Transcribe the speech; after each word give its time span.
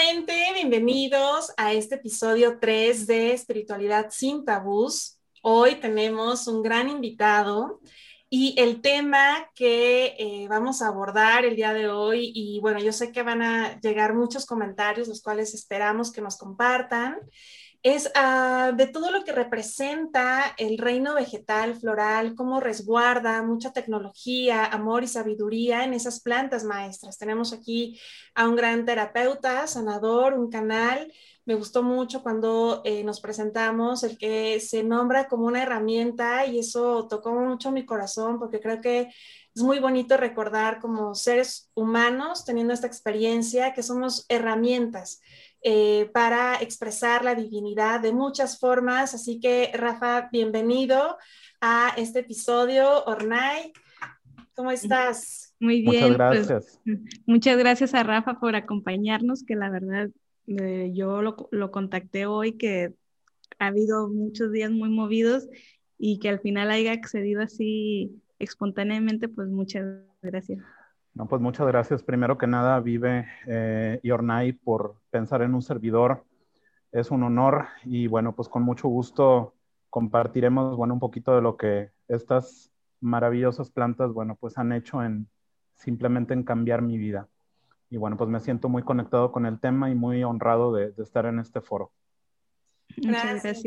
Nuevamente, 0.00 0.54
bienvenidos 0.54 1.52
a 1.58 1.74
este 1.74 1.96
episodio 1.96 2.58
3 2.58 3.06
de 3.06 3.34
Espiritualidad 3.34 4.06
sin 4.08 4.46
tabús. 4.46 5.18
Hoy 5.42 5.74
tenemos 5.74 6.46
un 6.46 6.62
gran 6.62 6.88
invitado 6.88 7.80
y 8.30 8.54
el 8.58 8.80
tema 8.80 9.50
que 9.54 10.14
eh, 10.18 10.46
vamos 10.48 10.80
a 10.80 10.86
abordar 10.86 11.44
el 11.44 11.54
día 11.54 11.74
de 11.74 11.88
hoy, 11.88 12.32
y 12.34 12.60
bueno, 12.60 12.78
yo 12.78 12.92
sé 12.92 13.12
que 13.12 13.22
van 13.22 13.42
a 13.42 13.78
llegar 13.80 14.14
muchos 14.14 14.46
comentarios, 14.46 15.06
los 15.06 15.20
cuales 15.20 15.52
esperamos 15.52 16.10
que 16.10 16.22
nos 16.22 16.38
compartan, 16.38 17.18
es 17.82 18.12
uh, 18.14 18.76
de 18.76 18.86
todo 18.88 19.10
lo 19.10 19.24
que 19.24 19.32
representa 19.32 20.54
el 20.58 20.76
reino 20.76 21.14
vegetal, 21.14 21.74
floral, 21.74 22.34
cómo 22.34 22.60
resguarda 22.60 23.42
mucha 23.42 23.72
tecnología, 23.72 24.66
amor 24.66 25.02
y 25.02 25.06
sabiduría 25.06 25.84
en 25.84 25.94
esas 25.94 26.20
plantas 26.20 26.62
maestras. 26.64 27.16
Tenemos 27.16 27.54
aquí 27.54 27.98
a 28.34 28.46
un 28.46 28.56
gran 28.56 28.84
terapeuta, 28.84 29.66
sanador, 29.66 30.34
un 30.34 30.50
canal. 30.50 31.10
Me 31.46 31.54
gustó 31.54 31.82
mucho 31.82 32.22
cuando 32.22 32.82
eh, 32.84 33.02
nos 33.02 33.20
presentamos 33.20 34.04
el 34.04 34.18
que 34.18 34.60
se 34.60 34.82
nombra 34.84 35.26
como 35.26 35.46
una 35.46 35.62
herramienta 35.62 36.44
y 36.44 36.58
eso 36.58 37.08
tocó 37.08 37.32
mucho 37.32 37.72
mi 37.72 37.86
corazón 37.86 38.38
porque 38.38 38.60
creo 38.60 38.82
que 38.82 39.08
es 39.54 39.62
muy 39.62 39.78
bonito 39.78 40.18
recordar 40.18 40.80
como 40.80 41.14
seres 41.14 41.70
humanos 41.74 42.44
teniendo 42.44 42.74
esta 42.74 42.86
experiencia 42.86 43.72
que 43.72 43.82
somos 43.82 44.26
herramientas 44.28 45.22
eh, 45.62 46.10
para 46.12 46.60
expresar 46.62 47.24
la 47.24 47.34
divinidad 47.34 48.00
de 48.00 48.12
muchas 48.12 48.58
formas. 48.58 49.14
Así 49.14 49.40
que, 49.40 49.70
Rafa, 49.74 50.28
bienvenido 50.32 51.18
a 51.60 51.92
este 51.96 52.20
episodio. 52.20 53.04
Ornay, 53.04 53.72
¿cómo 54.54 54.70
estás? 54.70 55.54
Muy 55.60 55.82
bien. 55.82 56.12
Muchas 56.12 56.28
pues, 56.28 56.48
gracias. 56.48 56.80
muchas 57.26 57.58
gracias 57.58 57.94
a 57.94 58.02
Rafa 58.02 58.40
por 58.40 58.56
acompañarnos, 58.56 59.44
que 59.44 59.56
la 59.56 59.68
verdad 59.68 60.08
eh, 60.46 60.90
yo 60.94 61.20
lo, 61.20 61.48
lo 61.50 61.70
contacté 61.70 62.26
hoy, 62.26 62.52
que 62.52 62.94
ha 63.58 63.66
habido 63.66 64.08
muchos 64.08 64.52
días 64.52 64.70
muy 64.70 64.88
movidos 64.88 65.48
y 65.98 66.18
que 66.18 66.30
al 66.30 66.40
final 66.40 66.70
haya 66.70 66.92
accedido 66.92 67.42
así 67.42 68.22
espontáneamente, 68.38 69.28
pues 69.28 69.48
muchas 69.48 69.84
gracias. 70.22 70.58
No, 71.20 71.26
pues 71.26 71.42
muchas 71.42 71.66
gracias. 71.66 72.02
Primero 72.02 72.38
que 72.38 72.46
nada, 72.46 72.80
Vive 72.80 73.28
eh, 73.46 74.00
y 74.02 74.10
Ornay 74.10 74.54
por 74.54 74.96
pensar 75.10 75.42
en 75.42 75.54
un 75.54 75.60
servidor. 75.60 76.24
Es 76.92 77.10
un 77.10 77.22
honor 77.22 77.66
y 77.84 78.06
bueno, 78.06 78.34
pues 78.34 78.48
con 78.48 78.62
mucho 78.62 78.88
gusto 78.88 79.52
compartiremos, 79.90 80.78
bueno, 80.78 80.94
un 80.94 81.00
poquito 81.00 81.36
de 81.36 81.42
lo 81.42 81.58
que 81.58 81.90
estas 82.08 82.70
maravillosas 83.02 83.70
plantas, 83.70 84.14
bueno, 84.14 84.34
pues 84.34 84.56
han 84.56 84.72
hecho 84.72 85.04
en 85.04 85.28
simplemente 85.74 86.32
en 86.32 86.42
cambiar 86.42 86.80
mi 86.80 86.96
vida. 86.96 87.28
Y 87.90 87.98
bueno, 87.98 88.16
pues 88.16 88.30
me 88.30 88.40
siento 88.40 88.70
muy 88.70 88.82
conectado 88.82 89.30
con 89.30 89.44
el 89.44 89.60
tema 89.60 89.90
y 89.90 89.94
muy 89.94 90.24
honrado 90.24 90.72
de, 90.72 90.94
estar 91.02 91.26
en 91.26 91.38
este 91.38 91.60
foro. 91.60 91.92
Muchas 92.96 93.44
gracias 93.44 93.62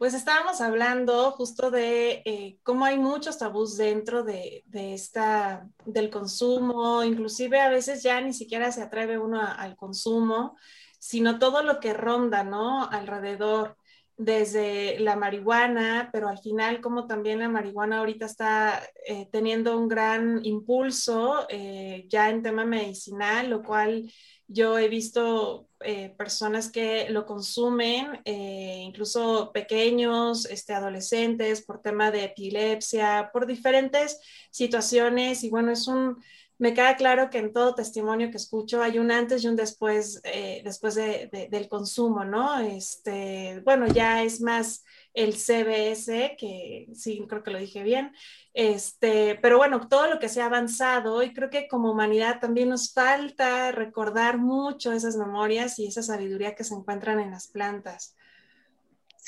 pues 0.00 0.14
estábamos 0.14 0.62
hablando 0.62 1.30
justo 1.32 1.70
de 1.70 2.22
eh, 2.24 2.58
cómo 2.62 2.86
hay 2.86 2.96
muchos 2.96 3.36
tabús 3.36 3.76
dentro 3.76 4.22
de, 4.22 4.64
esta, 4.72 5.68
del 5.84 6.08
consumo, 6.08 7.04
inclusive 7.04 7.60
a 7.60 7.68
veces 7.68 8.02
ya 8.02 8.18
ni 8.22 8.32
siquiera 8.32 8.72
se 8.72 8.80
atreve 8.80 9.18
uno 9.18 9.42
al 9.42 9.76
consumo, 9.76 10.56
sino 10.98 11.38
todo 11.38 11.62
lo 11.62 11.80
que 11.80 11.92
ronda, 11.92 12.44
¿no? 12.44 12.88
Alrededor, 12.88 13.76
desde 14.20 14.98
la 15.00 15.16
marihuana, 15.16 16.10
pero 16.12 16.28
al 16.28 16.38
final 16.38 16.82
como 16.82 17.06
también 17.06 17.38
la 17.38 17.48
marihuana 17.48 18.00
ahorita 18.00 18.26
está 18.26 18.82
eh, 19.06 19.26
teniendo 19.32 19.78
un 19.78 19.88
gran 19.88 20.44
impulso 20.44 21.46
eh, 21.48 22.04
ya 22.06 22.28
en 22.28 22.42
tema 22.42 22.66
medicinal, 22.66 23.48
lo 23.48 23.62
cual 23.62 24.12
yo 24.46 24.78
he 24.78 24.88
visto 24.88 25.70
eh, 25.80 26.14
personas 26.18 26.70
que 26.70 27.08
lo 27.08 27.24
consumen, 27.24 28.20
incluso 28.26 29.52
pequeños, 29.54 30.44
este, 30.44 30.74
adolescentes, 30.74 31.64
por 31.64 31.80
tema 31.80 32.10
de 32.10 32.24
epilepsia, 32.24 33.30
por 33.32 33.46
diferentes 33.46 34.20
situaciones. 34.50 35.44
Y 35.44 35.50
bueno, 35.50 35.72
es 35.72 35.86
un, 35.86 36.18
me 36.60 36.74
queda 36.74 36.94
claro 36.94 37.30
que 37.30 37.38
en 37.38 37.54
todo 37.54 37.74
testimonio 37.74 38.30
que 38.30 38.36
escucho 38.36 38.82
hay 38.82 38.98
un 38.98 39.10
antes 39.10 39.42
y 39.42 39.48
un 39.48 39.56
después, 39.56 40.20
eh, 40.24 40.60
después 40.62 40.94
del 40.94 41.68
consumo, 41.68 42.22
¿no? 42.24 42.60
Este, 42.60 43.62
bueno, 43.64 43.86
ya 43.86 44.22
es 44.22 44.42
más 44.42 44.84
el 45.14 45.32
CBS, 45.34 46.36
que 46.38 46.86
sí, 46.94 47.24
creo 47.26 47.42
que 47.42 47.50
lo 47.50 47.58
dije 47.58 47.82
bien, 47.82 48.12
este, 48.52 49.38
pero 49.40 49.56
bueno, 49.56 49.88
todo 49.88 50.06
lo 50.08 50.18
que 50.18 50.28
se 50.28 50.42
ha 50.42 50.46
avanzado 50.46 51.22
y 51.22 51.32
creo 51.32 51.48
que 51.48 51.66
como 51.66 51.92
humanidad 51.92 52.40
también 52.40 52.68
nos 52.68 52.92
falta 52.92 53.72
recordar 53.72 54.36
mucho 54.36 54.92
esas 54.92 55.16
memorias 55.16 55.78
y 55.78 55.86
esa 55.86 56.02
sabiduría 56.02 56.54
que 56.54 56.64
se 56.64 56.74
encuentran 56.74 57.20
en 57.20 57.30
las 57.30 57.48
plantas. 57.48 58.14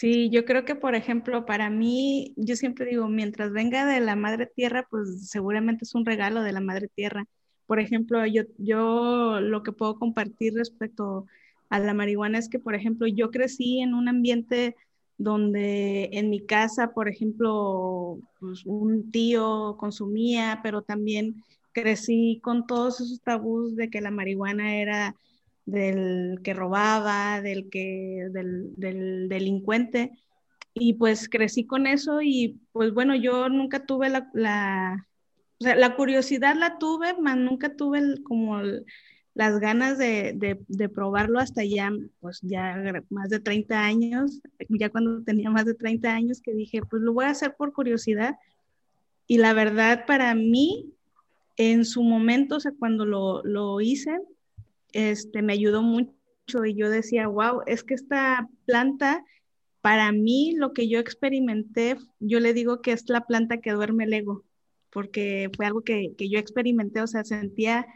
Sí, 0.03 0.31
yo 0.31 0.45
creo 0.45 0.65
que, 0.65 0.75
por 0.75 0.97
ejemplo, 0.97 1.47
para 1.47 1.71
mí, 1.71 2.35
yo 2.37 2.57
siempre 2.57 2.87
digo, 2.87 3.07
mientras 3.09 3.53
venga 3.53 3.87
de 3.87 4.01
la 4.01 4.17
madre 4.17 4.47
tierra, 4.47 4.85
pues 4.91 5.31
seguramente 5.31 5.85
es 5.85 5.95
un 5.95 6.05
regalo 6.05 6.43
de 6.43 6.51
la 6.53 6.61
madre 6.61 6.89
tierra. 6.89 7.25
Por 7.67 7.79
ejemplo, 7.79 8.27
yo, 8.27 8.43
yo 8.59 9.39
lo 9.41 9.63
que 9.63 9.71
puedo 9.71 9.95
compartir 10.01 10.55
respecto 10.55 11.27
a 11.71 11.79
la 11.79 11.95
marihuana 11.95 12.39
es 12.39 12.49
que, 12.49 12.59
por 12.59 12.75
ejemplo, 12.75 13.07
yo 13.07 13.31
crecí 13.31 13.79
en 13.81 13.95
un 13.95 14.09
ambiente 14.09 14.75
donde 15.19 16.11
en 16.15 16.31
mi 16.31 16.45
casa, 16.45 16.93
por 16.95 17.09
ejemplo, 17.09 18.19
pues 18.41 18.67
un 18.67 19.13
tío 19.13 19.77
consumía, 19.79 20.59
pero 20.65 20.83
también 20.83 21.45
crecí 21.71 22.41
con 22.43 22.67
todos 22.67 23.01
esos 23.01 23.21
tabús 23.21 23.77
de 23.77 23.89
que 23.89 24.01
la 24.01 24.11
marihuana 24.11 24.75
era 24.75 25.15
del 25.65 26.41
que 26.43 26.55
robaba, 26.55 27.41
del 27.41 27.71
que 27.71 28.29
del, 28.33 28.75
del 28.77 29.29
delincuente 29.29 30.13
y 30.75 30.95
pues 30.95 31.29
crecí 31.29 31.67
con 31.67 31.87
eso 31.87 32.23
y 32.23 32.61
pues 32.73 32.93
bueno, 32.95 33.15
yo 33.15 33.49
nunca 33.49 33.85
tuve 33.85 34.09
la, 34.09 34.31
la, 34.33 35.07
la 35.59 35.97
curiosidad 35.97 36.57
la 36.57 36.79
tuve, 36.79 37.15
mas 37.21 37.37
nunca 37.37 37.77
tuve 37.77 38.23
como 38.23 38.61
las 39.35 39.61
ganas 39.61 39.99
de, 39.99 40.35
de, 40.69 40.89
probarlo 40.89 41.39
hasta 41.39 41.65
ya, 41.65 41.91
pues 42.21 42.41
ya 42.43 42.77
más 43.09 43.31
de 43.31 43.41
30 43.41 43.81
años, 43.81 44.41
ya 44.69 44.91
cuando 44.91 45.23
tenía 45.23 45.51
más 45.51 45.65
de 45.65 45.75
30 45.75 46.13
años 46.13 46.41
que 46.43 46.53
dije, 46.53 46.83
pues 46.83 47.03
lo 47.03 47.13
voy 47.13 47.25
a 47.27 47.31
hacer 47.31 47.55
por 47.57 47.73
curiosidad. 47.73 48.37
Y 49.27 49.39
la 49.39 49.55
verdad 49.55 50.05
para 50.07 50.35
mí, 50.35 50.93
en 51.57 51.85
su 51.85 52.03
momento, 52.03 52.57
o 52.57 52.61
sea, 52.61 52.73
cuando 52.79 53.07
lo, 53.07 53.43
lo 53.45 53.81
hice, 53.81 54.19
este, 54.93 55.43
me 55.43 55.53
ayudó 55.55 55.83
mucho 55.83 56.13
y 56.65 56.75
yo 56.75 56.91
decía, 56.91 57.29
wow, 57.29 57.63
es 57.67 57.85
que 57.85 57.95
esta 57.95 58.49
planta, 58.67 59.25
para 59.81 60.13
mí 60.13 60.55
lo 60.57 60.73
que 60.73 60.89
yo 60.89 60.99
experimenté, 60.99 61.97
yo 62.21 62.41
le 62.41 62.55
digo 62.55 62.83
que 62.83 62.93
es 62.93 63.09
la 63.09 63.27
planta 63.27 63.61
que 63.61 63.73
duerme 63.73 64.05
el 64.05 64.13
ego, 64.13 64.45
porque 64.91 65.51
fue 65.57 65.67
algo 65.67 65.83
que, 65.83 66.15
que 66.17 66.29
yo 66.29 66.39
experimenté, 66.39 67.01
o 67.01 67.07
sea, 67.07 67.25
sentía 67.25 67.87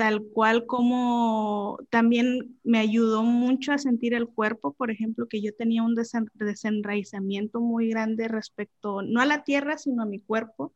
tal 0.00 0.24
cual 0.32 0.64
como 0.64 1.78
también 1.90 2.58
me 2.64 2.78
ayudó 2.78 3.22
mucho 3.22 3.72
a 3.72 3.78
sentir 3.78 4.14
el 4.14 4.28
cuerpo, 4.28 4.72
por 4.72 4.90
ejemplo, 4.90 5.28
que 5.28 5.42
yo 5.42 5.54
tenía 5.54 5.82
un 5.82 5.94
desenraizamiento 5.94 7.60
muy 7.60 7.90
grande 7.90 8.26
respecto, 8.26 9.02
no 9.02 9.20
a 9.20 9.26
la 9.26 9.44
tierra, 9.44 9.76
sino 9.76 10.02
a 10.02 10.06
mi 10.06 10.18
cuerpo. 10.18 10.72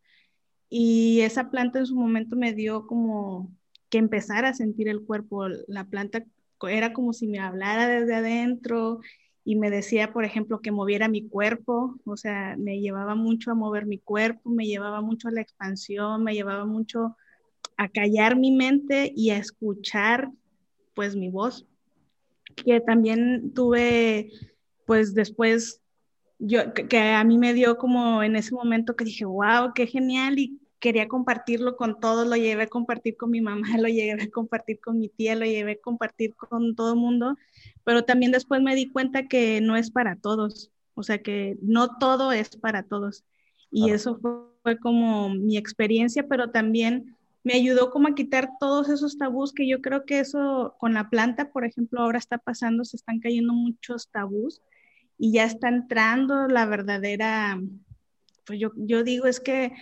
Y 0.69 1.21
esa 1.21 1.51
planta 1.51 1.79
en 1.79 1.87
su 1.87 1.97
momento 1.97 2.37
me 2.37 2.53
dio 2.53 2.87
como 2.87 3.51
que 3.95 3.99
empezar 3.99 4.45
a 4.45 4.55
sentir 4.55 4.89
el 4.89 5.05
cuerpo. 5.05 5.47
La 5.69 5.85
planta 5.85 6.25
era 6.69 6.93
como 6.93 7.13
si 7.13 7.29
me 7.29 7.39
hablara 7.39 7.87
desde 7.87 8.17
adentro 8.17 8.99
y 9.45 9.55
me 9.55 9.71
decía, 9.71 10.13
por 10.13 10.25
ejemplo, 10.25 10.61
que 10.61 10.73
moviera 10.73 11.07
mi 11.07 11.29
cuerpo, 11.29 11.95
o 12.05 12.17
sea, 12.17 12.57
me 12.59 12.81
llevaba 12.81 13.15
mucho 13.15 13.53
a 13.53 13.55
mover 13.55 13.87
mi 13.87 13.99
cuerpo, 14.01 14.51
me 14.51 14.67
llevaba 14.67 15.01
mucho 15.01 15.29
a 15.29 15.31
la 15.31 15.43
expansión, 15.43 16.25
me 16.25 16.35
llevaba 16.35 16.65
mucho 16.65 17.17
a 17.77 17.89
callar 17.89 18.37
mi 18.37 18.51
mente 18.51 19.13
y 19.15 19.31
a 19.31 19.39
escuchar 19.39 20.29
pues 20.95 21.15
mi 21.15 21.29
voz, 21.29 21.65
que 22.65 22.81
también 22.81 23.53
tuve 23.55 24.33
pues 24.87 25.15
después 25.15 25.83
yo 26.41 26.75
que, 26.75 26.99
a 26.99 27.23
mí 27.23 27.39
me 27.39 27.55
dio 27.55 27.79
como 27.79 28.25
en 28.25 28.35
ese 28.35 28.57
momento 28.57 28.97
que 28.97 29.05
dije, 29.05 29.25
wow, 29.25 29.73
qué 29.73 29.87
genial 29.87 30.37
y 30.41 30.59
quería 30.85 31.09
compartirlo 31.09 31.77
con 31.77 31.99
todos, 31.99 32.27
lo 32.27 32.37
llevé 32.37 32.65
a 32.65 32.67
compartir 32.67 33.17
con 33.17 33.31
mi 33.31 33.41
mamá, 33.41 33.67
lo 33.81 33.89
llevé 33.89 34.25
a 34.25 34.31
compartir 34.31 34.81
con 34.81 34.99
mi 34.99 35.09
tía, 35.09 35.35
lo 35.35 35.47
llevé 35.47 35.73
a 35.73 35.83
compartir 35.83 36.35
con 36.35 36.77
todo 36.77 36.93
el 36.93 36.99
mundo, 36.99 37.39
pero 37.85 38.05
también 38.05 38.33
después 38.33 38.61
me 38.61 38.75
di 38.75 38.91
cuenta 38.91 39.27
que 39.27 39.63
no 39.63 39.79
es 39.79 39.91
para 39.91 40.17
todos, 40.17 40.71
o 40.93 41.03
sea 41.03 41.23
que 41.23 41.57
no 41.63 41.97
todo 41.97 42.33
es 42.33 42.51
para 42.57 42.83
todos. 42.83 43.25
Y 43.71 43.91
eso 43.93 44.19
fue, 44.19 44.31
fue 44.63 44.79
como 44.79 45.31
mi 45.31 45.57
experiencia, 45.57 46.29
pero 46.29 46.51
también 46.51 47.17
me 47.45 47.55
ayudó 47.55 47.91
como 47.91 48.09
a 48.09 48.15
quitar 48.15 48.51
todos 48.61 48.91
esos 48.91 49.17
tabús 49.17 49.55
que 49.55 49.67
yo 49.67 49.81
creo 49.81 50.05
que 50.05 50.21
eso 50.21 50.77
con 50.79 50.93
la 50.93 51.09
planta, 51.09 51.51
por 51.51 51.65
ejemplo, 51.65 52.01
ahora 52.01 52.19
está 52.19 52.37
pasando, 52.37 52.85
se 52.85 52.99
están 52.99 53.21
cayendo 53.21 53.55
muchos 53.55 54.11
tabús 54.11 54.61
y 55.17 55.33
ya 55.33 55.45
está 55.45 55.69
entrando 55.69 56.47
la 56.47 56.67
verdadera, 56.67 57.59
pues 58.45 58.61
yo, 58.61 58.73
yo 58.77 59.03
digo 59.03 59.27
es 59.27 59.41
que 59.41 59.73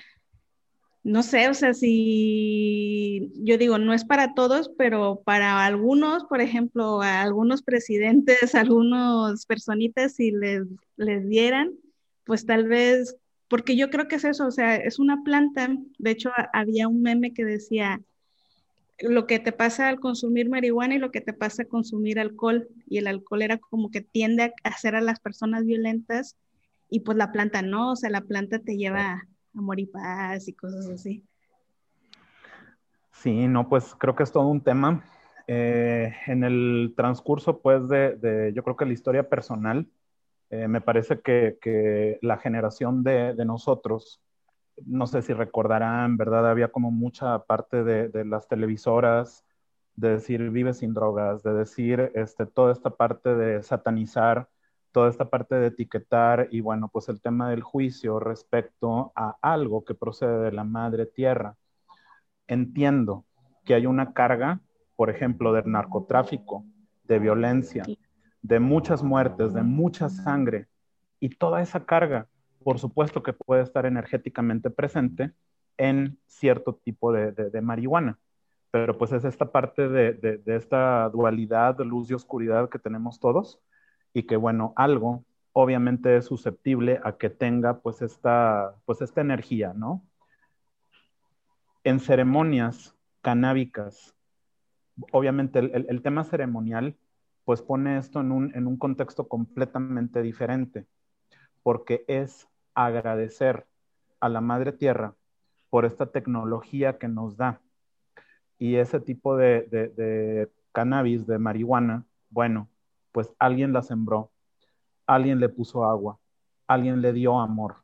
no 1.05 1.23
sé, 1.25 1.49
o 1.49 1.55
sea, 1.55 1.75
si 1.75 3.33
yo 3.35 3.59
digo, 3.59 3.79
no 3.79 3.93
es 3.93 4.05
para 4.05 4.35
todos, 4.35 4.71
pero 4.79 5.23
para 5.25 5.65
algunos, 5.67 6.25
por 6.25 6.41
ejemplo, 6.41 7.03
algunos 7.03 7.63
presidentes, 7.63 8.55
a 8.55 8.61
algunas 8.61 9.47
personitas, 9.47 10.15
si 10.15 10.31
les, 10.31 10.63
les 10.97 11.29
dieran, 11.29 11.73
pues 12.25 12.47
tal 12.47 12.69
vez, 12.69 13.17
porque 13.49 13.77
yo 13.77 13.91
creo 13.91 14.07
que 14.07 14.17
es 14.17 14.25
eso, 14.25 14.47
o 14.47 14.51
sea, 14.53 14.77
es 14.77 14.99
una 14.99 15.23
planta, 15.25 15.77
de 15.99 16.11
hecho 16.11 16.31
había 16.53 16.89
un 16.89 17.03
meme 17.03 17.35
que 17.35 17.45
decía, 17.45 18.01
lo 19.01 19.27
que 19.27 19.41
te 19.41 19.51
pasa 19.51 19.89
al 19.89 19.99
consumir 19.99 20.49
marihuana 20.49 20.95
y 20.95 20.99
lo 20.99 21.11
que 21.11 21.21
te 21.21 21.33
pasa 21.33 21.63
al 21.63 21.69
consumir 21.69 22.21
alcohol, 22.21 22.69
y 22.87 22.99
el 22.99 23.09
alcohol 23.09 23.43
era 23.43 23.59
como 23.59 23.91
que 23.91 24.03
tiende 24.03 24.45
a 24.45 24.69
hacer 24.69 24.95
a 24.95 25.01
las 25.01 25.19
personas 25.19 25.65
violentas, 25.65 26.37
y 26.89 27.01
pues 27.01 27.19
la 27.19 27.33
planta 27.33 27.63
no, 27.63 27.93
o 27.93 27.97
sea, 27.97 28.11
la 28.11 28.21
planta 28.21 28.61
te 28.61 28.77
lleva 28.77 29.27
amor 29.55 29.81
y 29.81 29.87
paz 29.87 30.49
y 30.49 30.55
cosas 30.55 30.89
así. 30.89 31.25
Sí, 33.13 33.47
no, 33.47 33.69
pues 33.69 33.95
creo 33.99 34.17
que 34.17 34.23
es 34.23 34.33
todo 34.33 34.49
un 34.49 34.63
tema. 34.63 35.05
Eh, 35.47 36.13
en 36.27 36.45
el 36.45 36.95
transcurso, 36.97 37.61
pues, 37.61 37.89
de, 37.89 38.53
yo 38.55 38.63
creo 38.63 38.77
que 38.77 38.87
la 38.87 38.93
historia 38.93 39.29
personal, 39.29 39.89
eh, 40.51 40.69
me 40.69 40.81
parece 40.81 41.21
que, 41.21 42.19
la 42.23 42.39
generación 42.39 43.03
de, 43.03 43.35
nosotros, 43.45 44.21
no 44.87 45.07
sé 45.07 45.23
si 45.23 45.33
recordarán, 45.33 46.17
¿verdad? 46.17 46.51
Había 46.51 46.73
como 46.73 46.91
mucha 46.91 47.41
parte 47.45 47.85
de, 47.85 48.25
las 48.25 48.49
televisoras, 48.49 49.45
de 49.95 50.11
decir 50.15 50.51
vive 50.51 50.73
sin 50.73 50.95
drogas, 50.95 51.43
de 51.43 51.53
decir 51.53 52.13
este, 52.15 52.47
toda 52.47 52.73
esta 52.73 52.91
parte 52.91 53.35
de 53.35 53.63
satanizar 53.63 54.49
toda 54.93 55.09
esta 55.09 55.31
parte 55.31 55.55
de 55.55 55.69
etiquetar 55.69 56.49
y 56.51 56.61
bueno, 56.61 56.89
pues 56.89 57.09
el 57.09 57.21
tema 57.21 57.51
del 57.51 57.63
juicio 57.63 58.21
respecto 58.21 59.13
a 59.17 59.37
algo 59.41 59.85
que 59.85 59.95
procede 59.95 60.39
de 60.45 60.53
la 60.53 60.65
madre 60.65 61.07
tierra. 61.07 61.57
Entiendo 62.47 63.25
que 63.65 63.75
hay 63.75 63.87
una 63.87 64.13
carga, 64.13 64.61
por 64.95 65.09
ejemplo, 65.09 65.53
del 65.53 65.71
narcotráfico, 65.71 66.65
de 67.05 67.19
violencia, 67.19 67.85
de 68.43 68.61
muchas 68.61 69.03
muertes, 69.03 69.55
de 69.55 69.63
mucha 69.63 70.11
sangre, 70.11 70.69
y 71.19 71.31
toda 71.31 71.63
esa 71.63 71.87
carga, 71.87 72.29
por 72.63 72.79
supuesto 72.79 73.23
que 73.23 73.33
puede 73.33 73.63
estar 73.63 73.87
energéticamente 73.87 74.71
presente 74.71 75.33
en 75.79 76.19
cierto 76.27 76.75
tipo 76.75 77.13
de, 77.13 77.61
marihuana. 77.63 78.19
Pero 78.71 78.99
pues 78.99 79.13
es 79.13 79.25
esta 79.25 79.51
parte 79.53 79.89
de, 79.89 80.13
de 80.15 80.57
esta 80.57 81.09
dualidad, 81.11 81.77
de 81.77 81.85
luz 81.85 82.11
y 82.11 82.15
oscuridad 82.15 82.69
que 82.69 82.79
tenemos 82.79 83.21
todos, 83.21 83.61
y 84.13 84.25
que 84.25 84.37
bueno, 84.37 84.73
algo 84.77 85.25
obviamente 85.53 86.17
es 86.17 86.27
susceptible 86.27 87.01
a 87.05 87.17
que 87.17 87.31
tenga 87.31 87.81
pues 87.81 88.03
esta, 88.03 88.75
pues 88.85 89.03
esta 89.03 89.21
energía, 89.21 89.73
¿no? 89.75 90.03
En 91.85 92.01
ceremonias 92.01 92.97
canábicas, 93.21 94.15
obviamente 95.11 95.59
el, 95.59 96.03
tema 96.03 96.25
ceremonial 96.25 96.97
pues 97.45 97.61
pone 97.61 97.99
esto 97.99 98.21
en 98.21 98.33
un, 98.33 98.55
en 98.55 98.67
un 98.67 98.77
contexto 98.77 99.29
completamente 99.29 100.23
diferente, 100.23 100.87
porque 101.63 102.05
es 102.07 102.49
agradecer 102.75 103.67
a 104.21 104.29
la 104.29 104.41
Madre 104.41 104.73
Tierra 104.73 105.15
por 105.71 105.85
esta 105.85 106.07
tecnología 106.07 106.99
que 106.99 107.09
nos 107.09 107.37
da. 107.37 107.61
Y 108.59 108.77
ese 108.77 109.01
tipo 109.01 109.37
de, 109.37 109.63
de 109.63 110.49
cannabis, 110.71 111.27
de 111.27 111.39
marihuana, 111.39 112.05
bueno, 112.31 112.69
pues 113.13 113.35
alguien 113.39 113.73
la 113.73 113.83
sembró, 113.83 114.31
alguien 115.07 115.41
le 115.41 115.49
puso 115.49 115.85
agua, 115.85 116.19
alguien 116.67 117.01
le 117.03 117.13
dio 117.13 117.39
amor, 117.39 117.77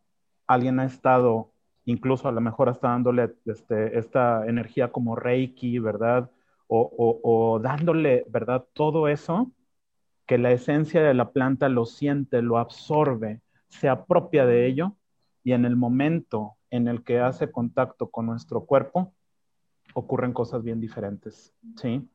alguien 0.47 0.81
ha 0.81 0.85
estado, 0.85 1.53
incluso 1.85 2.29
a 2.29 2.33
lo 2.33 2.41
mejor 2.41 2.69
está 2.69 2.89
dándole 2.89 3.35
este, 3.45 3.99
esta 3.99 4.47
energía 4.47 4.91
como 4.91 5.17
Reiki, 5.17 5.79
¿verdad? 5.79 6.31
O, 6.71 7.59
dándole, 7.63 8.27
¿verdad? 8.29 8.67
Todo 8.75 9.09
eso 9.09 9.51
que 10.27 10.37
la 10.37 10.53
esencia 10.53 11.03
de 11.03 11.15
la 11.15 11.31
planta 11.33 11.71
lo 11.71 11.87
siente, 11.87 12.43
lo 12.43 12.59
absorbe, 12.59 13.41
se 13.69 13.89
apropia 13.89 14.45
de 14.45 14.67
ello 14.67 14.95
y 15.43 15.53
en 15.53 15.65
el 15.65 15.77
momento 15.77 16.57
en 16.71 16.89
el 16.89 17.03
que 17.03 17.21
hace 17.21 17.51
contacto 17.51 18.11
con 18.11 18.27
nuestro 18.27 18.67
cuerpo, 18.67 19.15
ocurren 19.95 20.35
cosas 20.35 20.63
bien 20.63 20.81
diferentes, 20.81 21.55
¿sí? 21.77 22.07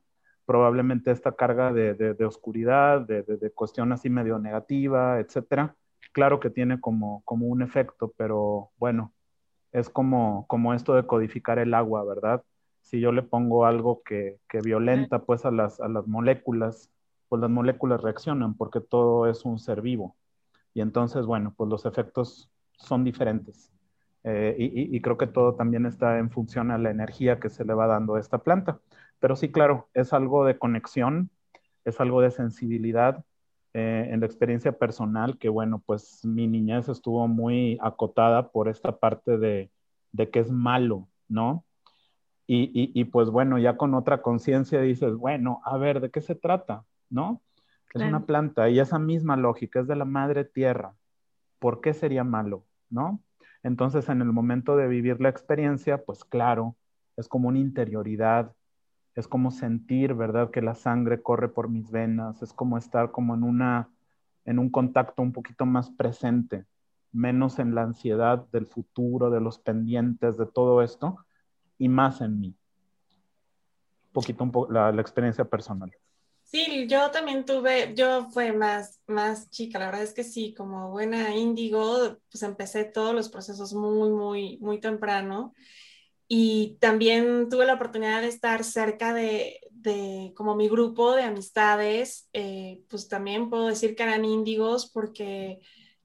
Probablemente 0.46 1.12
esta 1.12 1.34
carga 1.34 1.72
de, 1.72 2.26
oscuridad, 2.26 3.02
de, 3.02 3.52
cuestión 3.56 3.92
así 3.92 4.10
medio 4.10 4.40
negativa, 4.40 5.20
etcétera. 5.20 5.76
Claro 6.12 6.40
que 6.40 6.50
tiene 6.50 6.80
como, 6.80 7.22
como 7.26 7.48
un 7.48 7.62
efecto, 7.62 8.14
pero 8.18 8.72
bueno, 8.78 9.14
es 9.72 9.90
como, 9.90 10.46
como 10.48 10.74
esto 10.74 10.96
de 10.96 11.08
codificar 11.08 11.60
el 11.60 11.74
agua, 11.74 12.04
¿verdad? 12.04 12.44
Si 12.82 13.00
yo 13.00 13.12
le 13.12 13.24
pongo 13.24 13.66
algo 13.66 14.04
que, 14.04 14.40
que 14.48 14.60
violenta 14.60 15.24
pues 15.24 15.46
a 15.46 15.52
las, 15.52 15.80
a 15.80 15.88
las 15.88 16.08
moléculas, 16.08 16.92
pues 17.30 17.42
las 17.42 17.50
moléculas 17.50 18.02
reaccionan 18.02 18.56
porque 18.56 18.82
todo 18.82 19.28
es 19.28 19.46
un 19.46 19.60
ser 19.60 19.82
vivo. 19.82 20.16
Y 20.74 20.82
entonces, 20.82 21.26
bueno, 21.26 21.54
pues 21.56 21.70
los 21.70 21.86
efectos 21.86 22.52
son 22.78 23.04
diferentes. 23.04 23.72
Eh, 24.24 24.56
y, 24.58 24.96
y, 24.96 25.02
creo 25.02 25.18
que 25.18 25.28
todo 25.28 25.56
también 25.56 25.86
está 25.86 26.18
en 26.18 26.32
función 26.32 26.72
a 26.72 26.78
la 26.78 26.92
energía 26.92 27.40
que 27.40 27.50
se 27.50 27.66
le 27.66 27.74
va 27.74 27.88
dando 27.88 28.16
a 28.16 28.20
esta 28.22 28.38
planta. 28.38 28.80
Pero 29.24 29.38
sí, 29.38 29.54
claro, 29.54 29.88
es 29.94 30.12
algo 30.12 30.44
de 30.44 30.58
conexión, 30.58 31.30
es 31.86 32.02
algo 32.02 32.20
de 32.20 32.30
sensibilidad 32.30 33.24
eh, 33.74 34.10
en 34.12 34.20
la 34.20 34.26
experiencia 34.26 34.74
personal, 34.74 35.38
que 35.38 35.48
bueno, 35.48 35.82
pues 35.86 36.26
mi 36.26 36.46
niñez 36.46 36.90
estuvo 36.90 37.26
muy 37.30 37.80
acotada 37.82 38.52
por 38.52 38.68
esta 38.68 39.00
parte 39.00 39.38
de, 39.38 39.72
que 40.30 40.40
es 40.40 40.52
malo, 40.52 41.08
¿no? 41.30 41.64
Y, 42.48 43.02
pues 43.06 43.30
bueno, 43.30 43.58
ya 43.60 43.78
con 43.78 43.94
otra 43.94 44.22
conciencia 44.22 44.82
dices, 44.82 45.16
bueno, 45.16 45.62
a 45.64 45.78
ver, 45.78 46.02
¿de 46.02 46.12
qué 46.12 46.20
se 46.20 46.36
trata? 46.36 46.84
¿No? 47.10 47.42
Es 47.94 48.02
una 48.02 48.26
planta 48.26 48.70
y 48.70 48.82
esa 48.82 49.00
misma 49.00 49.38
lógica 49.38 49.80
es 49.80 49.88
de 49.88 49.96
la 49.96 50.04
madre 50.04 50.44
tierra. 50.44 50.96
¿Por 51.60 51.80
qué 51.80 51.94
sería 51.94 52.26
malo? 52.26 52.66
¿No? 52.90 53.22
Entonces, 53.64 54.10
en 54.10 54.20
el 54.20 54.34
momento 54.34 54.76
de 54.76 54.90
vivir 54.90 55.22
la 55.22 55.30
experiencia, 55.30 56.04
pues 56.04 56.26
claro, 56.26 56.76
es 57.16 57.30
como 57.30 57.48
una 57.48 57.60
interioridad, 57.60 58.54
es 59.16 59.28
como 59.28 59.52
sentir, 59.52 60.14
¿verdad? 60.14 60.50
Que 60.50 60.62
la 60.62 60.76
sangre 60.76 61.22
corre 61.22 61.50
por 61.50 61.70
mis 61.70 61.92
venas, 61.92 62.42
es 62.42 62.54
como 62.54 62.78
estar 62.78 63.12
como 63.12 63.36
en 63.36 63.44
una, 63.44 63.90
en 64.46 64.60
un 64.60 64.70
contacto 64.70 65.22
un 65.22 65.32
poquito 65.34 65.66
más 65.66 65.92
presente, 65.92 66.66
menos 67.12 67.60
en 67.60 67.76
la 67.76 67.84
ansiedad 67.84 68.46
del 68.52 68.66
futuro, 68.66 69.30
de 69.30 69.40
los 69.40 69.60
pendientes, 69.60 70.38
de 70.38 70.48
todo 70.48 70.82
esto, 70.82 71.18
y 71.78 71.90
más 71.90 72.22
en 72.22 72.40
mí. 72.40 72.56
Un 74.08 74.14
poquito 74.14 74.44
un 74.44 74.74
la, 74.74 74.90
experiencia 75.00 75.46
personal. 75.46 75.92
Sí, 76.44 76.88
yo 76.88 77.10
también 77.10 77.46
tuve, 77.46 77.94
yo 77.96 78.30
fue 78.30 78.52
más, 78.52 79.00
más 79.08 79.50
chica, 79.50 79.80
la 79.80 79.88
verdad 79.88 80.04
es 80.04 80.14
que 80.14 80.24
sí, 80.24 80.54
como 80.54 80.92
buena 80.92 81.36
índigo, 81.36 82.18
pues 82.30 82.44
empecé 82.44 82.84
todos 82.86 83.14
los 83.14 83.30
procesos 83.30 83.74
muy, 83.74 84.10
muy, 84.10 84.58
muy 84.58 84.80
temprano 84.80 85.54
y 86.36 86.78
también 86.80 87.48
tuve 87.48 87.64
la 87.68 87.76
oportunidad 87.76 88.22
de 88.22 88.28
estar 88.28 88.64
cerca 88.64 89.14
de, 89.14 89.62
como 90.36 90.56
mi 90.56 90.68
grupo 90.68 91.14
de 91.14 91.22
amistades, 91.22 92.28
eh, 92.34 92.82
pues 92.90 93.08
también 93.08 93.52
puedo 93.52 93.68
decir 93.68 93.96
que 93.96 94.02
eran 94.02 94.26
índigos 94.26 94.90
porque 94.90 95.60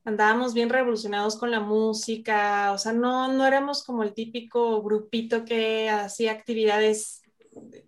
andábamos 0.04 0.52
bien 0.52 0.68
revolucionados 0.68 1.38
con 1.38 1.50
la 1.50 1.60
música, 1.60 2.72
o 2.72 2.78
sea, 2.78 2.92
no, 2.92 3.32
no 3.32 3.46
éramos 3.46 3.82
como 3.82 4.02
el 4.02 4.12
típico 4.12 4.82
grupito 4.82 5.46
que 5.46 5.88
hacía 5.88 6.32
actividades 6.32 7.22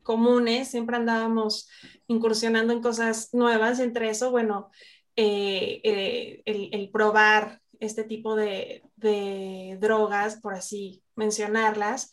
comunes, 0.03 0.69
siempre 0.69 0.97
andábamos 0.97 1.69
incursionando 2.07 2.73
en 2.73 2.81
cosas 2.81 3.35
nuevas, 3.35 3.81
entre 3.81 4.09
eso, 4.09 4.31
bueno, 4.31 4.71
eh, 5.15 5.83
eh, 5.85 6.43
el, 6.47 6.71
el, 6.73 6.91
probar 6.91 7.61
este 7.81 8.03
tipo 8.03 8.35
de, 8.35 8.83
de 8.97 9.77
drogas, 9.79 10.41
por 10.41 10.55
así 10.55 11.03
mencionarlas, 11.21 12.11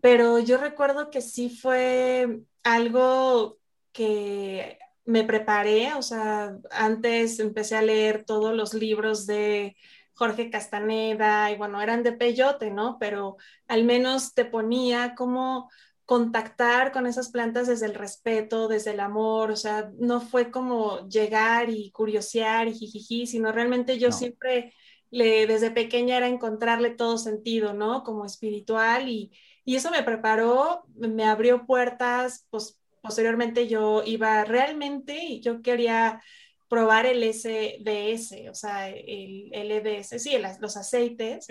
pero 0.00 0.40
yo 0.40 0.58
recuerdo 0.58 1.10
que 1.10 1.20
sí 1.20 1.50
fue 1.50 2.40
algo 2.64 3.58
que 3.92 4.78
me 5.04 5.24
preparé, 5.24 5.94
o 5.94 6.02
sea, 6.02 6.56
antes 6.70 7.38
empecé 7.40 7.76
a 7.76 7.82
leer 7.82 8.24
todos 8.24 8.54
los 8.54 8.74
libros 8.74 9.26
de 9.26 9.76
Jorge 10.14 10.50
Castaneda 10.50 11.50
y 11.50 11.56
bueno, 11.56 11.80
eran 11.80 12.02
de 12.02 12.12
peyote, 12.12 12.70
¿no? 12.70 12.98
Pero 12.98 13.36
al 13.68 13.84
menos 13.84 14.34
te 14.34 14.44
ponía 14.44 15.14
como 15.14 15.70
contactar 16.04 16.90
con 16.90 17.06
esas 17.06 17.30
plantas 17.30 17.68
desde 17.68 17.86
el 17.86 17.94
respeto, 17.94 18.66
desde 18.66 18.92
el 18.92 19.00
amor, 19.00 19.50
o 19.50 19.56
sea, 19.56 19.90
no 19.98 20.20
fue 20.20 20.50
como 20.50 21.06
llegar 21.08 21.70
y 21.70 21.90
curiosear 21.90 22.66
y 22.66 22.74
jijiji, 22.74 23.26
sino 23.26 23.52
realmente 23.52 23.98
yo 23.98 24.10
siempre 24.10 24.74
desde 25.10 25.70
pequeña 25.70 26.16
era 26.16 26.28
encontrarle 26.28 26.90
todo 26.90 27.18
sentido, 27.18 27.72
¿no? 27.72 28.02
Como 28.04 28.24
espiritual 28.24 29.08
y, 29.08 29.32
eso 29.64 29.90
me 29.90 30.02
preparó, 30.02 30.84
me 30.94 31.24
abrió 31.24 31.66
puertas, 31.66 32.46
pues 32.48 32.80
posteriormente 33.02 33.68
yo 33.68 34.02
iba 34.02 34.42
realmente 34.44 35.22
y 35.22 35.40
yo 35.40 35.60
quería 35.60 36.22
probar 36.68 37.04
el 37.04 37.22
SDS, 37.22 38.48
o 38.50 38.54
sea, 38.54 38.88
el 38.88 39.50
LDS, 39.52 40.18
sí, 40.18 40.36
los 40.60 40.76
aceites, 40.76 41.48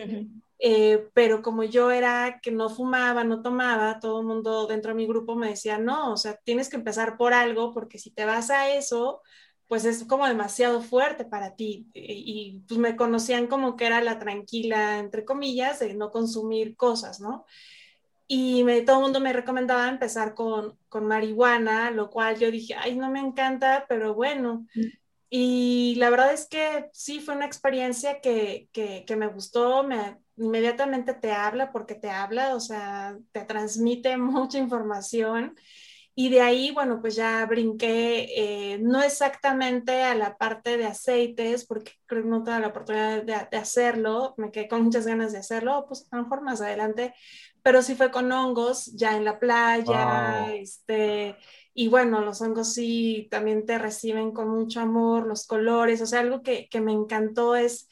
eh, 0.59 1.07
pero 1.13 1.41
como 1.41 1.63
yo 1.63 1.91
era 1.91 2.39
que 2.41 2.51
no 2.51 2.69
fumaba, 2.69 3.23
no 3.23 3.41
tomaba, 3.41 3.99
todo 3.99 4.21
el 4.21 4.27
mundo 4.27 4.67
dentro 4.67 4.89
de 4.89 4.95
mi 4.95 5.07
grupo 5.07 5.35
me 5.35 5.49
decía, 5.49 5.77
no, 5.77 6.13
o 6.13 6.17
sea, 6.17 6.39
tienes 6.43 6.69
que 6.69 6.77
empezar 6.77 7.17
por 7.17 7.33
algo, 7.33 7.73
porque 7.73 7.99
si 7.99 8.11
te 8.11 8.25
vas 8.25 8.49
a 8.49 8.69
eso, 8.69 9.21
pues 9.67 9.85
es 9.85 10.03
como 10.05 10.27
demasiado 10.27 10.81
fuerte 10.81 11.25
para 11.25 11.55
ti. 11.55 11.87
Y, 11.93 12.61
pues 12.67 12.79
me 12.79 12.95
conocían 12.95 13.47
como 13.47 13.75
que 13.75 13.85
era 13.85 14.01
la 14.01 14.19
tranquila, 14.19 14.99
entre 14.99 15.25
comillas, 15.25 15.79
de 15.79 15.93
no 15.93 16.11
consumir 16.11 16.75
cosas, 16.75 17.19
¿no? 17.19 17.45
Y 18.27 18.63
me, 18.63 18.81
todo 18.81 18.97
el 18.97 19.03
mundo 19.03 19.19
me 19.19 19.33
recomendaba 19.33 19.87
empezar 19.87 20.33
con, 20.33 20.77
con 20.89 21.05
marihuana, 21.05 21.91
lo 21.91 22.09
cual 22.09 22.37
yo 22.37 22.51
dije, 22.51 22.75
ay, 22.75 22.95
no 22.95 23.09
me 23.09 23.19
encanta, 23.19 23.85
pero 23.87 24.13
bueno. 24.13 24.65
Mm. 24.75 24.85
Y 25.29 25.95
la 25.97 26.09
verdad 26.09 26.33
es 26.33 26.47
que 26.47 26.89
sí, 26.93 27.19
fue 27.19 27.35
una 27.35 27.45
experiencia 27.45 28.21
que, 28.21 28.69
que, 28.71 29.03
que 29.05 29.15
me 29.15 29.27
gustó, 29.27 29.83
me, 29.83 30.17
inmediatamente 30.37 31.13
te 31.13 31.31
habla 31.31 31.71
porque 31.71 31.95
te 31.95 32.09
habla, 32.09 32.55
o 32.55 32.59
sea, 32.59 33.17
te 33.31 33.43
transmite 33.43 34.17
mucha 34.17 34.57
información. 34.57 35.55
Y 36.19 36.29
de 36.29 36.41
ahí, 36.41 36.71
bueno, 36.71 36.99
pues 36.99 37.15
ya 37.15 37.45
brinqué, 37.45 38.25
eh, 38.35 38.79
no 38.79 39.03
exactamente 39.03 40.01
a 40.01 40.15
la 40.15 40.35
parte 40.35 40.75
de 40.75 40.87
aceites, 40.87 41.63
porque 41.67 41.91
creo 42.07 42.23
que 42.23 42.29
no 42.29 42.43
tuve 42.43 42.59
la 42.59 42.69
oportunidad 42.69 43.21
de, 43.21 43.47
de, 43.51 43.57
hacerlo, 43.57 44.33
me 44.35 44.49
quedé 44.49 44.67
con 44.67 44.81
muchas 44.81 45.05
ganas 45.05 45.31
de 45.31 45.37
hacerlo, 45.37 45.85
pues 45.87 46.07
a 46.09 46.17
lo 46.17 46.23
mejor 46.23 46.41
más 46.41 46.59
adelante, 46.59 47.13
pero 47.61 47.83
sí 47.83 47.93
fue 47.93 48.09
con 48.09 48.31
hongos, 48.31 48.87
ya 48.95 49.15
en 49.15 49.25
la 49.25 49.37
playa, 49.37 50.51
este, 50.55 51.37
y 51.75 51.87
bueno, 51.87 52.21
los 52.21 52.41
hongos 52.41 52.73
sí 52.73 53.27
también 53.29 53.67
te 53.67 53.77
reciben 53.77 54.31
con 54.31 54.49
mucho 54.49 54.79
amor, 54.79 55.27
los 55.27 55.45
colores, 55.45 56.01
o 56.01 56.07
sea, 56.07 56.21
algo 56.21 56.41
que, 56.41 56.67
que 56.67 56.81
me 56.81 56.93
encantó 56.93 57.55
es 57.55 57.89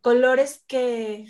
colores 0.00 0.62
que 0.68 1.26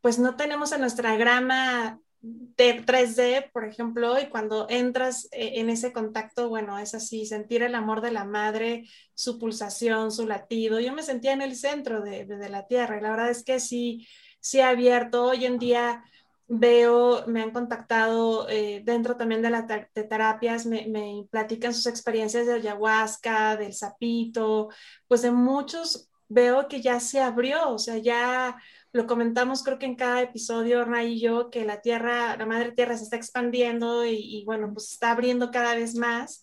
pues 0.00 0.20
no 0.20 0.36
tenemos 0.36 0.70
en 0.70 0.80
nuestra 0.80 1.16
grama 1.16 2.00
de 2.20 2.84
3D, 2.84 3.50
por 3.52 3.64
ejemplo, 3.64 4.18
y 4.18 4.28
cuando 4.28 4.66
entras 4.68 5.28
eh, 5.32 5.52
en 5.56 5.70
ese 5.70 5.92
contacto, 5.92 6.48
bueno, 6.48 6.78
es 6.78 6.94
así, 6.94 7.26
sentir 7.26 7.62
el 7.62 7.74
amor 7.74 8.00
de 8.00 8.10
la 8.10 8.24
madre, 8.24 8.88
su 9.14 9.38
pulsación, 9.38 10.10
su 10.10 10.26
latido. 10.26 10.80
Yo 10.80 10.92
me 10.92 11.02
sentía 11.02 11.32
en 11.32 11.42
el 11.42 11.54
centro 11.54 12.02
de, 12.02 12.24
de, 12.24 12.48
la 12.48 12.66
Tierra 12.66 12.98
y 12.98 13.00
la 13.02 13.10
verdad 13.10 13.30
es 13.30 13.44
que 13.44 13.60
sí, 13.60 14.06
sí 14.40 14.60
ha 14.60 14.70
abierto. 14.70 15.26
Hoy 15.26 15.44
en 15.46 15.58
día 15.58 16.02
veo, 16.48 17.24
me 17.26 17.42
han 17.42 17.52
contactado 17.52 18.48
eh, 18.48 18.82
dentro 18.84 19.16
también 19.16 19.42
de 19.42 19.50
de 19.94 20.04
terapias, 20.04 20.66
me, 20.66 20.86
me, 20.88 21.26
platican 21.30 21.74
sus 21.74 21.86
experiencias 21.86 22.46
de 22.46 22.54
ayahuasca, 22.54 23.56
del 23.56 23.74
sapito, 23.74 24.70
pues 25.06 25.22
de 25.22 25.30
muchos 25.30 26.08
veo 26.28 26.68
que 26.68 26.80
ya 26.80 27.00
se 27.00 27.20
abrió, 27.20 27.70
o 27.72 27.78
sea, 27.78 27.98
ya 27.98 28.56
lo 28.92 29.06
comentamos 29.06 29.62
creo 29.62 29.78
que 29.78 29.86
en 29.86 29.96
cada 29.96 30.22
episodio, 30.22 30.80
Orna 30.80 31.04
y 31.04 31.20
yo, 31.20 31.50
que 31.50 31.64
la 31.64 31.80
tierra, 31.80 32.36
la 32.36 32.46
madre 32.46 32.72
tierra 32.72 32.96
se 32.96 33.04
está 33.04 33.16
expandiendo 33.16 34.06
y, 34.06 34.44
bueno, 34.46 34.72
pues 34.72 34.92
está 34.92 35.10
abriendo 35.12 35.50
cada 35.50 35.74
vez 35.74 35.94
más. 35.94 36.42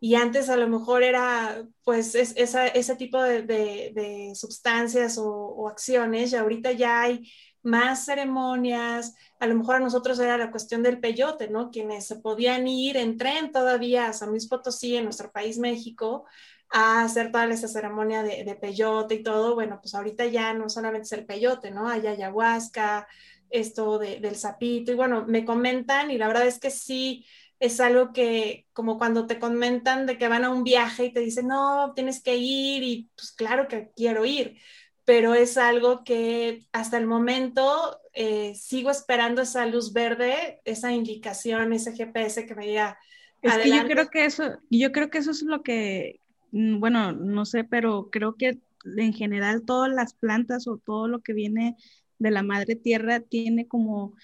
Y 0.00 0.16
antes 0.16 0.50
a 0.50 0.56
lo 0.56 0.68
mejor 0.68 1.02
era 1.02 1.64
pues 1.82 2.14
es, 2.14 2.34
ese 2.36 2.96
tipo 2.96 3.22
de, 3.22 3.42
de, 3.42 3.92
de 3.94 4.32
sustancias 4.34 5.16
o, 5.18 5.26
o 5.26 5.68
acciones 5.68 6.32
y 6.32 6.36
ahorita 6.36 6.72
ya 6.72 7.02
hay 7.02 7.30
más 7.64 8.04
ceremonias, 8.04 9.14
a 9.40 9.46
lo 9.46 9.54
mejor 9.54 9.76
a 9.76 9.80
nosotros 9.80 10.18
era 10.20 10.36
la 10.36 10.50
cuestión 10.50 10.82
del 10.82 11.00
peyote, 11.00 11.48
¿no? 11.48 11.70
Quienes 11.70 12.06
se 12.06 12.16
podían 12.16 12.68
ir 12.68 12.98
en 12.98 13.16
tren 13.16 13.50
todavía 13.52 14.06
a 14.06 14.12
San 14.12 14.28
Luis 14.28 14.46
Potosí, 14.46 14.96
en 14.96 15.04
nuestro 15.04 15.32
país 15.32 15.58
México, 15.58 16.26
a 16.76 17.04
hacer 17.04 17.30
toda 17.30 17.46
esa 17.46 17.68
ceremonia 17.68 18.24
de, 18.24 18.58
peyote 18.60 19.14
y 19.14 19.22
todo, 19.22 19.54
bueno, 19.54 19.78
pues 19.80 19.94
ahorita 19.94 20.26
ya 20.26 20.54
no 20.54 20.68
solamente 20.68 21.04
es 21.04 21.12
el 21.12 21.24
peyote, 21.24 21.70
¿no? 21.70 21.88
Hay 21.88 22.04
ayahuasca, 22.04 23.06
esto 23.48 24.00
del 24.00 24.34
sapito, 24.34 24.90
y 24.90 24.96
bueno, 24.96 25.24
me 25.28 25.44
comentan 25.44 26.10
y 26.10 26.18
la 26.18 26.26
verdad 26.26 26.48
es 26.48 26.58
que 26.58 26.72
sí, 26.72 27.24
es 27.60 27.78
algo 27.78 28.12
que 28.12 28.66
como 28.72 28.98
cuando 28.98 29.28
te 29.28 29.38
comentan 29.38 30.04
de 30.06 30.18
que 30.18 30.26
van 30.26 30.42
a 30.44 30.50
un 30.50 30.64
viaje 30.64 31.04
y 31.04 31.12
te 31.12 31.20
dicen, 31.20 31.46
no, 31.46 31.92
tienes 31.94 32.20
que 32.20 32.34
ir 32.34 32.82
y 32.82 33.08
pues 33.14 33.30
claro 33.30 33.68
que 33.68 33.92
quiero 33.94 34.24
ir, 34.24 34.58
pero 35.04 35.34
es 35.34 35.56
algo 35.56 36.02
que 36.02 36.66
hasta 36.72 36.98
el 36.98 37.06
momento 37.06 38.00
eh, 38.14 38.56
sigo 38.56 38.90
esperando 38.90 39.42
esa 39.42 39.64
luz 39.66 39.92
verde, 39.92 40.60
esa 40.64 40.90
indicación, 40.90 41.72
ese 41.72 41.92
GPS 41.92 42.46
que 42.46 42.54
me 42.56 42.66
diga. 42.66 42.98
Es 43.42 43.58
que 43.58 43.70
yo 43.70 43.86
creo 43.86 44.10
que 44.10 44.24
eso, 44.24 44.58
yo 44.70 44.90
creo 44.90 45.08
que 45.08 45.18
eso 45.18 45.30
es 45.30 45.42
lo 45.42 45.62
que, 45.62 46.20
bueno, 46.54 47.12
no 47.12 47.44
sé, 47.44 47.64
pero 47.64 48.10
creo 48.10 48.36
que 48.36 48.60
en 48.96 49.12
general 49.12 49.64
todas 49.64 49.92
las 49.92 50.14
plantas 50.14 50.68
o 50.68 50.78
todo 50.78 51.08
lo 51.08 51.20
que 51.20 51.32
viene 51.32 51.76
de 52.18 52.30
la 52.30 52.42
madre 52.42 52.76
tierra 52.76 53.20
tiene 53.20 53.66
como 53.66 54.14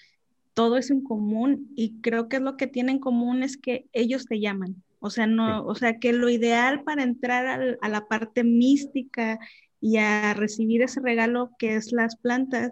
todo 0.53 0.77
eso 0.77 0.93
en 0.93 1.03
común 1.03 1.71
y 1.75 1.99
creo 2.01 2.29
que 2.29 2.39
lo 2.39 2.57
que 2.57 2.67
tienen 2.67 2.95
en 2.95 3.01
común 3.01 3.43
es 3.43 3.57
que 3.57 3.87
ellos 3.93 4.25
te 4.25 4.39
llaman. 4.39 4.83
O 4.99 5.09
sea, 5.09 5.25
no, 5.27 5.65
o 5.65 5.75
sea, 5.75 5.97
que 5.97 6.13
lo 6.13 6.29
ideal 6.29 6.83
para 6.83 7.03
entrar 7.03 7.77
a 7.81 7.89
la 7.89 8.07
parte 8.07 8.43
mística 8.43 9.39
y 9.79 9.97
a 9.97 10.33
recibir 10.35 10.83
ese 10.83 10.99
regalo 10.99 11.51
que 11.57 11.75
es 11.75 11.91
las 11.91 12.15
plantas, 12.15 12.71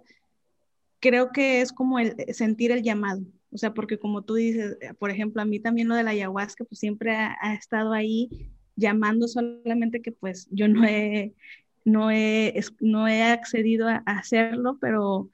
creo 0.99 1.31
que 1.31 1.61
es 1.61 1.73
como 1.73 1.99
el 1.99 2.15
sentir 2.33 2.71
el 2.71 2.83
llamado. 2.83 3.21
O 3.51 3.57
sea, 3.57 3.73
porque 3.73 3.97
como 3.97 4.21
tú 4.21 4.35
dices, 4.35 4.77
por 4.99 5.09
ejemplo, 5.09 5.41
a 5.41 5.45
mí 5.45 5.59
también 5.59 5.87
lo 5.87 5.95
de 5.95 6.03
la 6.03 6.11
ayahuasca, 6.11 6.65
pues 6.65 6.79
siempre 6.79 7.15
ha, 7.15 7.55
estado 7.55 7.93
ahí 7.93 8.29
llamando 8.79 9.27
solamente 9.27 10.01
que 10.01 10.11
pues 10.11 10.47
yo 10.51 10.67
no 10.67 10.85
he, 10.85 11.33
no 11.85 12.11
he, 12.11 12.59
no 12.79 13.07
he 13.07 13.23
accedido 13.23 13.87
a, 13.87 13.97
hacerlo, 14.05 14.77
pero... 14.79 15.29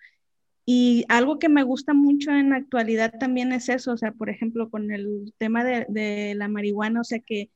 Y 0.68 1.06
algo 1.10 1.38
que 1.38 1.48
me 1.48 1.62
gusta 1.62 1.94
mucho 1.94 2.32
en 2.32 2.50
la 2.50 2.56
actualidad 2.56 3.14
también 3.20 3.52
es 3.52 3.70
eso, 3.70 3.94
o 3.94 3.98
sea, 3.98 4.14
por 4.14 4.32
ejemplo, 4.32 4.72
con 4.72 4.92
el 4.92 5.32
tema 5.38 5.64
de, 5.64 6.34
la 6.36 6.48
marihuana, 6.48 7.02
o 7.02 7.04
sea, 7.04 7.20
que, 7.20 7.52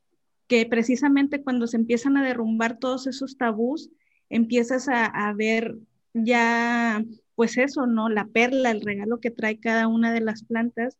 que 0.46 0.64
precisamente 0.66 1.42
cuando 1.42 1.66
se 1.66 1.76
empiezan 1.76 2.16
a 2.16 2.24
derrumbar 2.24 2.78
todos 2.78 3.08
esos 3.08 3.36
tabús, 3.36 3.90
empiezas 4.28 4.86
a, 4.88 5.32
ver 5.34 5.76
ya, 6.14 7.04
pues 7.34 7.58
eso, 7.58 7.86
¿no? 7.86 8.08
La 8.08 8.26
perla, 8.26 8.70
el 8.70 8.80
regalo 8.80 9.18
que 9.18 9.32
trae 9.32 9.58
cada 9.58 9.88
una 9.88 10.12
de 10.12 10.20
las 10.20 10.44
plantas, 10.44 10.96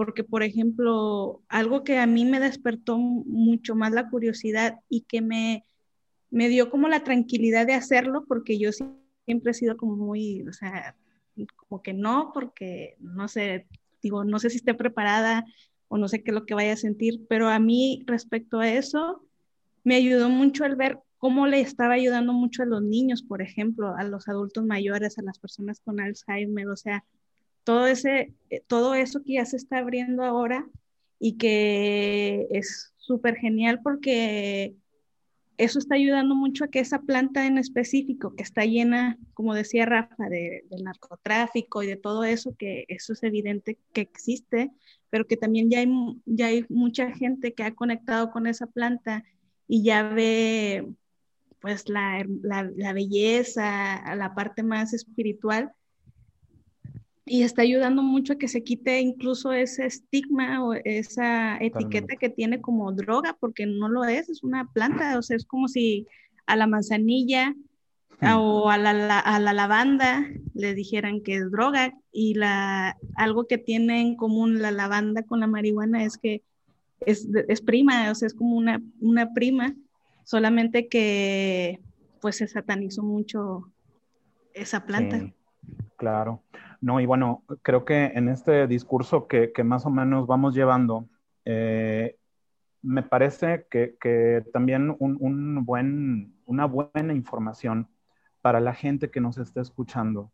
porque, 0.00 0.24
por 0.24 0.42
ejemplo, 0.42 1.42
algo 1.50 1.84
que 1.84 1.98
a 1.98 2.06
mí 2.06 2.24
me 2.24 2.40
despertó 2.40 2.96
mucho 2.96 3.74
más 3.74 3.92
la 3.92 4.08
curiosidad 4.08 4.80
y 4.88 5.02
que 5.02 5.20
me, 5.20 5.66
me 6.30 6.48
dio 6.48 6.70
como 6.70 6.88
la 6.88 7.04
tranquilidad 7.04 7.66
de 7.66 7.74
hacerlo, 7.74 8.24
porque 8.26 8.58
yo 8.58 8.70
siempre 9.26 9.50
he 9.50 9.52
sido 9.52 9.76
como 9.76 9.96
muy, 9.96 10.40
o 10.48 10.54
sea, 10.54 10.96
como 11.54 11.82
que 11.82 11.92
no, 11.92 12.30
porque 12.32 12.96
no 12.98 13.28
sé, 13.28 13.66
digo, 14.00 14.24
no 14.24 14.38
sé 14.38 14.48
si 14.48 14.56
esté 14.56 14.72
preparada 14.72 15.44
o 15.88 15.98
no 15.98 16.08
sé 16.08 16.22
qué 16.22 16.30
es 16.30 16.34
lo 16.34 16.46
que 16.46 16.54
vaya 16.54 16.72
a 16.72 16.76
sentir, 16.76 17.26
pero 17.28 17.48
a 17.48 17.58
mí 17.58 18.02
respecto 18.06 18.60
a 18.60 18.70
eso, 18.70 19.22
me 19.84 19.96
ayudó 19.96 20.30
mucho 20.30 20.64
el 20.64 20.76
ver 20.76 20.98
cómo 21.18 21.46
le 21.46 21.60
estaba 21.60 21.92
ayudando 21.92 22.32
mucho 22.32 22.62
a 22.62 22.66
los 22.66 22.80
niños, 22.80 23.22
por 23.22 23.42
ejemplo, 23.42 23.94
a 23.94 24.04
los 24.04 24.28
adultos 24.28 24.64
mayores, 24.64 25.18
a 25.18 25.22
las 25.22 25.38
personas 25.38 25.78
con 25.80 26.00
Alzheimer, 26.00 26.68
o 26.68 26.76
sea, 26.78 27.04
todo 27.64 27.86
ese, 27.86 28.32
eh, 28.50 28.62
todo 28.66 28.94
eso 28.94 29.22
que 29.22 29.34
ya 29.34 29.44
se 29.44 29.56
está 29.56 29.78
abriendo 29.78 30.24
ahora 30.24 30.66
y 31.18 31.36
que 31.36 32.46
es 32.50 32.92
súper 32.96 33.36
genial 33.36 33.80
porque 33.82 34.74
eso 35.60 35.78
está 35.78 35.94
ayudando 35.94 36.34
mucho 36.34 36.64
a 36.64 36.68
que 36.68 36.78
esa 36.80 37.02
planta 37.02 37.46
en 37.46 37.58
específico, 37.58 38.34
que 38.34 38.42
está 38.42 38.64
llena, 38.64 39.18
como 39.34 39.54
decía 39.54 39.84
Rafa, 39.84 40.28
de, 40.30 40.64
narcotráfico 40.82 41.82
y 41.82 41.86
de 41.86 41.96
todo 41.96 42.24
eso, 42.24 42.56
que 42.56 42.86
eso 42.88 43.12
es 43.12 43.22
evidente 43.22 43.78
que 43.92 44.00
existe, 44.00 44.70
pero 45.10 45.26
que 45.26 45.36
también 45.36 45.68
ya 45.68 45.80
hay, 45.80 45.88
ya 46.24 46.46
hay 46.46 46.64
mucha 46.70 47.12
gente 47.12 47.52
que 47.52 47.62
ha 47.62 47.74
conectado 47.74 48.30
con 48.30 48.46
esa 48.46 48.68
planta 48.68 49.22
y 49.68 49.82
ya 49.82 50.02
ve 50.02 50.86
pues 51.60 51.90
la, 51.90 52.24
la, 52.42 52.92
belleza, 52.94 54.14
la 54.16 54.34
parte 54.34 54.62
más 54.62 54.94
espiritual. 54.94 55.72
Y 57.26 57.42
está 57.42 57.62
ayudando 57.62 58.02
mucho 58.02 58.32
a 58.32 58.38
que 58.38 58.48
se 58.48 58.64
quite 58.64 59.00
incluso 59.00 59.52
ese 59.52 59.86
estigma 59.86 60.64
o 60.64 60.72
esa 60.72 61.58
etiqueta 61.58 62.16
que 62.16 62.30
tiene 62.30 62.60
como 62.60 62.92
droga, 62.92 63.36
porque 63.38 63.66
no 63.66 63.88
lo 63.88 64.04
es, 64.04 64.28
es 64.28 64.42
una 64.42 64.70
planta, 64.72 65.18
o 65.18 65.22
sea, 65.22 65.36
es 65.36 65.44
como 65.44 65.68
si 65.68 66.06
a 66.46 66.56
la 66.56 66.66
manzanilla 66.66 67.54
o 68.22 68.68
a 68.68 68.76
la, 68.76 69.18
a 69.18 69.38
la, 69.38 69.52
lavanda 69.52 70.26
le 70.54 70.74
dijeran 70.74 71.22
que 71.22 71.36
es 71.36 71.50
droga 71.50 71.94
y 72.12 72.34
la, 72.34 72.96
algo 73.16 73.46
que 73.46 73.56
tiene 73.56 74.00
en 74.00 74.16
común 74.16 74.60
la 74.60 74.70
lavanda 74.70 75.22
con 75.22 75.40
la 75.40 75.46
marihuana 75.46 76.04
es 76.04 76.18
que 76.18 76.42
es, 77.00 77.28
es 77.48 77.62
prima, 77.62 78.10
o 78.10 78.14
sea, 78.14 78.26
es 78.26 78.34
como 78.34 78.56
una, 78.56 78.82
una 79.00 79.32
prima 79.32 79.74
solamente 80.24 80.88
que 80.88 81.80
pues 82.20 82.36
se 82.36 82.46
satanizó 82.46 83.02
mucho 83.02 83.72
esa 84.52 84.84
planta. 84.84 85.32
Claro. 86.00 86.42
No, 86.80 86.98
y 87.00 87.06
bueno, 87.06 87.44
creo 87.62 87.84
que 87.84 88.06
en 88.06 88.30
este 88.30 88.66
discurso 88.66 89.28
que, 89.28 89.52
más 89.64 89.84
o 89.84 89.90
menos 89.90 90.26
vamos 90.26 90.54
llevando, 90.54 91.06
eh, 91.44 92.16
me 92.82 93.02
parece 93.02 93.66
que, 93.70 94.44
también 94.52 94.96
un, 94.98 95.64
buen, 95.66 96.34
una 96.46 96.64
buena 96.64 97.12
información 97.12 97.88
para 98.40 98.60
la 98.60 98.72
gente 98.74 99.10
que 99.10 99.20
nos 99.20 99.36
está 99.36 99.60
escuchando. 99.60 100.32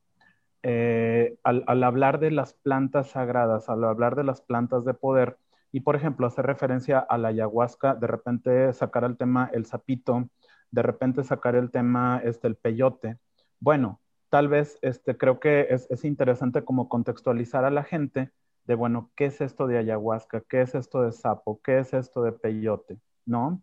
Eh, 0.62 1.37
al, 1.44 1.82
hablar 1.82 2.20
de 2.20 2.30
las 2.30 2.54
plantas 2.54 3.11
sagradas, 3.11 3.68
al 3.68 3.82
hablar 3.85 4.14
de 4.14 4.25
las 4.25 4.40
plantas 4.40 4.85
de 4.85 4.94
poder, 4.94 5.38
y 5.73 5.80
por 5.80 5.96
ejemplo, 5.96 6.28
hacer 6.28 6.46
referencia 6.46 7.00
a 7.00 7.18
la 7.18 7.28
ayahuasca, 7.28 7.96
de 7.96 8.06
repente 8.06 8.73
sacar 8.73 9.02
el 9.04 9.16
tema 9.16 9.50
el 9.52 9.66
sapito, 9.66 10.28
de 10.70 10.82
repente 10.82 11.25
sacar 11.25 11.56
el 11.56 11.73
tema 11.73 12.20
este, 12.25 12.46
el 12.46 12.56
peyote. 12.56 13.18
Bueno, 13.58 14.00
tal 14.37 14.49
vez 14.49 14.78
este, 14.83 15.16
creo 15.16 15.40
que 15.40 15.69
es, 15.71 15.90
es 15.90 16.05
interesante 16.05 16.62
como 16.62 16.90
contextualizar 16.90 17.64
a 17.64 17.71
la 17.71 17.85
gente 17.85 18.33
de, 18.66 18.75
bueno, 18.75 19.11
¿qué 19.16 19.25
es 19.25 19.40
esto 19.40 19.66
de 19.66 19.78
ayahuasca? 19.78 20.43
¿Qué 20.47 20.61
es 20.61 20.75
esto 20.75 21.00
de 21.00 21.12
sapo? 21.12 21.59
¿Qué 21.64 21.78
es 21.78 21.95
esto 21.95 22.23
de 22.23 22.33
peyote? 22.33 22.99
¿No? 23.25 23.62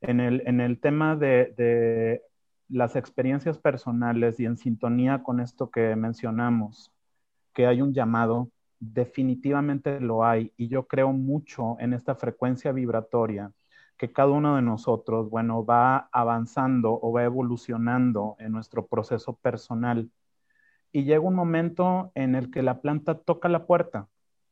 En 0.00 0.20
el, 0.20 0.44
en 0.46 0.60
el 0.60 0.78
tema 0.78 1.16
de, 1.16 1.52
de 1.56 2.22
las 2.68 2.94
experiencias 2.94 3.58
personales 3.58 4.38
y 4.38 4.44
en 4.44 4.58
sintonía 4.58 5.24
con 5.24 5.40
esto 5.40 5.72
que 5.72 5.96
mencionamos, 5.96 6.92
que 7.52 7.66
hay 7.66 7.82
un 7.82 7.92
llamado, 7.92 8.48
definitivamente 8.78 9.98
lo 9.98 10.24
hay 10.24 10.52
y 10.56 10.68
yo 10.68 10.86
creo 10.86 11.12
mucho 11.12 11.76
en 11.80 11.94
esta 11.94 12.14
frecuencia 12.14 12.70
vibratoria 12.70 13.50
que 14.02 14.12
cada 14.12 14.30
uno 14.30 14.56
de 14.56 14.62
nosotros, 14.62 15.30
bueno, 15.30 15.64
va 15.64 16.08
avanzando 16.10 16.98
o 17.00 17.12
va 17.12 17.22
evolucionando 17.22 18.34
en 18.40 18.50
nuestro 18.50 18.88
proceso 18.88 19.36
personal. 19.36 20.10
Y 20.90 21.04
llega 21.04 21.20
un 21.20 21.36
momento 21.36 22.10
en 22.16 22.34
el 22.34 22.50
que 22.50 22.64
la 22.64 22.80
planta 22.80 23.14
toca 23.14 23.48
la 23.48 23.64
puerta. 23.64 24.08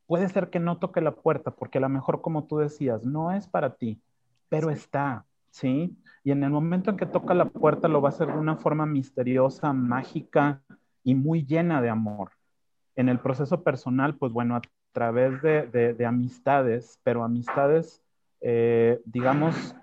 Puede 0.07 0.29
ser 0.29 0.51
que 0.51 0.61
no 0.61 0.77
toque 0.77 1.01
la 1.01 1.15
puerta, 1.15 1.51
porque 1.51 1.79
a 1.79 1.81
lo 1.81 1.89
mejor, 1.89 2.21
como 2.21 2.45
tú 2.45 2.59
decías, 2.59 3.03
no 3.03 3.33
es 3.33 3.49
para 3.49 3.75
ti, 3.75 4.01
pero 4.47 4.69
está, 4.69 5.25
¿sí? 5.49 5.97
Y 6.23 6.31
en 6.31 6.45
el 6.45 6.51
momento 6.51 6.89
en 6.89 6.95
que 6.95 7.05
toca 7.05 7.33
la 7.33 7.49
puerta, 7.49 7.89
lo 7.89 8.01
va 8.01 8.07
a 8.07 8.13
hacer 8.13 8.27
de 8.27 8.39
una 8.39 8.55
forma 8.55 8.85
misteriosa, 8.85 9.73
mágica 9.73 10.61
y 11.03 11.13
muy 11.13 11.45
llena 11.45 11.81
de 11.81 11.89
amor. 11.89 12.31
En 12.95 13.09
el 13.09 13.19
proceso 13.19 13.65
personal, 13.65 14.15
pues 14.15 14.31
bueno, 14.31 14.55
a 14.55 14.61
través 14.93 15.41
de, 15.41 15.67
de 15.67 16.05
amistades, 16.05 17.01
pero 17.03 17.25
amistades 17.25 18.00
eh, 18.41 18.99
digamos, 19.05 19.75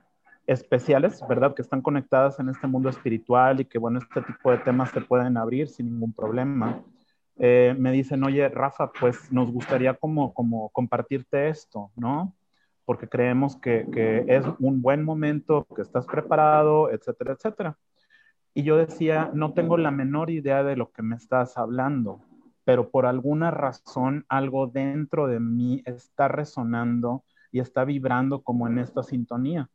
especiales, 0.46 1.22
¿verdad? 1.28 1.54
Que 1.54 1.62
están 1.62 1.82
conectadas 1.82 2.40
en 2.40 2.48
este 2.48 2.66
mundo 2.66 2.88
espiritual 2.88 3.60
y 3.60 3.66
que, 3.66 3.78
bueno, 3.78 3.98
este 3.98 4.22
tipo 4.22 4.50
de 4.50 4.58
temas 4.58 4.90
se 4.90 5.00
pueden 5.00 5.36
abrir 5.36 5.68
sin 5.68 5.86
ningún 5.86 6.12
problema. 6.12 6.82
Eh, 7.36 7.76
me 7.78 7.92
dicen, 7.92 8.24
oye, 8.24 8.48
Rafa, 8.48 8.90
pues 8.98 9.30
nos 9.30 9.52
gustaría 9.52 9.94
como, 9.94 10.32
como 10.34 10.70
compartirte 10.70 11.48
esto, 11.48 11.92
¿no? 11.96 12.34
Porque 12.84 13.08
creemos 13.08 13.56
que, 13.56 13.86
que 13.92 14.24
es 14.26 14.44
un 14.58 14.80
buen 14.80 15.04
momento, 15.04 15.66
que 15.76 15.82
estás 15.82 16.06
preparado, 16.06 16.90
etcétera, 16.90 17.34
etcétera. 17.34 17.78
Y 18.54 18.62
yo 18.62 18.76
decía, 18.76 19.30
no 19.34 19.52
tengo 19.52 19.76
la 19.76 19.90
menor 19.90 20.30
idea 20.30 20.64
de 20.64 20.76
lo 20.76 20.90
que 20.90 21.02
me 21.02 21.14
estás 21.14 21.58
hablando, 21.58 22.22
pero 22.64 22.90
por 22.90 23.06
alguna 23.06 23.50
razón 23.50 24.24
algo 24.28 24.66
dentro 24.66 25.26
de 25.28 25.38
mí 25.38 25.82
está 25.84 26.26
resonando 26.26 27.22
y 27.50 27.61
está 27.61 27.85
vibrando 27.85 28.43
como 28.43 28.67
en 28.67 28.78
esta 28.78 29.02
sintonía. 29.02 29.69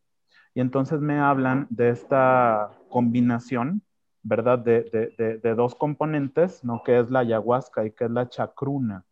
Y 0.56 0.62
entonces 0.62 1.02
me 1.02 1.20
hablan 1.20 1.68
de 1.70 1.90
esta 1.90 2.72
combinación, 2.90 3.82
¿verdad? 4.22 4.60
De, 4.60 5.56
dos 5.56 5.76
componentes, 5.76 6.64
¿no? 6.64 6.84
Que 6.84 7.00
es 7.00 7.10
la 7.10 7.20
ayahuasca 7.20 7.86
y 7.86 7.92
que 7.92 8.06
es 8.06 8.12
la 8.12 8.30
chacruna, 8.30 9.04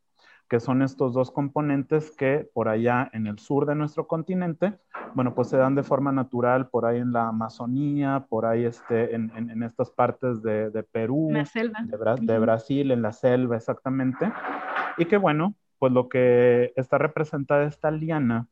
que 0.48 0.60
son 0.60 0.82
estos 0.82 1.14
dos 1.14 1.32
componentes 1.32 2.12
que 2.12 2.50
por 2.54 2.70
allá 2.70 3.10
en 3.14 3.26
el 3.26 3.40
sur 3.40 3.66
de 3.66 3.76
nuestro 3.76 4.08
continente, 4.08 4.78
bueno, 5.16 5.34
pues 5.34 5.50
se 5.50 5.58
dan 5.58 5.76
de 5.76 5.84
forma 5.84 6.12
natural 6.12 6.70
por 6.70 6.86
ahí 6.86 7.00
en 7.00 7.12
la 7.12 7.28
Amazonía, 7.28 8.26
por 8.30 8.46
ahí 8.46 8.66
este, 8.66 9.16
en, 9.16 9.64
estas 9.64 9.90
partes 9.90 10.42
de, 10.44 10.86
Perú, 10.92 11.30
de 12.22 12.40
Brasil, 12.40 12.92
en 12.92 13.02
la 13.02 13.12
selva 13.12 13.58
exactamente, 13.58 14.32
y 14.98 15.06
que 15.06 15.18
bueno, 15.18 15.56
pues 15.80 15.92
lo 15.92 16.08
que 16.10 16.74
está 16.76 17.00
representada 17.00 17.64
esta 17.64 17.90
liana 17.90 18.48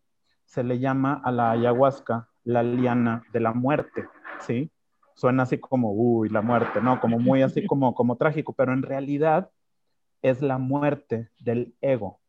se 0.50 0.64
le 0.64 0.80
llama 0.80 1.22
a 1.24 1.32
la 1.32 1.52
ayahuasca 1.52 2.28
la 2.44 2.64
liana 2.64 3.24
de 3.32 3.40
la 3.40 3.54
muerte, 3.54 4.08
¿sí? 4.40 4.72
Suena 5.14 5.44
así 5.44 5.60
como, 5.60 5.94
uy, 5.94 6.30
la 6.30 6.42
muerte, 6.42 6.82
¿no? 6.82 7.00
Como 7.00 7.20
muy 7.20 7.44
así 7.44 7.68
como, 7.68 7.94
como 7.94 8.16
trágico, 8.16 8.54
pero 8.54 8.74
en 8.74 8.82
realidad 8.82 9.52
es 10.24 10.42
la 10.42 10.58
muerte 10.58 11.30
del 11.40 11.76
ego, 11.82 12.20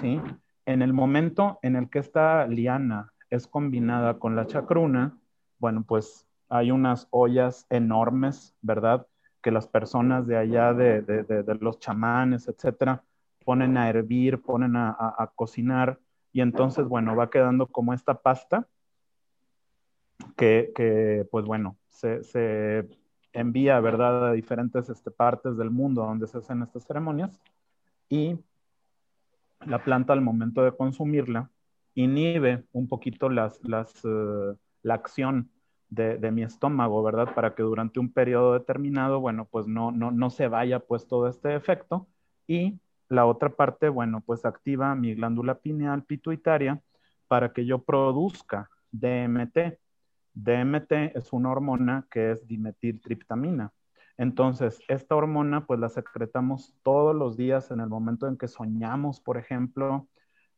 ¿sí? 0.00 0.22
En 0.64 0.80
el 0.80 0.94
momento 0.94 1.58
en 1.60 1.76
el 1.76 1.90
que 1.90 1.98
esta 1.98 2.46
liana 2.46 3.12
es 3.28 3.46
combinada 3.46 4.18
con 4.18 4.36
la 4.36 4.46
chacruna, 4.46 5.18
bueno, 5.58 5.84
pues 5.86 6.26
hay 6.48 6.70
unas 6.70 7.08
ollas 7.10 7.66
enormes, 7.68 8.56
¿verdad? 8.62 9.06
Que 9.42 9.50
las 9.50 9.68
personas 9.68 10.26
de 10.26 10.38
allá, 10.38 10.72
de, 10.72 11.02
de 11.02 11.54
los 11.60 11.78
chamanes, 11.78 12.48
etcétera, 12.48 13.04
ponen 13.44 13.76
a 13.76 13.88
hervir, 13.90 14.42
ponen 14.42 14.76
a, 14.76 15.30
cocinar 15.34 16.00
y 16.36 16.42
entonces, 16.42 16.86
bueno, 16.86 17.16
va 17.16 17.30
quedando 17.30 17.66
como 17.66 17.94
esta 17.94 18.20
pasta 18.20 18.68
que, 20.36 21.26
pues 21.30 21.46
bueno, 21.46 21.78
se, 21.88 22.86
envía, 23.32 23.80
¿verdad?, 23.80 24.28
a 24.28 24.32
diferentes 24.32 24.90
este, 24.90 25.10
partes 25.10 25.56
del 25.56 25.70
mundo 25.70 26.02
donde 26.02 26.26
se 26.26 26.36
hacen 26.36 26.60
estas 26.60 26.84
ceremonias 26.84 27.40
y 28.10 28.38
la 29.64 29.82
planta 29.82 30.12
al 30.12 30.20
momento 30.20 30.62
de 30.62 30.76
consumirla 30.76 31.50
inhibe 31.94 32.66
un 32.72 32.86
poquito 32.86 33.30
las, 33.30 33.58
las, 33.64 34.04
eh, 34.04 34.56
la 34.82 34.92
acción 34.92 35.50
de, 35.88 36.18
de, 36.18 36.32
mi 36.32 36.42
estómago, 36.42 37.02
¿verdad? 37.02 37.32
Para 37.34 37.54
que 37.54 37.62
durante 37.62 37.98
un 37.98 38.12
periodo 38.12 38.52
determinado, 38.52 39.20
bueno, 39.20 39.48
pues 39.50 39.66
no, 39.66 39.90
no, 39.90 40.10
no 40.10 40.28
se 40.28 40.48
vaya 40.48 40.80
pues 40.80 41.06
todo 41.06 41.28
este 41.28 41.54
efecto 41.54 42.06
y 42.46 42.78
la 43.08 43.26
otra 43.26 43.50
parte, 43.50 43.88
bueno, 43.88 44.22
pues 44.24 44.44
activa 44.44 44.94
mi 44.94 45.14
glándula 45.14 45.58
pineal 45.58 46.04
pituitaria 46.04 46.80
para 47.28 47.52
que 47.52 47.64
yo 47.64 47.82
produzca 47.82 48.70
DMT. 48.92 49.78
DMT 50.34 50.92
es 51.14 51.32
una 51.32 51.50
hormona 51.50 52.06
que 52.10 52.32
es 52.32 52.46
dimetiltriptamina. 52.46 53.72
Entonces, 54.18 54.80
esta 54.88 55.14
hormona 55.14 55.66
pues 55.66 55.78
la 55.78 55.88
secretamos 55.88 56.74
todos 56.82 57.14
los 57.14 57.36
días 57.36 57.70
en 57.70 57.80
el 57.80 57.88
momento 57.88 58.28
en 58.28 58.36
que 58.36 58.48
soñamos, 58.48 59.20
por 59.20 59.36
ejemplo. 59.36 60.08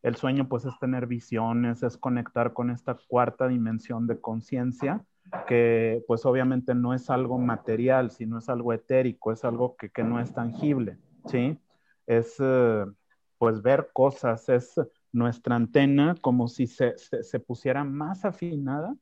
El 0.02 0.14
sueño 0.14 0.48
pues 0.48 0.64
es 0.64 0.78
tener 0.78 1.06
visiones, 1.06 1.82
es 1.82 1.96
conectar 1.96 2.52
con 2.52 2.70
esta 2.70 2.96
cuarta 3.08 3.48
dimensión 3.48 4.06
de 4.06 4.20
conciencia, 4.20 5.04
que 5.48 6.04
pues 6.06 6.24
obviamente 6.24 6.74
no 6.74 6.94
es 6.94 7.10
algo 7.10 7.38
material, 7.38 8.12
sino 8.12 8.38
es 8.38 8.48
algo 8.48 8.72
etérico, 8.72 9.32
es 9.32 9.44
algo 9.44 9.76
que, 9.76 9.90
que 9.90 10.04
no 10.04 10.20
es 10.20 10.32
tangible, 10.32 10.98
¿sí? 11.26 11.58
Es 12.08 12.36
eh, 12.40 12.86
pues 13.36 13.62
ver 13.62 13.90
cosas, 13.92 14.48
es 14.48 14.80
nuestra 15.12 15.54
antena 15.54 16.16
como 16.20 16.48
si 16.48 16.66
se, 16.66 16.96
pusiera 17.46 17.84
más 17.84 18.24
afinada 18.24 18.96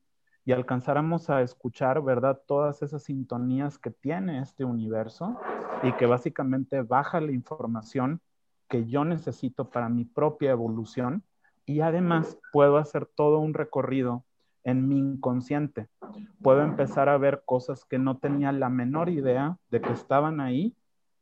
y 0.45 0.51
alcanzáramos 0.51 1.29
a 1.29 1.41
escuchar, 1.41 2.01
¿verdad? 2.03 2.41
Todas 2.45 2.81
esas 2.81 3.03
sintonías 3.03 3.77
que 3.77 3.91
tiene 3.91 4.39
este 4.39 4.63
universo 4.63 5.39
y 5.83 5.91
que 5.93 6.05
básicamente 6.05 6.81
baja 6.81 7.19
la 7.19 7.31
información 7.31 8.21
que 8.69 8.85
yo 8.85 9.05
necesito 9.05 9.69
para 9.69 9.89
mi 9.89 10.03
propia 10.05 10.51
evolución 10.51 11.23
y 11.65 11.81
además 11.81 12.37
puedo 12.51 12.77
hacer 12.77 13.05
todo 13.05 13.39
un 13.39 13.53
recorrido 13.53 14.23
en 14.63 14.87
mi 14.87 14.99
inconsciente. 14.99 15.87
Puedo 16.41 16.61
empezar 16.61 17.07
a 17.07 17.17
ver 17.17 17.43
cosas 17.45 17.85
que 17.85 17.99
no 17.99 18.17
tenía 18.17 18.51
la 18.51 18.69
menor 18.69 19.09
idea 19.09 19.57
de 19.69 19.81
que 19.81 19.93
estaban 19.93 20.41
ahí 20.41 20.75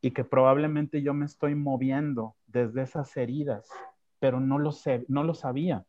y 0.06 0.12
que 0.12 0.24
probablemente 0.24 1.02
yo 1.02 1.16
me 1.16 1.26
estoy 1.26 1.56
moviendo 1.56 2.36
desde 2.46 2.84
esas 2.84 3.18
heridas, 3.18 3.68
pero 4.20 4.40
no 4.40 4.60
lo 4.60 4.72
sé, 4.72 5.04
no 5.08 5.24
lo 5.24 5.34
sabía. 5.34 5.84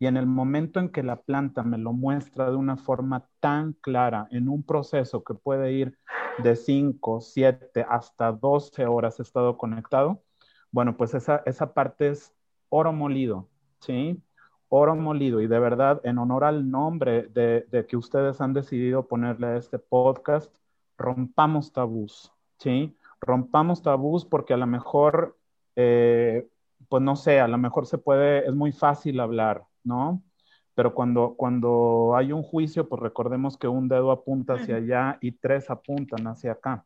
Y 0.00 0.06
en 0.06 0.16
el 0.16 0.26
momento 0.26 0.80
en 0.80 0.88
que 0.88 1.04
la 1.04 1.22
planta 1.22 1.62
me 1.62 1.78
lo 1.78 1.92
muestra 1.92 2.50
de 2.50 2.56
una 2.56 2.76
forma 2.76 3.28
tan 3.38 3.74
clara, 3.74 4.26
en 4.32 4.48
un 4.48 4.64
proceso 4.64 5.22
que 5.22 5.34
puede 5.34 5.72
ir 5.72 5.96
de 6.42 6.56
5, 6.56 7.20
7 7.20 7.86
hasta 7.88 8.32
12 8.32 8.86
horas 8.86 9.20
he 9.20 9.22
estado 9.22 9.56
conectado, 9.56 10.20
bueno, 10.72 10.96
pues 10.96 11.14
esa, 11.14 11.44
esa 11.46 11.74
parte 11.74 12.08
es 12.08 12.34
oro 12.70 12.92
molido, 12.92 13.48
¿sí? 13.78 14.20
Oro 14.68 14.96
molido. 14.96 15.40
Y 15.42 15.46
de 15.46 15.60
verdad, 15.60 16.00
en 16.02 16.18
honor 16.18 16.42
al 16.42 16.68
nombre 16.68 17.28
de, 17.28 17.68
de 17.70 17.86
que 17.86 17.96
ustedes 17.96 18.40
han 18.40 18.52
decidido 18.52 19.06
ponerle 19.06 19.46
a 19.46 19.56
este 19.58 19.78
podcast, 19.78 20.52
rompamos 20.98 21.72
tabús, 21.72 22.32
¿sí? 22.58 22.96
Rompamos 23.24 23.82
tabús 23.82 24.24
porque 24.24 24.54
a 24.54 24.56
lo 24.56 24.66
mejor, 24.66 25.36
eh, 25.76 26.48
pues 26.88 27.02
no 27.02 27.16
sé, 27.16 27.40
a 27.40 27.48
lo 27.48 27.58
mejor 27.58 27.86
se 27.86 27.98
puede, 27.98 28.46
es 28.46 28.54
muy 28.54 28.72
fácil 28.72 29.20
hablar, 29.20 29.64
¿no? 29.82 30.22
Pero 30.74 30.94
cuando, 30.94 31.34
cuando 31.36 32.14
hay 32.16 32.32
un 32.32 32.42
juicio, 32.42 32.88
pues 32.88 33.00
recordemos 33.00 33.56
que 33.56 33.68
un 33.68 33.88
dedo 33.88 34.10
apunta 34.10 34.54
hacia 34.54 34.76
allá 34.76 35.18
y 35.20 35.32
tres 35.32 35.70
apuntan 35.70 36.26
hacia 36.26 36.52
acá. 36.52 36.84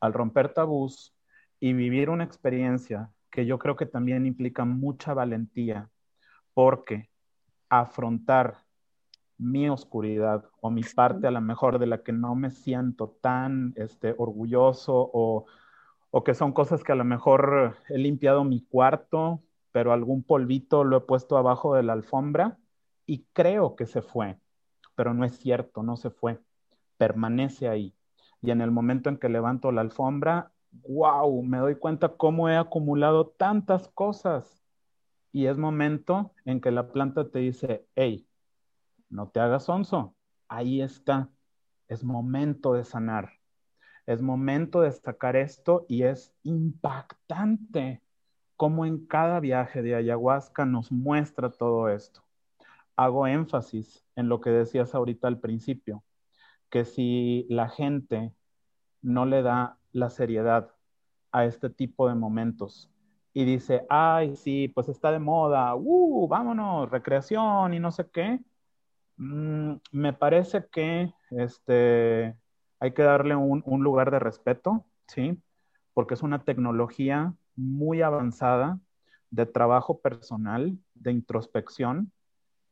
Al 0.00 0.12
romper 0.12 0.52
tabús 0.52 1.14
y 1.60 1.72
vivir 1.72 2.10
una 2.10 2.24
experiencia 2.24 3.10
que 3.30 3.46
yo 3.46 3.58
creo 3.58 3.76
que 3.76 3.86
también 3.86 4.26
implica 4.26 4.64
mucha 4.64 5.14
valentía, 5.14 5.88
porque 6.52 7.10
afrontar 7.68 8.63
mi 9.38 9.68
oscuridad 9.68 10.44
o 10.60 10.70
mi 10.70 10.82
parte 10.82 11.26
a 11.26 11.30
lo 11.30 11.40
mejor 11.40 11.78
de 11.78 11.86
la 11.86 12.02
que 12.02 12.12
no 12.12 12.34
me 12.34 12.50
siento 12.50 13.16
tan 13.20 13.74
este, 13.76 14.14
orgulloso 14.16 15.10
o, 15.12 15.46
o 16.10 16.24
que 16.24 16.34
son 16.34 16.52
cosas 16.52 16.84
que 16.84 16.92
a 16.92 16.96
lo 16.96 17.04
mejor 17.04 17.76
he 17.88 17.98
limpiado 17.98 18.44
mi 18.44 18.62
cuarto, 18.62 19.42
pero 19.72 19.92
algún 19.92 20.22
polvito 20.22 20.84
lo 20.84 20.98
he 20.98 21.00
puesto 21.00 21.36
abajo 21.36 21.74
de 21.74 21.82
la 21.82 21.94
alfombra 21.94 22.58
y 23.06 23.24
creo 23.32 23.76
que 23.76 23.86
se 23.86 24.02
fue, 24.02 24.38
pero 24.94 25.14
no 25.14 25.24
es 25.24 25.36
cierto, 25.38 25.82
no 25.82 25.96
se 25.96 26.10
fue, 26.10 26.40
permanece 26.96 27.68
ahí. 27.68 27.94
Y 28.40 28.50
en 28.50 28.60
el 28.60 28.70
momento 28.70 29.08
en 29.08 29.16
que 29.16 29.28
levanto 29.28 29.72
la 29.72 29.80
alfombra, 29.80 30.52
wow, 30.86 31.42
me 31.42 31.58
doy 31.58 31.76
cuenta 31.76 32.10
cómo 32.16 32.48
he 32.48 32.56
acumulado 32.56 33.28
tantas 33.28 33.88
cosas. 33.88 34.62
Y 35.32 35.46
es 35.46 35.58
momento 35.58 36.32
en 36.44 36.60
que 36.60 36.70
la 36.70 36.92
planta 36.92 37.28
te 37.30 37.40
dice, 37.40 37.86
hey, 37.96 38.26
no 39.14 39.28
te 39.28 39.38
hagas 39.38 39.68
onzo, 39.68 40.16
ahí 40.48 40.82
está, 40.82 41.30
es 41.86 42.02
momento 42.02 42.72
de 42.74 42.84
sanar, 42.84 43.30
es 44.06 44.20
momento 44.20 44.80
de 44.80 44.90
sacar 44.90 45.36
esto 45.36 45.86
y 45.88 46.02
es 46.02 46.34
impactante 46.42 48.02
cómo 48.56 48.84
en 48.84 49.06
cada 49.06 49.38
viaje 49.38 49.82
de 49.82 49.94
ayahuasca 49.94 50.66
nos 50.66 50.90
muestra 50.90 51.50
todo 51.50 51.88
esto. 51.88 52.24
Hago 52.96 53.28
énfasis 53.28 54.04
en 54.16 54.28
lo 54.28 54.40
que 54.40 54.50
decías 54.50 54.96
ahorita 54.96 55.28
al 55.28 55.38
principio, 55.38 56.02
que 56.68 56.84
si 56.84 57.46
la 57.48 57.68
gente 57.68 58.34
no 59.00 59.26
le 59.26 59.42
da 59.42 59.78
la 59.92 60.10
seriedad 60.10 60.74
a 61.30 61.44
este 61.44 61.70
tipo 61.70 62.08
de 62.08 62.16
momentos 62.16 62.90
y 63.32 63.44
dice, 63.44 63.86
ay, 63.88 64.34
sí, 64.34 64.68
pues 64.74 64.88
está 64.88 65.12
de 65.12 65.20
moda, 65.20 65.74
uh, 65.76 66.26
vámonos, 66.26 66.90
recreación 66.90 67.74
y 67.74 67.78
no 67.78 67.92
sé 67.92 68.08
qué, 68.10 68.40
mm, 69.16 69.74
me 69.92 70.12
parece 70.12 70.66
que 70.70 71.12
este, 71.30 72.36
hay 72.80 72.92
que 72.92 73.02
darle 73.02 73.36
un, 73.36 73.62
un 73.66 73.82
lugar 73.82 74.10
de 74.10 74.18
respeto, 74.18 74.84
¿sí? 75.08 75.40
Porque 75.92 76.14
es 76.14 76.22
una 76.22 76.44
tecnología 76.44 77.34
muy 77.56 78.02
avanzada 78.02 78.80
de 79.30 79.46
trabajo 79.46 80.00
personal, 80.00 80.78
de 80.94 81.12
introspección 81.12 82.12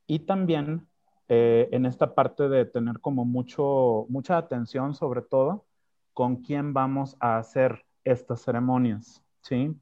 y 0.07 0.21
también 0.21 0.87
eh, 1.29 1.69
en 1.73 1.87
esta 1.87 2.15
parte 2.15 2.49
de 2.49 2.65
tener 2.65 3.01
como 3.01 3.25
mucho, 3.25 4.07
mucha 4.09 4.37
atención 4.37 4.95
sobre 4.95 5.23
todo 5.23 5.65
con 6.13 6.37
quién 6.37 6.75
vamos 6.75 7.17
a 7.21 7.39
hacer 7.39 7.85
estas 8.05 8.43
ceremonias, 8.43 9.23
¿sí? 9.41 9.75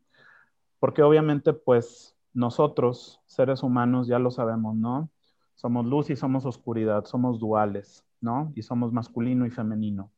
Porque 0.79 1.03
obviamente 1.03 1.53
pues 1.53 2.17
nosotros, 2.33 3.21
seres 3.27 3.63
humanos, 3.63 4.07
ya 4.07 4.19
lo 4.19 4.31
sabemos, 4.31 4.77
¿no? 4.77 5.11
Somos 5.61 5.85
luz 5.85 6.09
y 6.09 6.17
somos 6.17 6.47
oscuridad, 6.47 7.05
somos 7.05 7.39
duales, 7.39 8.03
¿no? 8.23 8.51
Y 8.57 8.63
somos 8.63 8.95
masculino 8.95 9.45
y 9.45 9.51
femenino. 9.51 10.11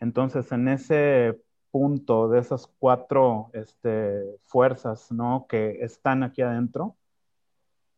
Entonces, 0.00 0.50
en 0.52 0.68
ese 0.68 1.38
punto 1.70 2.30
de 2.30 2.38
esas 2.38 2.66
cuatro 2.78 3.50
este, 3.52 4.24
fuerzas, 4.46 5.12
¿no? 5.12 5.44
Que 5.50 5.84
están 5.84 6.22
aquí 6.22 6.40
adentro, 6.40 6.96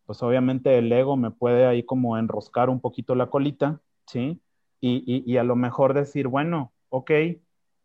pues 0.07 0.21
obviamente 0.25 0.77
el 0.77 0.91
ego 0.91 1.17
me 1.17 1.31
puede 1.31 1.67
ahí 1.67 1.85
como 1.85 2.19
enroscar 2.19 2.69
un 2.69 2.81
poquito 2.81 3.15
la 3.15 3.29
colita, 3.31 3.81
¿sí? 4.05 4.43
Y, 4.81 5.37
a 5.37 5.45
lo 5.45 5.55
mejor 5.55 5.95
decir, 5.95 6.27
bueno, 6.27 6.73
ok, 6.89 7.11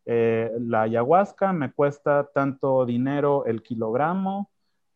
eh, 0.06 0.50
la 0.58 0.82
ayahuasca 0.82 1.52
me 1.52 1.72
cuesta 1.72 2.30
tanto 2.34 2.84
dinero 2.84 3.46
el 3.46 3.62
kilogramo, 3.62 4.50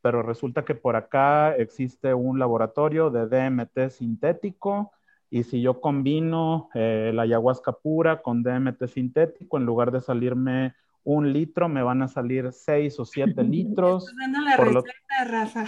pero 0.09 0.23
resulta 0.23 0.65
que 0.65 0.75
por 0.75 0.97
acá 0.97 1.55
existe 1.55 2.15
un 2.15 2.39
laboratorio 2.39 3.11
de 3.11 3.27
DMT 3.27 3.91
sintético 3.91 4.91
y 5.29 5.43
si 5.43 5.61
yo 5.61 5.83
combino 5.83 6.71
eh, 6.73 7.11
la 7.13 7.25
ayahuasca 7.25 7.73
pura 7.73 8.23
con 8.23 8.43
DMT 8.43 8.87
sintético, 8.87 9.59
en 9.59 9.67
lugar 9.67 9.93
de 9.93 10.01
salirme 10.01 10.75
un 11.05 11.31
litro, 11.31 11.69
me 11.69 11.83
van 11.83 12.01
a 12.01 12.09
salir 12.09 12.53
seis 12.53 12.99
o 12.99 13.05
siete 13.05 13.43
litros. 13.45 14.11
dando 14.19 14.41
la 14.41 14.57
receta, 14.57 15.25
Rafa. 15.27 15.67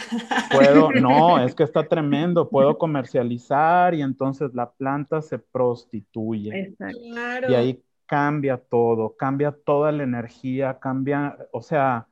Puedo, 0.51 0.91
no, 1.03 1.39
es 1.45 1.55
que 1.55 1.65
está 1.65 1.87
tremendo, 1.87 2.49
puedo 2.49 2.79
comercializar 2.79 3.93
y 3.95 4.01
entonces 4.01 4.55
la 4.55 4.71
planta 4.71 5.21
se 5.21 5.39
prostituye. 5.39 6.75
Y 7.47 7.53
ahí 7.53 7.85
cambia 8.07 8.57
todo, 8.57 9.15
cambia 9.19 9.53
toda 9.53 9.93
la 9.93 10.03
energía, 10.03 10.79
cambia, 10.79 11.37
o 11.53 11.61
sea, 11.61 12.07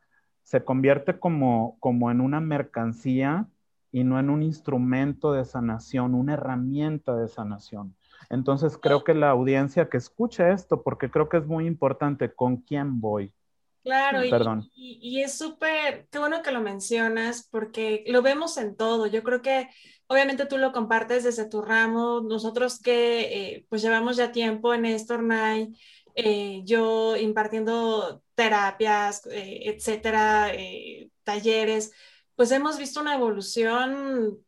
se 0.48 0.64
convierte 0.64 1.18
como, 1.18 1.76
como 1.78 2.10
en 2.10 2.22
una 2.22 2.40
mercancía 2.40 3.46
y 3.92 4.02
no 4.02 4.18
en 4.18 4.30
un 4.30 4.42
instrumento 4.42 5.34
de 5.34 5.44
sanación, 5.44 6.14
una 6.14 6.32
herramienta 6.32 7.14
de 7.14 7.28
sanación. 7.28 7.94
Entonces 8.30 8.78
creo 8.80 9.04
que 9.04 9.12
la 9.12 9.28
audiencia 9.28 9.90
que 9.90 9.98
escuche 9.98 10.50
esto, 10.50 10.82
porque 10.82 11.10
creo 11.10 11.28
que 11.28 11.36
es 11.36 11.46
muy 11.46 11.66
importante 11.66 12.32
con 12.32 12.56
quién 12.56 12.98
voy. 12.98 13.30
Claro, 13.84 14.22
Y, 14.74 14.98
y, 15.02 15.20
es 15.20 15.36
súper, 15.36 16.08
qué 16.10 16.18
bueno 16.18 16.40
que 16.40 16.50
lo 16.50 16.62
mencionas, 16.62 17.46
porque 17.50 18.04
lo 18.06 18.22
vemos 18.22 18.56
en 18.56 18.74
todo. 18.74 19.06
Yo 19.06 19.22
creo 19.22 19.42
que 19.42 19.68
obviamente 20.06 20.46
tú 20.46 20.56
lo 20.56 20.72
compartes 20.72 21.24
desde 21.24 21.46
tu 21.46 21.60
ramo, 21.60 22.22
nosotros 22.22 22.80
que 22.80 23.20
eh, 23.20 23.66
pues 23.68 23.82
llevamos 23.82 24.16
ya 24.16 24.32
tiempo 24.32 24.72
en 24.72 24.86
esto, 24.86 25.14
Ornay, 25.14 25.74
eh, 26.14 26.62
yo 26.64 27.16
impartiendo 27.18 28.22
terapias, 28.38 29.26
eh, 29.26 29.62
etcétera, 29.64 30.52
talleres, 31.24 31.92
pues 32.36 32.52
hemos 32.52 32.78
visto 32.78 33.00
una 33.00 33.16
evolución 33.16 34.38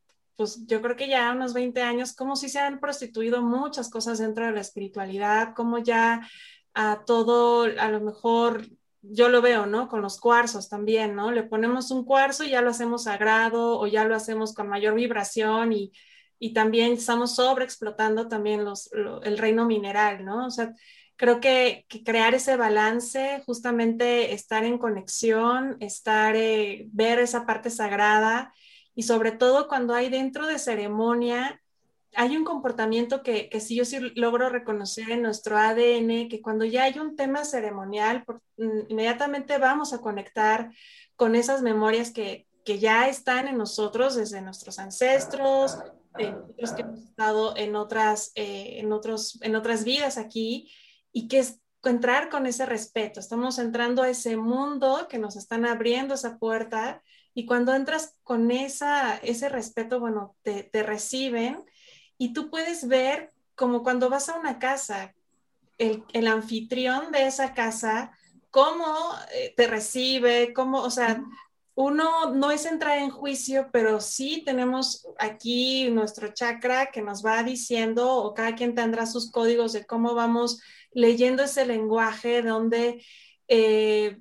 pues 0.41 0.67
yo 0.67 0.81
creo 0.81 0.97
que 0.97 1.07
ya 1.07 1.33
unos 1.33 1.53
20 1.53 1.83
años, 1.83 2.15
como 2.15 2.35
si 2.35 2.49
se 2.49 2.61
han 2.61 2.81
prostituido 2.81 3.43
muchas 3.43 3.91
cosas 3.91 4.19
dentro 4.19 4.47
de 4.47 4.53
la 4.53 4.63
espiritualidad, 4.63 5.53
como 5.55 5.77
ya 5.77 6.27
a 6.73 7.05
todo, 7.05 7.65
a 7.65 7.89
lo 7.91 8.01
mejor 8.01 8.67
yo 9.03 9.29
lo 9.29 9.43
veo, 9.43 9.67
¿no? 9.67 9.87
Con 9.87 10.01
los 10.01 10.19
cuarzos 10.19 10.71
también, 10.71 11.15
¿no? 11.15 11.31
Le 11.31 11.43
ponemos 11.43 11.91
un 11.91 12.07
cuarzo 12.07 12.45
y 12.45 12.53
ya 12.53 12.63
lo 12.63 12.71
hacemos 12.71 13.03
sagrado 13.03 13.79
o 13.79 13.87
ya 13.87 14.07
lo 14.07 14.17
hacemos 14.17 14.55
con 14.55 14.67
mayor 14.67 14.95
vibración 14.95 15.75
y, 15.75 15.93
y 16.39 16.55
también 16.55 16.93
estamos 16.93 17.35
sobreexplotando 17.35 18.27
también 18.27 18.65
los, 18.65 18.91
el 19.23 19.37
reino 19.37 19.67
mineral, 19.67 20.25
¿no? 20.25 20.47
O 20.47 20.51
sea, 20.51 20.73
creo 21.21 21.39
que, 21.39 21.85
crear 22.03 22.35
ese 22.35 22.57
balance, 22.57 23.43
justamente 23.45 24.33
estar 24.33 24.65
en 24.65 24.79
conexión, 24.79 25.77
estar, 25.79 26.35
eh, 26.35 26.89
ver 26.93 27.19
esa 27.19 27.45
parte 27.45 27.69
sagrada 27.69 28.55
y 28.95 29.03
sobre 29.03 29.31
todo 29.31 29.69
cuando 29.69 29.93
hay 29.93 30.09
dentro 30.09 30.47
de 30.47 30.59
ceremonia, 30.59 31.61
hay 32.15 32.39
un 32.39 32.45
comportamiento 32.45 33.23
que, 33.23 33.51
que 33.51 33.61
sí 33.61 33.77
yo 33.77 33.85
sí 33.85 33.99
logro 34.15 34.49
reconocer 34.49 35.11
en 35.11 35.21
nuestro 35.21 35.59
ADN, 35.59 36.31
que 36.31 36.41
cuando 36.41 36.65
ya 36.65 36.85
hay 36.85 36.99
un 36.99 37.17
tema 37.17 37.45
ceremonial, 37.45 38.25
mm, 38.57 38.89
inmediatamente 38.89 39.59
vamos 39.59 39.93
a 39.93 40.01
conectar 40.01 40.71
con 41.17 41.37
esas 41.37 41.61
memorias 41.61 42.13
que, 42.13 42.47
que 42.65 42.79
ya 42.79 43.09
están 43.09 43.47
en 43.47 43.59
nosotros 43.59 44.15
desde 44.15 44.41
nuestros 44.41 44.79
ancestros, 44.79 45.77
que 46.17 46.35
hemos 46.57 46.99
estado 46.99 47.55
en 47.59 47.77
otras, 47.77 48.33
eh, 48.37 48.79
en, 48.79 48.91
otros, 48.95 49.39
en 49.43 49.55
otras 49.55 49.85
vidas 49.85 50.17
aquí, 50.17 50.73
y 51.13 51.29
que 51.29 51.41
es 51.41 51.61
entrar 51.83 52.29
con 52.29 52.47
ese 52.47 52.67
respeto. 52.67 53.21
Estamos 53.21 53.59
entrando 53.59 54.03
a 54.03 54.11
ese 54.11 54.37
mundo 54.37 55.07
que 55.09 55.19
nos 55.19 55.37
están 55.37 55.65
abriendo 55.65 56.15
esa 56.15 56.39
puerta 56.39 57.03
y 57.35 57.47
cuando 57.47 57.75
entras 57.75 58.17
con 58.23 58.51
esa, 58.51 59.17
ese 59.17 59.49
respeto, 59.49 60.01
bueno, 60.01 60.37
te, 60.43 60.65
te 60.65 60.83
reciben 60.83 61.65
y 62.19 62.33
tú 62.33 62.51
puedes 62.51 62.87
ver 62.87 63.33
como 63.55 63.83
cuando 63.83 64.09
vas 64.11 64.29
a 64.29 64.39
una 64.39 64.59
casa, 64.59 65.15
el, 65.79 66.05
el 66.13 66.27
anfitrión 66.27 67.13
de 67.13 67.27
esa 67.27 67.55
casa, 67.55 68.13
cómo 68.51 69.15
eh, 69.33 69.55
te 69.57 69.67
recibe, 69.67 70.53
cómo, 70.53 70.83
o 70.83 70.91
sea, 70.91 71.23
uno 71.75 72.35
no 72.35 72.51
es 72.51 72.67
entrar 72.67 72.99
en 72.99 73.11
juicio, 73.11 73.69
pero 73.73 74.01
sí 74.01 74.43
tenemos 74.45 75.07
aquí 75.19 75.89
nuestro 75.91 76.29
chakra 76.29 76.91
que 76.91 77.03
nos 77.03 77.25
va 77.25 77.43
diciendo, 77.43 78.17
o 78.17 78.35
cada 78.35 78.55
quien 78.55 78.75
tendrá 78.75 79.07
sus 79.07 79.31
códigos 79.31 79.73
de 79.73 79.87
cómo 79.87 80.15
vamos 80.15 80.61
leyendo 80.93 81.45
ese 81.45 81.65
lenguaje, 81.67 82.43
donde 82.43 83.05
eh, 83.49 84.19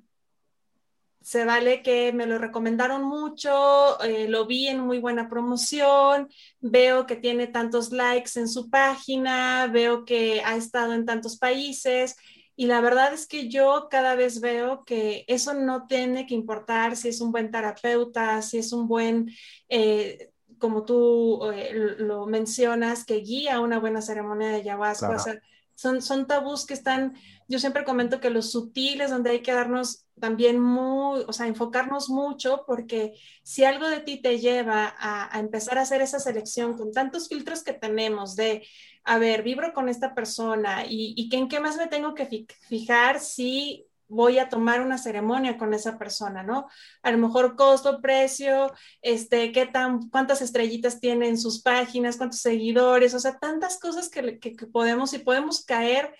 se 1.20 1.44
vale 1.44 1.82
que 1.82 2.12
me 2.12 2.26
lo 2.26 2.38
recomendaron 2.38 3.04
mucho, 3.04 4.02
eh, 4.02 4.26
lo 4.28 4.46
vi 4.46 4.68
en 4.68 4.80
muy 4.80 4.98
buena 4.98 5.28
promoción, 5.28 6.28
veo 6.60 7.06
que 7.06 7.16
tiene 7.16 7.46
tantos 7.46 7.92
likes 7.92 8.32
en 8.36 8.48
su 8.48 8.70
página, 8.70 9.66
veo 9.66 10.04
que 10.04 10.40
ha 10.44 10.56
estado 10.56 10.94
en 10.94 11.04
tantos 11.04 11.38
países 11.38 12.16
y 12.60 12.66
la 12.66 12.82
verdad 12.82 13.14
es 13.14 13.26
que 13.26 13.48
yo 13.48 13.88
cada 13.90 14.14
vez 14.14 14.42
veo 14.42 14.84
que 14.84 15.24
eso 15.28 15.54
no 15.54 15.86
tiene 15.86 16.26
que 16.26 16.34
importar 16.34 16.94
si 16.94 17.08
es 17.08 17.22
un 17.22 17.32
buen 17.32 17.50
terapeuta, 17.50 18.42
si 18.42 18.58
es 18.58 18.74
un 18.74 18.86
buen... 18.86 19.30
Eh, 19.70 20.30
como 20.58 20.84
tú 20.84 21.50
eh, 21.54 21.72
lo 21.72 22.26
mencionas, 22.26 23.06
que 23.06 23.14
guía 23.22 23.60
una 23.60 23.78
buena 23.78 24.02
ceremonia 24.02 24.48
de 24.48 24.56
ayahuasca. 24.56 25.40
son, 25.74 26.02
son 26.02 26.26
tabús 26.26 26.66
que 26.66 26.74
están, 26.74 27.14
yo 27.48 27.58
siempre 27.58 27.82
comento 27.82 28.20
que 28.20 28.28
los 28.28 28.50
sutiles, 28.50 29.08
donde 29.08 29.30
hay 29.30 29.40
que 29.40 29.54
darnos 29.54 30.04
también 30.20 30.60
muy, 30.60 31.24
o 31.26 31.32
sea, 31.32 31.46
enfocarnos 31.46 32.10
mucho, 32.10 32.64
porque 32.66 33.14
si 33.42 33.64
algo 33.64 33.88
de 33.88 34.00
ti 34.00 34.20
te 34.20 34.38
lleva 34.38 34.94
a, 34.98 35.40
empezar 35.40 35.78
a 35.78 35.82
hacer 35.82 36.02
esa 36.02 36.20
selección 36.20 36.76
con 36.76 36.92
tantos 36.92 37.26
filtros 37.28 37.62
que 37.64 37.72
tenemos 37.72 38.36
de, 38.36 38.66
a 39.04 39.18
ver, 39.18 39.42
vibro 39.42 39.72
con 39.72 39.88
esta 39.88 40.14
persona 40.14 40.84
y, 40.86 41.14
y 41.16 41.34
en 41.34 41.48
qué 41.48 41.60
más 41.60 41.76
me 41.76 41.86
tengo 41.86 42.14
que 42.14 42.46
fijar 42.68 43.20
si 43.20 43.86
voy 44.10 44.38
a 44.38 44.48
tomar 44.48 44.80
una 44.80 44.98
ceremonia 44.98 45.56
con 45.56 45.72
esa 45.72 45.96
persona, 45.96 46.42
¿no? 46.42 46.68
A 47.02 47.12
lo 47.12 47.18
mejor 47.18 47.54
costo, 47.56 48.00
precio, 48.00 48.72
este, 49.02 49.52
qué 49.52 49.66
tan, 49.66 50.10
cuántas 50.10 50.42
estrellitas 50.42 51.00
tiene 51.00 51.28
en 51.28 51.38
sus 51.38 51.62
páginas, 51.62 52.16
cuántos 52.16 52.40
seguidores, 52.40 53.14
o 53.14 53.20
sea, 53.20 53.38
tantas 53.38 53.78
cosas 53.78 54.10
que, 54.10 54.38
que, 54.40 54.52
podemos 54.66 55.12
y 55.14 55.20
podemos 55.20 55.64
caer 55.64 56.12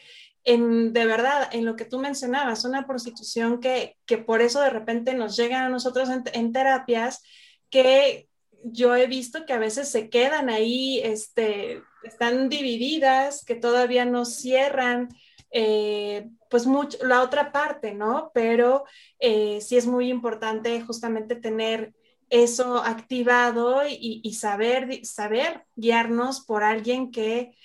en, 0.45 0.93
de 0.93 1.05
verdad, 1.05 1.49
en 1.53 1.65
lo 1.65 1.75
que 1.75 1.85
tú 1.85 1.99
mencionabas, 1.99 2.65
una 2.65 2.87
prostitución 2.87 3.61
que, 3.61 3.97
que 4.07 4.19
por 4.19 4.41
eso 4.41 4.61
de 4.61 4.71
repente 4.71 5.13
nos 5.15 5.37
llegan 5.37 5.65
a 5.65 5.69
nosotros 5.69 6.09
en, 6.11 6.23
en 6.33 6.53
terapias 6.53 7.23
que 7.71 8.30
yo 8.65 8.95
he 8.97 9.07
visto 9.07 9.47
que 9.47 9.53
a 9.53 9.59
veces 9.59 9.89
se 9.89 10.09
quedan 10.09 10.51
ahí, 10.51 11.01
este, 11.03 11.83
están 12.03 12.49
divididas, 12.49 13.45
que 13.45 13.55
todavía 13.55 14.05
no 14.05 14.25
cierran 14.25 15.09
eh, 15.53 16.31
pues 16.49 16.67
mucho, 16.67 16.99
la 17.05 17.23
otra 17.23 17.53
parte, 17.53 17.95
¿no? 17.95 18.31
Pero 18.35 18.85
eh, 19.19 19.61
sí 19.61 19.77
es 19.77 19.87
muy 19.87 20.09
importante 20.09 20.81
justamente 20.81 21.35
tener 21.37 21.93
eso 22.29 22.83
activado 22.85 23.83
y, 23.89 24.33
saber, 24.35 25.05
saber 25.05 25.65
guiarnos 25.75 26.41
por 26.41 26.63
alguien 26.63 27.11
que 27.11 27.57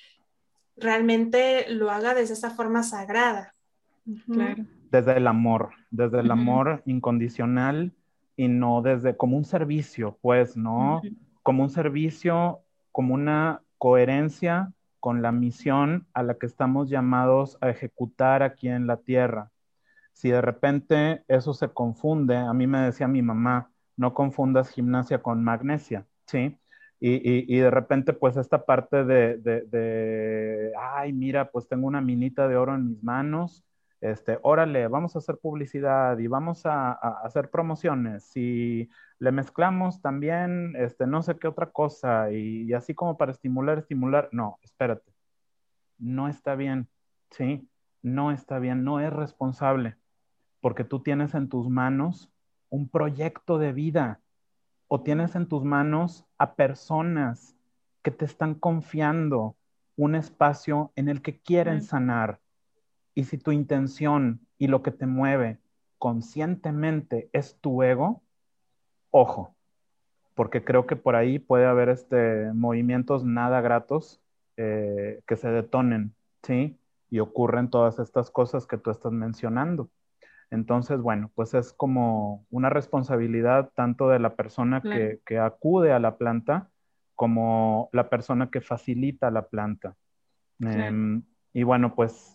realmente 0.76 1.70
lo 1.70 1.92
haga 1.92 2.16
desde 2.16 2.34
esa 2.34 2.50
forma 2.50 2.82
sagrada. 2.82 3.54
Claro. 4.26 4.66
Desde 4.90 5.18
el 5.18 5.28
amor, 5.28 5.70
desde 5.92 6.20
el 6.20 6.32
amor 6.32 6.82
incondicional 6.88 7.94
y 8.36 8.48
no 8.48 8.82
desde 8.82 9.15
como 9.15 9.38
un 9.38 9.45
servicio, 9.45 10.17
pues, 10.21 10.58
¿no? 10.58 11.02
Como 11.43 11.63
un 11.63 11.69
servicio, 11.69 12.62
como 12.91 13.13
una 13.13 13.62
coherencia 13.78 14.71
con 15.00 15.21
la 15.21 15.32
misión 15.32 16.08
a 16.13 16.24
la 16.24 16.36
que 16.36 16.45
estamos 16.45 16.89
llamados 16.89 17.58
a 17.62 17.69
ejecutar 17.69 18.41
aquí 18.43 18.67
en 18.67 18.88
la 18.88 18.98
tierra. 18.98 19.52
Si 20.13 20.30
de 20.30 20.41
repente 20.41 21.24
eso 21.28 21.54
se 21.54 21.69
confunde, 21.69 22.38
a 22.38 22.54
mí 22.54 22.67
me 22.67 22.80
decía 22.80 23.08
mi 23.08 23.21
mamá, 23.21 23.69
no 23.98 24.13
confundas 24.13 24.69
gimnasia 24.69 25.21
con 25.21 25.43
magnesia, 25.43 26.06
¿sí? 26.26 26.58
Y, 27.00 27.58
de 27.58 27.69
repente, 27.69 28.13
pues 28.13 28.36
esta 28.36 28.65
parte 28.65 29.04
de, 29.04 29.38
de, 29.38 30.71
ay, 30.80 31.13
mira, 31.13 31.52
pues 31.52 31.67
tengo 31.67 31.86
una 31.86 32.02
minita 32.02 32.48
de 32.48 32.56
oro 32.56 32.74
en 32.74 32.88
mis 32.88 33.04
manos, 33.04 33.63
este, 34.02 34.40
órale, 34.44 34.88
vamos 34.88 35.16
a 35.16 35.20
hacer 35.20 35.38
publicidad 35.38 36.18
y 36.18 36.28
vamos 36.28 36.66
a, 36.66 36.92
hacer 36.92 37.50
promociones 37.50 38.36
y 38.36 38.90
le 39.20 39.32
mezclamos 39.32 40.02
también, 40.02 40.76
este, 40.78 41.08
no 41.08 41.22
sé 41.22 41.38
qué 41.38 41.48
otra 41.48 41.72
cosa 41.72 42.32
y, 42.32 42.72
así 42.74 42.94
como 42.94 43.18
para 43.18 43.32
estimular, 43.32 43.80
estimular, 43.80 44.30
no, 44.32 44.60
espérate, 44.62 45.12
no 45.98 46.28
está 46.28 46.56
bien, 46.56 46.88
¿sí? 47.32 47.68
No 48.02 48.32
está 48.32 48.60
bien, 48.60 48.84
no 48.84 49.00
es 49.00 49.12
responsable, 49.12 49.96
porque 50.62 50.84
tú 50.84 51.02
tienes 51.02 51.34
en 51.34 51.50
tus 51.50 51.70
manos 51.70 52.32
un 52.70 52.90
proyecto 52.90 53.58
de 53.58 53.74
vida 53.74 54.20
o 54.88 55.02
tienes 55.02 55.36
en 55.36 55.48
tus 55.48 55.64
manos 55.64 56.26
a 56.38 56.56
personas 56.56 57.56
que 58.04 58.12
te 58.12 58.26
están 58.26 58.54
confiando 58.54 59.56
un 59.96 60.14
espacio 60.16 60.92
en 60.96 61.10
el 61.10 61.22
que 61.22 61.40
quieren 61.40 61.82
sanar 61.82 62.40
y 63.15 63.23
si 63.23 63.38
tu 63.38 63.51
intención 63.51 64.41
y 64.58 64.67
lo 64.67 64.84
que 64.84 64.91
te 64.91 65.08
mueve 65.08 65.58
conscientemente 65.97 67.30
es 67.34 67.58
tu 67.62 67.82
ego, 67.82 68.21
ojo, 69.10 69.56
porque 70.36 70.63
creo 70.63 70.86
que 70.86 70.97
por 70.97 71.15
ahí 71.15 71.39
puede 71.39 71.65
haber 71.65 71.89
este, 71.89 72.51
movimientos 72.54 73.23
nada 73.23 73.62
gratos 73.62 74.21
eh, 74.58 75.21
que 75.25 75.38
se 75.38 75.49
detonen, 75.49 76.13
¿sí? 76.43 76.78
Y 77.10 77.19
ocurren 77.19 77.69
todas 77.69 77.99
estas 77.99 78.30
cosas 78.30 78.67
que 78.67 78.78
tú 78.78 78.91
estás 78.91 79.13
mencionando. 79.13 79.89
Entonces, 80.51 80.99
bueno, 80.99 81.32
pues 81.34 81.54
es 81.54 81.71
como 81.73 82.45
una 82.51 82.69
responsabilidad 82.69 83.71
tanto 83.75 84.10
de 84.10 84.19
la 84.19 84.36
persona 84.36 84.82
que, 84.82 85.39
acude 85.39 85.93
a 85.93 85.99
la 85.99 86.17
planta 86.17 86.69
como 87.15 87.89
la 87.93 88.10
persona 88.10 88.49
que 88.51 88.62
facilita 88.62 89.32
la 89.32 89.47
planta. 89.47 89.95
Em, 90.60 91.23
y 91.54 91.63
bueno, 91.63 91.95
pues 91.95 92.35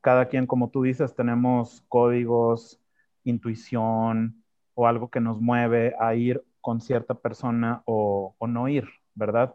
cada 0.00 0.26
quien, 0.28 0.46
como 0.46 0.70
tú 0.70 0.82
dices, 0.82 1.14
tenemos 1.14 1.84
códigos, 1.88 2.80
intuición 3.24 4.42
o 4.74 4.86
algo 4.86 5.10
que 5.10 5.20
nos 5.20 5.40
mueve 5.40 5.94
a 5.98 6.14
ir 6.14 6.42
con 6.60 6.80
cierta 6.80 7.14
persona 7.14 7.82
o, 7.84 8.34
no 8.46 8.68
ir, 8.68 8.88
¿verdad? 9.14 9.54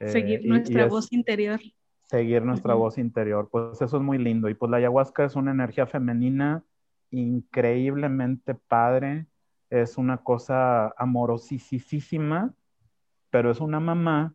Seguir 0.00 0.40
eh, 0.40 0.48
nuestra 0.48 0.86
voz 0.86 1.12
interior. 1.12 1.60
Seguir 2.04 2.42
nuestra 2.42 2.74
voz 2.74 2.98
interior, 2.98 3.48
pues 3.50 3.80
eso 3.80 3.96
es 3.96 4.02
muy 4.02 4.18
lindo. 4.18 4.48
Y 4.48 4.54
pues 4.54 4.70
la 4.70 4.78
ayahuasca 4.78 5.24
es 5.24 5.36
una 5.36 5.50
energía 5.50 5.86
femenina 5.86 6.62
increíblemente 7.10 8.54
padre, 8.54 9.26
es 9.70 9.98
una 9.98 10.18
cosa 10.18 10.94
amorosísima, 10.96 12.54
pero 13.30 13.50
es 13.50 13.60
una 13.60 13.80
mamá 13.80 14.34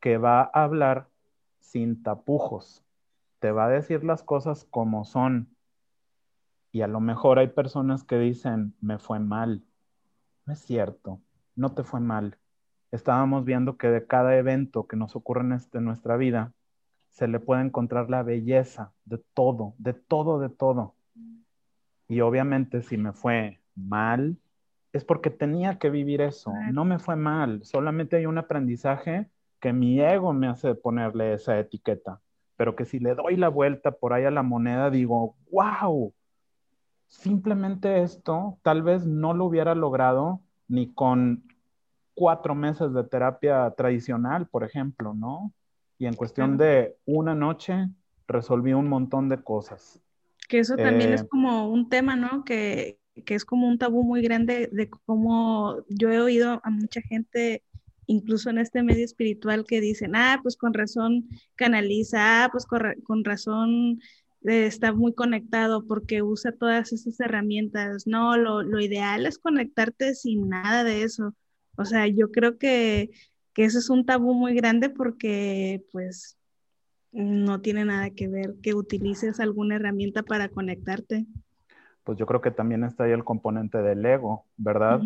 que 0.00 0.18
va 0.18 0.42
a 0.42 0.64
hablar 0.64 1.08
sin 1.58 2.02
tapujos 2.02 2.84
te 3.40 3.50
va 3.50 3.66
a 3.66 3.70
decir 3.70 4.04
las 4.04 4.22
cosas 4.22 4.64
como 4.64 5.04
son. 5.04 5.48
Y 6.72 6.82
a 6.82 6.86
lo 6.86 7.00
mejor 7.00 7.38
hay 7.38 7.48
personas 7.48 8.04
que 8.04 8.18
dicen, 8.18 8.74
me 8.80 8.98
fue 8.98 9.18
mal. 9.18 9.64
No 10.46 10.52
es 10.52 10.60
cierto, 10.60 11.20
no 11.56 11.72
te 11.72 11.82
fue 11.82 12.00
mal. 12.00 12.38
Estábamos 12.92 13.44
viendo 13.44 13.76
que 13.76 13.88
de 13.88 14.06
cada 14.06 14.36
evento 14.36 14.86
que 14.86 14.96
nos 14.96 15.16
ocurre 15.16 15.40
en, 15.40 15.52
este, 15.52 15.80
nuestra 15.80 16.16
vida, 16.16 16.52
se 17.08 17.26
le 17.26 17.40
puede 17.40 17.62
encontrar 17.62 18.08
la 18.08 18.22
belleza 18.22 18.92
de 19.04 19.18
todo, 19.34 19.74
de 19.78 19.94
todo, 19.94 20.38
de 20.38 20.48
todo. 20.48 20.94
Y 22.08 22.20
obviamente 22.20 22.82
si 22.82 22.96
me 22.98 23.12
fue 23.12 23.60
mal, 23.74 24.36
es 24.92 25.04
porque 25.04 25.30
tenía 25.30 25.78
que 25.78 25.90
vivir 25.90 26.20
eso. 26.20 26.52
No 26.72 26.84
me 26.84 26.98
fue 26.98 27.16
mal, 27.16 27.64
solamente 27.64 28.16
hay 28.16 28.26
un 28.26 28.38
aprendizaje 28.38 29.28
que 29.60 29.72
mi 29.72 30.00
ego 30.00 30.32
me 30.32 30.48
hace 30.48 30.74
ponerle 30.74 31.34
esa 31.34 31.58
etiqueta 31.58 32.20
pero 32.60 32.76
que 32.76 32.84
si 32.84 32.98
le 32.98 33.14
doy 33.14 33.36
la 33.36 33.48
vuelta 33.48 33.90
por 33.90 34.12
ahí 34.12 34.26
a 34.26 34.30
la 34.30 34.42
moneda, 34.42 34.90
digo, 34.90 35.34
wow, 35.50 36.12
simplemente 37.06 38.02
esto 38.02 38.58
tal 38.60 38.82
vez 38.82 39.06
no 39.06 39.32
lo 39.32 39.46
hubiera 39.46 39.74
logrado 39.74 40.42
ni 40.68 40.92
con 40.92 41.42
cuatro 42.12 42.54
meses 42.54 42.92
de 42.92 43.02
terapia 43.04 43.72
tradicional, 43.78 44.46
por 44.46 44.62
ejemplo, 44.62 45.14
¿no? 45.14 45.54
Y 45.96 46.04
en 46.04 46.12
cuestión 46.12 46.58
de 46.58 46.98
una 47.06 47.34
noche 47.34 47.88
resolví 48.28 48.74
un 48.74 48.90
montón 48.90 49.30
de 49.30 49.42
cosas. 49.42 49.98
Que 50.46 50.58
eso 50.58 50.76
también 50.76 51.14
es 51.14 51.22
eh, 51.22 51.28
como 51.30 51.66
un 51.72 51.88
tema, 51.88 52.14
¿no? 52.14 52.44
Que, 52.44 53.00
que 53.24 53.36
es 53.36 53.46
como 53.46 53.68
un 53.68 53.78
tabú 53.78 54.04
muy 54.04 54.20
grande 54.20 54.68
de 54.70 54.90
cómo 55.06 55.78
yo 55.88 56.10
he 56.10 56.20
oído 56.20 56.60
a 56.62 56.68
mucha 56.68 57.00
gente 57.00 57.62
incluso 58.10 58.50
en 58.50 58.58
este 58.58 58.82
medio 58.82 59.04
espiritual 59.04 59.64
que 59.64 59.80
dicen, 59.80 60.16
ah, 60.16 60.40
pues 60.42 60.56
con 60.56 60.74
razón 60.74 61.28
canaliza, 61.54 62.44
ah, 62.44 62.48
pues 62.50 62.66
con, 62.66 63.24
razón 63.24 64.00
eh, 64.44 64.66
está 64.66 64.92
muy 64.92 65.14
conectado 65.14 65.86
porque 65.86 66.22
usa 66.22 66.52
todas 66.52 66.92
esas 66.92 67.18
herramientas. 67.20 68.06
No, 68.06 68.36
lo, 68.36 68.80
ideal 68.80 69.26
es 69.26 69.38
conectarte 69.38 70.14
sin 70.14 70.48
nada 70.48 70.84
de 70.84 71.02
eso. 71.04 71.34
O 71.76 71.84
sea, 71.84 72.06
yo 72.08 72.30
creo 72.32 72.58
que, 72.58 73.10
que 73.54 73.64
eso 73.64 73.78
es 73.78 73.90
un 73.90 74.04
tabú 74.04 74.34
muy 74.34 74.54
grande 74.54 74.90
porque 74.90 75.84
pues 75.92 76.36
no 77.12 77.60
tiene 77.60 77.84
nada 77.84 78.10
que 78.10 78.28
ver 78.28 78.54
que 78.62 78.74
utilices 78.74 79.40
alguna 79.40 79.76
herramienta 79.76 80.22
para 80.22 80.48
conectarte 80.48 81.26
pues 82.04 82.18
yo 82.18 82.26
creo 82.26 82.40
que 82.40 82.50
también 82.50 82.84
está 82.84 83.04
ahí 83.04 83.12
el 83.12 83.24
componente 83.24 83.78
del 83.78 84.04
ego, 84.04 84.46
¿verdad? 84.56 85.00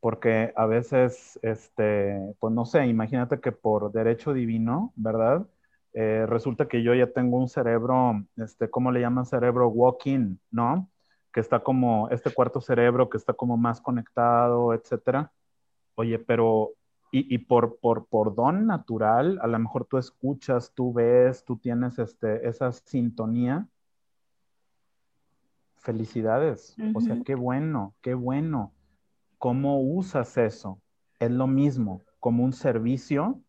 Porque 0.00 0.52
a 0.56 0.66
veces, 0.66 1.38
este, 1.42 2.34
pues 2.38 2.52
no 2.54 2.64
sé, 2.64 2.86
imagínate 2.86 3.40
que 3.40 3.52
por 3.52 3.92
derecho 3.92 4.32
divino, 4.32 4.92
¿verdad? 4.96 5.46
Eh, 5.92 6.24
resulta 6.26 6.68
que 6.68 6.82
yo 6.82 6.94
ya 6.94 7.08
tengo 7.08 7.36
un 7.36 7.48
cerebro, 7.48 8.24
este, 8.36 8.70
¿cómo 8.70 8.92
le 8.92 9.00
llaman 9.00 9.26
cerebro 9.26 9.68
walking, 9.68 10.36
¿no? 10.50 10.88
Que 11.32 11.40
está 11.40 11.60
como, 11.60 12.08
este 12.10 12.32
cuarto 12.32 12.60
cerebro 12.60 13.10
que 13.10 13.18
está 13.18 13.32
como 13.32 13.56
más 13.56 13.80
conectado, 13.80 14.72
etcétera. 14.72 15.32
Oye, 15.96 16.18
pero, 16.18 16.70
y, 17.12 17.34
y 17.34 17.38
por, 17.38 17.78
por, 17.80 18.06
por 18.06 18.34
don 18.34 18.66
natural, 18.66 19.38
a 19.42 19.46
lo 19.46 19.58
mejor 19.58 19.84
tú 19.84 19.98
escuchas, 19.98 20.72
tú 20.74 20.92
ves, 20.92 21.44
tú 21.44 21.56
tienes 21.58 21.98
este, 21.98 22.48
esa 22.48 22.72
sintonía, 22.72 23.66
felicidades. 25.80 26.76
O 26.94 27.00
sea, 27.00 27.20
qué 27.24 27.34
bueno, 27.34 27.94
qué 28.00 28.14
bueno. 28.14 28.72
¿Cómo 29.38 29.80
usas 29.80 30.36
eso? 30.36 30.80
Es 31.18 31.30
lo 31.30 31.46
mismo 31.46 32.02
como 32.20 32.44
un 32.44 32.52
servicio 32.52 33.40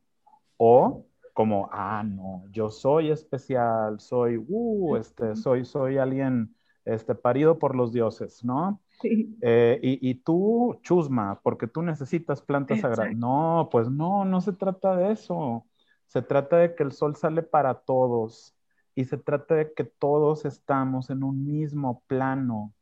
o 0.57 1.05
como, 1.33 1.69
ah, 1.71 2.03
no, 2.03 2.43
yo 2.51 2.69
soy 2.69 3.09
especial, 3.09 3.99
soy, 3.99 4.37
uh, 4.37 4.95
este, 4.97 5.35
soy, 5.35 5.65
soy 5.65 5.97
alguien, 5.97 6.55
este, 6.83 7.15
parido 7.15 7.57
por 7.57 7.75
los 7.75 7.93
dioses, 7.93 8.43
¿no? 8.43 8.81
Sí. 9.01 9.37
Eh, 9.41 9.79
y, 9.81 10.09
y, 10.09 10.15
tú, 10.15 10.77
chusma, 10.83 11.39
porque 11.41 11.67
tú 11.67 11.81
necesitas 11.81 12.41
plantas 12.41 12.81
sagradas. 12.81 13.15
No, 13.15 13.69
pues 13.71 13.89
no, 13.89 14.25
no 14.25 14.41
se 14.41 14.53
trata 14.53 14.95
de 14.95 15.11
eso. 15.13 15.65
Se 16.07 16.21
trata 16.21 16.57
de 16.57 16.75
que 16.75 16.83
el 16.83 16.91
sol 16.91 17.15
sale 17.15 17.43
para 17.43 17.73
todos 17.75 18.53
y 18.95 19.05
se 19.05 19.17
trata 19.17 19.55
de 19.55 19.73
que 19.73 19.83
todos 19.83 20.45
estamos 20.45 21.09
en 21.09 21.23
un 21.23 21.45
mismo 21.45 22.03
plano. 22.07 22.73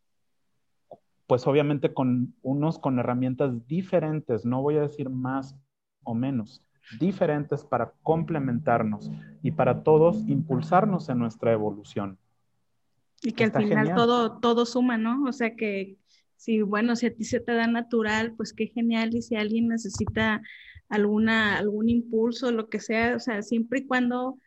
Pues 1.27 1.45
obviamente 1.45 1.93
con 1.93 2.33
unos 2.41 2.79
con 2.79 2.97
herramientas 2.99 3.67
diferentes, 3.67 4.45
no 4.45 4.61
voy 4.61 4.77
a 4.77 4.81
decir 4.81 5.09
más 5.09 5.55
o 6.03 6.15
menos, 6.15 6.63
diferentes 6.99 7.63
para 7.63 7.93
complementarnos 8.01 9.11
y 9.43 9.51
para 9.51 9.83
todos 9.83 10.27
impulsarnos 10.27 11.09
en 11.09 11.19
nuestra 11.19 11.51
evolución. 11.51 12.17
Y 13.21 13.33
que 13.33 13.43
al 13.43 13.51
final 13.51 13.93
todo, 13.95 14.39
todo 14.39 14.65
suma, 14.65 14.97
¿no? 14.97 15.23
O 15.25 15.33
sea 15.33 15.55
que 15.55 15.97
si, 16.35 16.61
bueno, 16.61 16.95
si 16.95 17.05
a 17.05 17.13
ti 17.13 17.25
se 17.25 17.41
te 17.41 17.53
da 17.53 17.67
natural, 17.67 18.33
pues 18.35 18.53
qué 18.53 18.67
genial. 18.67 19.13
Y 19.13 19.21
si 19.21 19.35
alguien 19.35 19.67
necesita 19.67 20.41
alguna, 20.87 21.57
algún 21.57 21.89
impulso, 21.89 22.51
lo 22.51 22.69
que 22.69 22.79
sea, 22.79 23.15
o 23.15 23.19
sea, 23.19 23.41
siempre 23.41 23.79
y 23.79 23.87
cuando, 23.87 24.37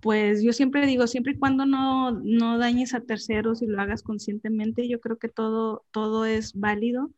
pues 0.00 0.42
yo 0.42 0.52
siempre 0.52 0.86
digo, 0.86 1.06
siempre 1.06 1.32
y 1.32 1.38
cuando 1.38 1.66
no, 1.66 2.12
no 2.12 2.58
dañes 2.58 2.94
a 2.94 3.00
terceros 3.00 3.62
y 3.62 3.66
lo 3.66 3.80
hagas 3.80 4.02
conscientemente, 4.02 4.88
yo 4.88 5.00
creo 5.00 5.18
que 5.18 5.28
todo, 5.28 5.84
todo 5.90 6.24
es 6.24 6.54
válido. 6.54 7.10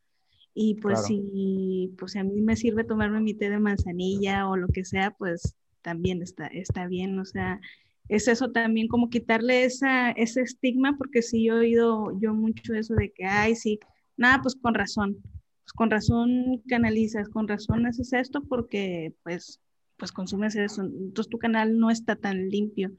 Y 0.55 0.75
pues 0.77 1.07
si, 1.07 1.95
pues 1.99 2.17
a 2.17 2.25
mí 2.25 2.41
me 2.41 2.57
sirve 2.57 2.85
tomarme 2.85 3.21
mi 3.21 3.35
té 3.35 3.51
de 3.51 3.61
manzanilla 3.61 4.49
o 4.49 4.57
lo 4.57 4.69
que 4.69 4.85
sea, 4.85 5.13
pues 5.13 5.55
también 5.83 6.23
está, 6.23 6.47
está 6.49 6.87
bien. 6.87 7.19
O 7.19 7.25
sea, 7.25 7.61
es 8.09 8.27
eso 8.29 8.51
también 8.51 8.89
como 8.89 9.11
quitarle 9.11 9.65
esa, 9.65 10.11
ese 10.11 10.41
estigma, 10.43 10.97
porque 10.99 11.23
sí 11.23 11.47
he 11.47 11.53
oído 11.53 12.19
yo 12.21 12.35
mucho 12.35 12.75
eso 12.75 12.95
de 12.95 13.13
que, 13.13 13.25
ay, 13.25 13.55
sí, 13.55 13.79
nada, 14.17 14.43
pues 14.43 14.57
con 14.57 14.75
razón, 14.75 15.19
pues 15.63 15.73
con 15.75 15.91
razón 15.91 16.63
canalizas, 16.69 17.29
con 17.29 17.47
razón 17.47 17.87
haces 17.87 18.13
esto 18.13 18.43
porque 18.43 19.15
pues, 19.23 19.61
pues 20.01 20.11
consumes 20.11 20.57
eso, 20.57 20.83
entonces 20.83 21.31
tu 21.31 21.39
canal 21.39 21.79
no 21.79 21.91
está 21.91 22.17
tan 22.17 22.49
limpio 22.49 22.91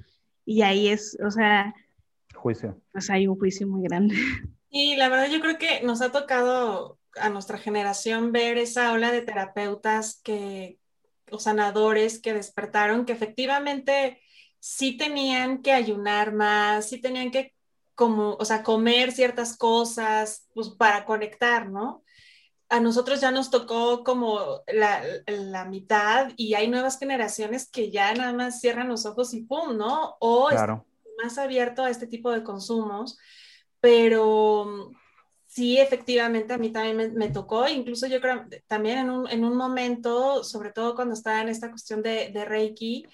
y 0.46 0.62
ahí 0.62 0.88
es, 0.88 1.18
o 1.26 1.32
sea, 1.32 1.74
juicio. 2.36 2.80
Pues 2.94 3.10
hay 3.10 3.28
un 3.28 3.38
juicio 3.38 3.68
muy 3.68 3.84
grande. 3.84 4.16
Y 4.74 4.96
la 4.96 5.10
verdad 5.10 5.28
yo 5.30 5.42
creo 5.42 5.58
que 5.58 5.82
nos 5.84 6.02
ha 6.02 6.14
tocado 6.14 6.98
a 7.18 7.30
nuestra 7.30 7.58
generación 7.58 8.32
ver 8.32 8.58
esa 8.58 8.94
ola 8.94 9.12
de 9.12 9.22
terapeutas 9.22 10.22
que, 10.24 10.80
o 11.30 11.40
sanadores 11.40 12.22
que 12.22 12.34
despertaron, 12.34 13.06
que 13.06 13.12
efectivamente 13.12 14.22
sí 14.60 14.96
tenían 14.96 15.62
que 15.62 15.74
ayunar 15.74 16.34
más, 16.34 16.88
sí 16.88 17.02
tenían 17.02 17.32
que 17.32 17.54
como, 17.96 18.36
o 18.36 18.46
sea, 18.46 18.64
comer 18.64 19.12
ciertas 19.12 19.58
cosas, 19.58 20.48
pues 20.54 20.70
para 20.70 21.04
conectar, 21.04 21.70
¿no? 21.70 22.02
A 22.72 22.80
nosotros 22.80 23.22
ya 23.22 23.32
nos 23.32 23.52
tocó 23.52 24.04
como 24.04 24.62
la, 24.68 25.04
la 25.28 25.66
mitad 25.66 26.32
y 26.38 26.54
hay 26.56 26.70
nuevas 26.70 26.98
generaciones 26.98 27.70
que 27.70 27.92
ya 27.92 28.14
nada 28.14 28.34
más 28.34 28.60
cierran 28.60 28.88
los 28.88 29.06
ojos 29.06 29.34
y 29.34 29.44
¡pum! 29.44 29.78
¿no? 29.78 30.16
O 30.20 30.48
claro. 30.48 30.86
más 31.22 31.38
abierto 31.38 31.84
a 31.84 31.90
este 31.90 32.08
tipo 32.08 32.32
de 32.32 32.44
consumos, 32.44 33.18
pero 33.80 34.92
sí, 35.48 35.78
efectivamente, 35.78 36.54
a 36.54 36.58
mí 36.58 36.72
también 36.72 36.96
me, 36.96 37.10
me, 37.10 37.30
tocó, 37.30 37.68
incluso 37.68 38.08
yo 38.08 38.22
creo 38.22 38.46
también 38.68 39.00
en 39.00 39.10
un, 39.10 39.30
en 39.30 39.44
un, 39.44 39.58
momento, 39.58 40.44
sobre 40.44 40.72
todo 40.72 40.96
cuando 40.96 41.14
estaba 41.14 41.42
en 41.42 41.50
esta 41.50 41.70
cuestión 41.70 42.02
de, 42.02 42.30
de 42.30 42.46
Reiki, 42.46 43.06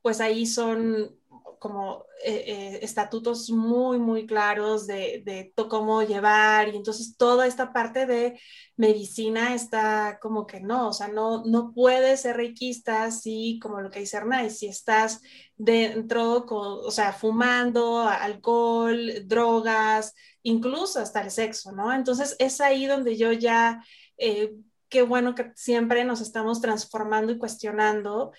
pues 0.00 0.20
ahí 0.20 0.46
son 0.46 1.14
como 1.62 2.06
eh, 2.24 2.42
eh, 2.48 2.78
estatutos 2.82 3.48
muy, 3.50 4.00
muy 4.00 4.26
claros 4.26 4.84
de, 4.88 5.22
de, 5.24 5.52
cómo 5.68 6.02
llevar 6.02 6.66
y 6.68 6.76
entonces 6.76 7.16
toda 7.16 7.46
esta 7.46 7.72
parte 7.72 8.04
de 8.04 8.36
medicina 8.74 9.54
está 9.54 10.18
como 10.20 10.44
que 10.44 10.58
no, 10.60 10.88
o 10.88 10.92
sea, 10.92 11.06
no, 11.06 11.44
no 11.44 11.72
puedes 11.72 12.22
ser 12.22 12.36
reikista 12.36 13.12
si, 13.12 13.60
como 13.62 13.80
lo 13.80 13.92
que 13.92 14.00
dice 14.00 14.16
Hernán, 14.16 14.50
si 14.50 14.66
estás 14.66 15.20
dentro, 15.56 16.44
o 16.48 16.90
sea, 16.90 17.12
fumando, 17.12 18.00
alcohol, 18.08 18.98
drogas, 19.26 20.14
incluso 20.42 20.98
hasta 20.98 21.22
el 21.22 21.30
sexo, 21.30 21.70
¿no? 21.70 21.92
Entonces 21.92 22.34
es 22.40 22.60
ahí 22.60 22.86
donde 22.86 23.16
yo 23.16 23.30
ya, 23.30 23.84
eh, 24.18 24.52
qué 24.88 25.02
bueno 25.02 25.36
que 25.36 25.52
siempre 25.54 26.04
nos 26.04 26.20
estamos 26.20 26.60
transformando 26.60 27.30
y 27.30 27.38
cuestionando 27.38 28.32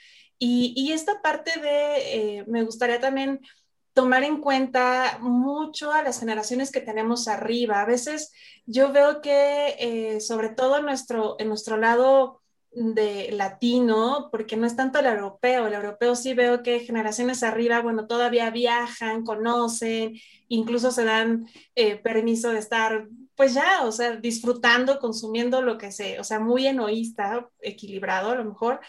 y, 0.46 0.92
esta 0.92 1.22
parte 1.22 1.60
de, 1.60 2.40
eh, 2.40 2.44
me 2.48 2.64
gustaría 2.64 3.00
también 3.00 3.40
tomar 3.94 4.24
en 4.24 4.42
cuenta 4.42 5.20
mucho 5.22 5.92
a 5.92 6.02
las 6.02 6.20
generaciones 6.20 6.72
que 6.72 6.82
tenemos 6.82 7.28
arriba. 7.28 7.82
A 7.82 7.86
veces 7.86 8.34
yo 8.66 8.92
veo 8.92 9.22
que, 9.22 9.76
eh, 9.80 10.20
sobre 10.20 10.50
todo 10.50 10.78
en 10.78 10.86
nuestro, 10.86 11.36
en 11.40 11.48
nuestro 11.48 11.78
lado 11.78 12.42
de 12.72 13.32
latino, 13.32 14.30
porque 14.32 14.58
no 14.58 14.66
es 14.66 14.76
tanto 14.76 15.00
el 15.00 15.06
europeo, 15.06 15.68
el 15.68 15.74
europeo 15.74 16.16
sí 16.16 16.34
veo 16.34 16.64
que 16.64 16.80
generaciones 16.80 17.44
arriba, 17.44 17.82
bueno, 17.82 18.08
todavía 18.08 18.50
viajan, 18.50 19.24
conocen, 19.24 20.16
incluso 20.48 20.92
se 20.92 21.06
dan 21.06 21.48
eh, 21.76 21.98
permiso 21.98 22.50
de 22.50 22.60
estar, 22.60 23.08
pues 23.36 23.54
ya, 23.54 23.84
o 23.84 23.92
sea, 23.92 24.16
disfrutando, 24.16 25.00
consumiendo 25.00 25.62
lo 25.62 25.78
que 25.78 25.92
sea, 25.92 26.20
o 26.20 26.24
sea, 26.24 26.40
muy 26.40 26.66
enoísta, 26.66 27.48
equilibrado 27.62 28.32
a 28.32 28.36
lo 28.36 28.46
mejor, 28.46 28.80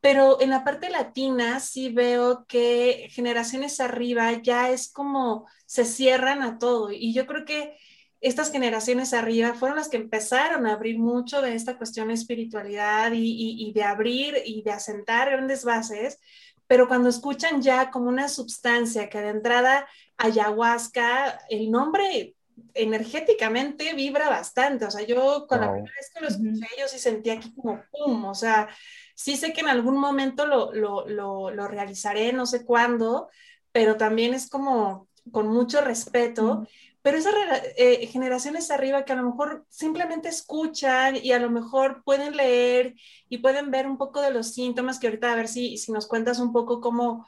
pero 0.00 0.40
en 0.40 0.50
la 0.50 0.64
parte 0.64 0.90
latina 0.90 1.60
sí 1.60 1.90
veo 1.90 2.44
que 2.46 3.08
generaciones 3.10 3.80
arriba 3.80 4.32
ya 4.42 4.70
es 4.70 4.92
como 4.92 5.46
se 5.66 5.84
cierran 5.84 6.42
a 6.42 6.58
todo 6.58 6.92
y 6.92 7.12
yo 7.12 7.26
creo 7.26 7.44
que 7.44 7.76
estas 8.20 8.50
generaciones 8.50 9.14
arriba 9.14 9.54
fueron 9.54 9.76
las 9.76 9.88
que 9.88 9.96
empezaron 9.96 10.66
a 10.66 10.72
abrir 10.72 10.98
mucho 10.98 11.40
de 11.40 11.54
esta 11.54 11.76
cuestión 11.76 12.08
de 12.08 12.14
espiritualidad 12.14 13.12
y, 13.14 13.72
de 13.72 13.82
abrir 13.84 14.34
y 14.44 14.62
de 14.62 14.72
asentar 14.72 15.30
grandes 15.30 15.64
bases, 15.64 16.18
pero 16.66 16.88
cuando 16.88 17.08
escuchan 17.08 17.62
ya 17.62 17.90
como 17.90 18.08
una 18.08 18.28
sustancia 18.28 19.08
que 19.08 19.20
de 19.20 19.28
entrada 19.28 19.86
ayahuasca, 20.16 21.38
el 21.48 21.70
nombre 21.70 22.34
energéticamente 22.74 23.94
vibra 23.94 24.28
bastante, 24.28 24.84
o 24.84 24.90
sea, 24.90 25.06
yo 25.06 25.46
con 25.46 25.60
la 25.60 25.70
primera 25.70 25.94
vez 25.94 26.10
que 26.12 26.20
lo 26.20 26.28
escuché 26.28 26.66
yo 26.78 26.88
sí 26.88 26.98
sentía 26.98 27.34
aquí 27.34 27.54
como 27.54 27.80
pum, 27.92 28.24
o 28.24 28.34
sea, 28.34 28.68
Sí 29.18 29.36
sé 29.36 29.52
que 29.52 29.62
en 29.62 29.68
algún 29.68 29.98
momento 29.98 30.46
lo, 30.46 30.72
lo, 30.72 31.04
lo, 31.50 31.66
realizaré, 31.66 32.32
no 32.32 32.46
sé 32.46 32.64
cuándo, 32.64 33.28
pero 33.72 33.96
también 33.96 34.32
es 34.32 34.48
como 34.48 35.08
con 35.32 35.48
mucho 35.48 35.80
respeto. 35.80 36.68
Pero 37.02 37.18
esas 37.18 37.34
eh, 37.76 38.06
generaciones 38.06 38.70
arriba 38.70 39.04
que 39.04 39.12
a 39.12 39.16
lo 39.16 39.24
mejor 39.24 39.66
simplemente 39.70 40.28
escuchan 40.28 41.16
y 41.16 41.32
a 41.32 41.40
lo 41.40 41.50
mejor 41.50 42.04
pueden 42.04 42.36
leer 42.36 42.94
y 43.28 43.38
pueden 43.38 43.72
ver 43.72 43.88
un 43.88 43.98
poco 43.98 44.20
de 44.20 44.30
los 44.30 44.54
síntomas, 44.54 45.00
que 45.00 45.08
ahorita 45.08 45.32
a 45.32 45.36
ver 45.36 45.48
si, 45.48 45.78
si 45.78 45.90
nos 45.90 46.06
cuentas 46.06 46.38
un 46.38 46.52
poco 46.52 46.80
cómo, 46.80 47.26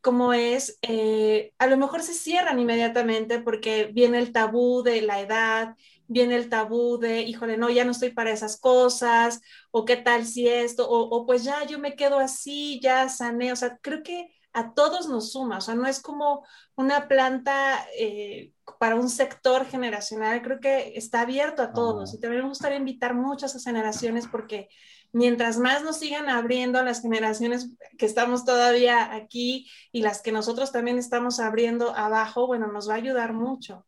cómo 0.00 0.32
es, 0.32 0.78
eh, 0.80 1.52
a 1.58 1.66
lo 1.66 1.76
mejor 1.76 2.02
se 2.02 2.14
cierran 2.14 2.58
inmediatamente 2.58 3.40
porque 3.40 3.90
viene 3.92 4.20
el 4.20 4.32
tabú 4.32 4.82
de 4.82 5.02
la 5.02 5.20
edad, 5.20 5.76
viene 6.08 6.36
el 6.36 6.48
tabú 6.48 6.98
de, 6.98 7.22
híjole, 7.22 7.56
no, 7.56 7.70
ya 7.70 7.84
no 7.84 7.92
estoy 7.92 8.10
para 8.10 8.32
esas 8.32 8.60
cosas, 8.60 9.40
o 9.70 9.84
qué 9.84 9.96
tal 9.96 10.26
si 10.26 10.48
esto, 10.48 10.88
o, 10.88 11.26
pues 11.26 11.44
ya 11.44 11.64
yo 11.64 11.78
me 11.78 11.96
quedo 11.96 12.18
así, 12.18 12.80
ya 12.80 13.08
sané, 13.08 13.52
o 13.52 13.56
sea, 13.56 13.78
creo 13.78 14.02
que 14.02 14.28
a 14.52 14.72
todos 14.72 15.08
nos 15.08 15.32
suma, 15.32 15.58
o 15.58 15.60
sea, 15.60 15.74
no 15.74 15.86
es 15.86 16.00
como 16.00 16.46
una 16.76 17.08
planta 17.08 17.86
eh, 17.98 18.52
para 18.78 18.96
un 18.96 19.10
sector 19.10 19.66
generacional, 19.66 20.42
creo 20.42 20.60
que 20.60 20.92
está 20.96 21.20
abierto 21.22 21.62
a 21.62 21.72
todos, 21.72 22.14
y 22.14 22.20
también 22.20 22.42
me 22.42 22.48
gustaría 22.48 22.78
invitar 22.78 23.14
muchas 23.14 23.54
a 23.54 23.60
generaciones 23.60 24.26
porque 24.26 24.68
mientras 25.12 25.58
más 25.58 25.82
nos 25.82 25.96
sigan 25.96 26.28
abriendo 26.28 26.82
las 26.82 27.00
generaciones 27.00 27.70
que 27.98 28.06
estamos 28.06 28.44
todavía 28.44 29.14
aquí 29.14 29.70
y 29.92 30.02
las 30.02 30.22
que 30.22 30.32
nosotros 30.32 30.72
también 30.72 30.98
estamos 30.98 31.40
abriendo 31.40 31.94
abajo, 31.94 32.46
bueno, 32.46 32.66
nos 32.68 32.88
va 32.88 32.94
a 32.94 32.98
ayudar 32.98 33.32
mucho. 33.32 33.86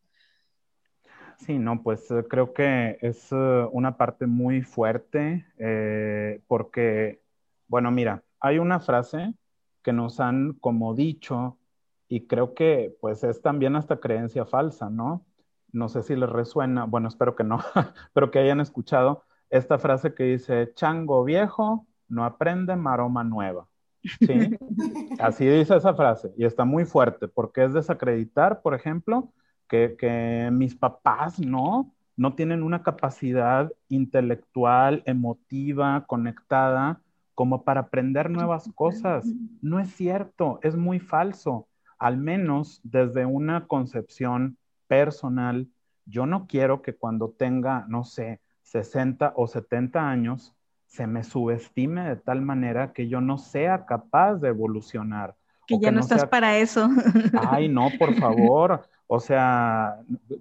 Sí, 1.39 1.59
no, 1.59 1.83
pues 1.83 2.11
eh, 2.11 2.25
creo 2.29 2.53
que 2.53 2.99
es 3.01 3.29
eh, 3.33 3.69
una 3.73 3.97
parte 3.97 4.27
muy 4.27 4.63
fuerte 4.63 5.47
eh, 5.59 6.43
porque, 6.49 7.23
bueno, 7.69 7.91
mira, 7.91 8.25
hay 8.41 8.59
una 8.59 8.81
frase 8.81 9.35
que 9.83 9.93
nos 9.93 10.21
han 10.21 10.55
como 10.55 10.95
dicho 10.95 11.59
y 12.09 12.27
creo 12.27 12.55
que 12.55 12.97
pues 13.01 13.23
es 13.25 13.41
también 13.41 13.77
hasta 13.77 14.01
creencia 14.01 14.47
falsa, 14.47 14.91
¿no? 14.91 15.25
No 15.73 15.89
sé 15.89 16.03
si 16.03 16.17
les 16.17 16.29
resuena, 16.29 16.85
bueno, 16.85 17.09
espero 17.09 17.37
que 17.37 17.45
no, 17.45 17.59
pero 18.13 18.31
que 18.31 18.41
hayan 18.41 18.61
escuchado 18.61 19.25
esta 19.49 19.79
frase 19.79 20.15
que 20.15 20.25
dice, 20.25 20.73
chango 20.75 21.25
viejo 21.25 21.87
no 22.09 22.25
aprende 22.25 22.75
maroma 22.77 23.23
nueva. 23.25 23.69
¿Sí? 24.03 24.59
Así 25.21 25.47
dice 25.47 25.77
esa 25.77 25.95
frase 25.95 26.33
y 26.37 26.45
está 26.45 26.65
muy 26.65 26.85
fuerte 26.85 27.29
porque 27.29 27.65
es 27.65 27.75
desacreditar, 27.75 28.61
por 28.63 28.75
ejemplo, 28.75 29.33
que, 29.69 30.49
mis 30.53 30.75
papás, 30.75 31.39
¿no? 31.39 31.93
No 32.17 32.35
tienen 32.35 32.63
una 32.63 32.83
capacidad 32.83 33.73
intelectual, 33.89 35.03
emotiva, 35.07 36.05
conectada 36.07 37.01
como 37.35 37.63
para 37.63 37.83
aprender 37.83 38.31
nuevas 38.31 38.69
cosas. 38.75 39.25
No 39.63 39.79
es 39.79 39.95
cierto, 39.95 40.59
es 40.63 40.75
muy 40.75 40.99
falso. 40.99 41.69
Al 41.99 42.17
menos 42.17 42.81
desde 42.83 43.27
una 43.27 43.67
concepción 43.67 44.57
personal, 44.89 45.69
yo 46.07 46.27
no 46.27 46.47
quiero 46.49 46.83
que 46.83 46.95
cuando 46.95 47.31
tenga, 47.31 47.85
no 47.89 48.03
sé, 48.03 48.41
60 48.63 49.35
o 49.37 49.47
70 49.47 50.11
años, 50.11 50.55
se 50.87 51.07
me 51.07 51.23
subestime 51.23 52.09
de 52.09 52.17
tal 52.17 52.43
manera 52.43 52.93
que 52.93 53.09
yo 53.09 53.21
no 53.21 53.39
sea 53.39 53.85
capaz 53.87 54.37
de 54.37 54.49
evolucionar. 54.49 55.37
Que 55.69 55.79
ya 55.79 55.91
no, 55.91 56.01
estás 56.01 56.27
para 56.27 56.57
eso. 56.57 56.89
Ay, 57.51 57.69
no, 57.69 57.89
por 57.99 58.15
favor. 58.15 58.89
O 59.07 59.21
sea, 59.21 60.01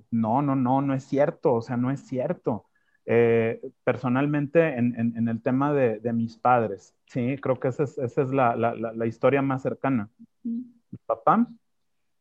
no, 0.09 0.41
no, 0.41 0.55
no, 0.55 0.81
no 0.81 0.93
es 0.93 1.03
cierto. 1.03 1.53
O 1.53 1.61
sea, 1.61 1.75
no 1.75 1.91
es 1.91 1.99
cierto. 1.99 2.65
Eh, 3.05 3.61
personalmente, 3.83 4.77
en, 4.77 5.27
el 5.27 5.41
tema 5.41 5.73
de, 5.73 6.01
mis 6.13 6.37
padres, 6.37 6.93
sí, 7.05 7.37
creo 7.41 7.59
que 7.59 7.69
esa 7.69 7.83
es, 7.83 7.97
esa 7.97 8.21
es 8.21 8.29
la, 8.31 8.55
la, 8.55 9.05
historia 9.05 9.41
más 9.41 9.61
cercana. 9.61 10.09
Mi 10.43 10.65
papá, 11.05 11.47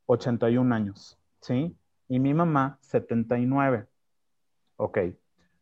81 0.07 0.74
años, 0.74 1.18
¿sí? 1.40 1.76
Y 2.09 2.18
mi 2.20 2.34
mamá, 2.34 2.78
79. 2.82 3.86
Ok. 4.76 4.98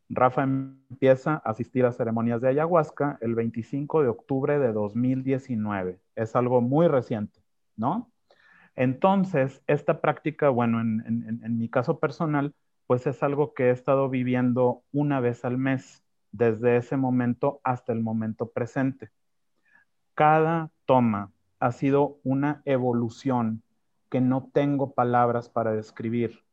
Rafa 0.08 0.42
empieza 0.42 1.34
a 1.44 1.50
asistir 1.50 1.86
a 1.86 1.92
ceremonias 1.92 2.40
de 2.40 2.48
ayahuasca 2.48 3.18
el 3.20 3.34
25 3.34 4.02
de 4.02 4.08
octubre 4.08 4.58
de 4.58 4.72
2019. 4.72 5.98
Es 6.14 6.36
algo 6.36 6.60
muy 6.60 6.88
reciente, 6.88 7.40
¿no? 7.76 8.10
Entonces, 8.76 9.62
esta 9.66 10.00
práctica, 10.00 10.48
bueno, 10.48 10.80
en, 10.80 11.58
mi 11.58 11.68
caso 11.68 12.00
personal, 12.00 12.54
pues 12.86 13.06
es 13.06 13.22
algo 13.22 13.54
que 13.54 13.68
he 13.68 13.70
estado 13.70 14.08
viviendo 14.08 14.82
una 14.92 15.20
vez 15.20 15.44
al 15.44 15.58
mes, 15.58 16.04
desde 16.32 16.76
ese 16.76 16.96
momento 16.96 17.60
hasta 17.62 17.92
el 17.92 18.02
momento 18.02 18.50
presente. 18.50 19.10
Cada 20.14 20.70
toma 20.84 21.32
ha 21.60 21.72
sido 21.72 22.18
una 22.24 22.62
evolución 22.64 23.62
que 24.10 24.20
no 24.20 24.50
tengo 24.52 24.92
palabras 24.94 25.48
para 25.48 25.72
describir. 25.72 26.44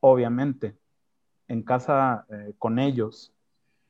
Obviamente, 0.00 0.76
en 1.52 1.62
casa 1.62 2.24
eh, 2.30 2.54
con 2.58 2.78
ellos, 2.78 3.30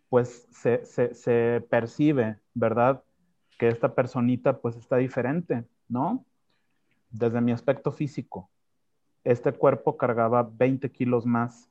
pues 0.08 0.48
se, 0.50 1.64
percibe, 1.70 2.40
¿verdad? 2.54 3.04
Que 3.56 3.68
esta 3.68 3.94
personita 3.94 4.58
pues 4.58 4.74
está 4.74 4.96
diferente, 4.96 5.64
¿no? 5.88 6.24
Desde 7.10 7.40
mi 7.40 7.52
aspecto 7.52 7.92
físico, 7.92 8.50
este 9.22 9.52
cuerpo 9.52 9.96
cargaba 9.96 10.42
20 10.42 10.90
kilos 10.90 11.24
más 11.24 11.70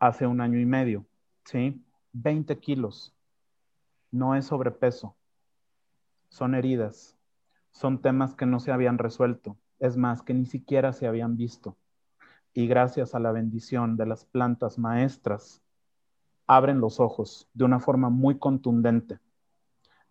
hace 0.00 0.26
un 0.26 0.40
año 0.40 0.58
y 0.58 0.66
medio, 0.66 1.06
¿sí? 1.44 1.80
20 2.12 2.58
kilos. 2.58 3.14
No 4.10 4.34
es 4.34 4.46
sobrepeso, 4.46 5.14
son 6.28 6.56
heridas, 6.56 7.16
son 7.70 8.02
temas 8.02 8.34
que 8.34 8.46
no 8.46 8.58
se 8.58 8.72
habían 8.72 8.98
resuelto, 8.98 9.56
es 9.78 9.96
más, 9.96 10.22
que 10.22 10.34
ni 10.34 10.46
siquiera 10.46 10.92
se 10.92 11.06
habían 11.06 11.36
visto 11.36 11.76
y 12.54 12.68
gracias 12.68 13.14
a 13.14 13.18
la 13.18 13.32
bendición 13.32 13.96
de 13.96 14.06
las 14.06 14.24
plantas 14.24 14.78
maestras, 14.78 15.60
abren 16.46 16.80
los 16.80 17.00
ojos 17.00 17.48
de 17.52 17.64
una 17.64 17.80
forma 17.80 18.10
muy 18.10 18.38
contundente. 18.38 19.18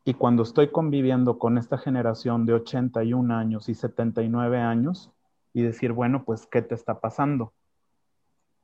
Y 0.04 0.16
cuando 0.16 0.44
estoy 0.44 0.70
conviviendo 0.70 1.40
con 1.40 1.58
esta 1.58 1.78
generación 1.78 2.46
de 2.46 2.54
81 2.54 3.34
años 3.34 3.70
y 3.70 3.76
79 3.76 4.60
años 4.60 5.10
y 5.54 5.62
decir, 5.62 5.94
bueno, 5.94 6.26
pues, 6.26 6.46
¿qué 6.46 6.62
te 6.62 6.76
está 6.76 7.00
pasando? 7.00 7.54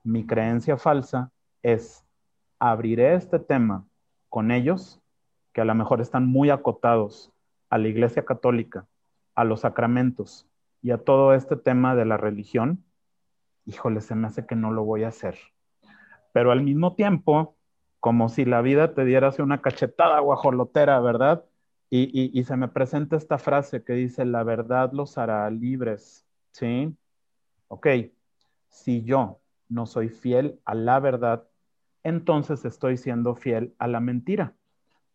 Mi 0.03 0.25
creencia 0.25 0.77
falsa 0.77 1.31
es, 1.63 2.03
abriré 2.59 3.15
este 3.15 3.39
tema 3.39 3.85
con 4.27 4.51
ellos, 4.51 4.99
que 5.53 5.61
a 5.61 5.65
lo 5.65 5.73
mejor 5.75 6.01
están 6.01 6.27
muy 6.27 6.49
acotados 6.49 7.31
a 7.69 7.77
la 7.77 7.87
Iglesia 7.87 8.25
Católica, 8.25 8.85
a 9.35 9.45
los 9.45 9.61
sacramentos 9.61 10.45
y 10.81 10.91
a 10.91 10.97
todo 10.97 11.33
este 11.33 11.55
tema 11.55 11.95
de 11.95 12.03
la 12.03 12.17
religión, 12.17 12.83
híjole, 13.69 14.01
se 14.01 14.15
me 14.15 14.27
hace 14.27 14.45
que 14.45 14.55
no 14.55 14.71
lo 14.71 14.83
voy 14.83 15.03
a 15.03 15.09
hacer. 15.09 15.37
Pero 16.33 16.51
al 16.51 16.63
mismo 16.63 16.95
tiempo, 16.95 17.55
como 17.99 18.29
si 18.29 18.45
la 18.45 18.61
vida 18.61 18.93
te 18.93 19.05
diera 19.05 19.31
una 19.39 19.61
cachetada 19.61 20.19
guajolotera, 20.19 20.99
¿verdad? 20.99 21.45
Y, 21.91 22.37
y, 22.37 22.43
se 22.43 22.55
me 22.55 22.67
presenta 22.67 23.15
esta 23.15 23.39
frase 23.39 23.83
que 23.83 23.93
dice, 23.93 24.23
la 24.23 24.43
verdad 24.43 24.91
los 24.93 25.17
hará 25.17 25.49
libres, 25.49 26.23
¿sí? 26.51 26.95
Ok, 27.67 27.87
si 28.69 29.03
yo 29.03 29.39
no 29.69 29.87
soy 29.87 30.09
fiel 30.09 30.59
a 30.65 30.75
la 30.75 30.99
verdad, 30.99 31.47
entonces 32.03 32.63
estoy 32.63 32.97
siendo 32.97 33.33
fiel 33.35 33.73
a 33.79 33.87
la 33.87 33.99
mentira, 34.01 34.55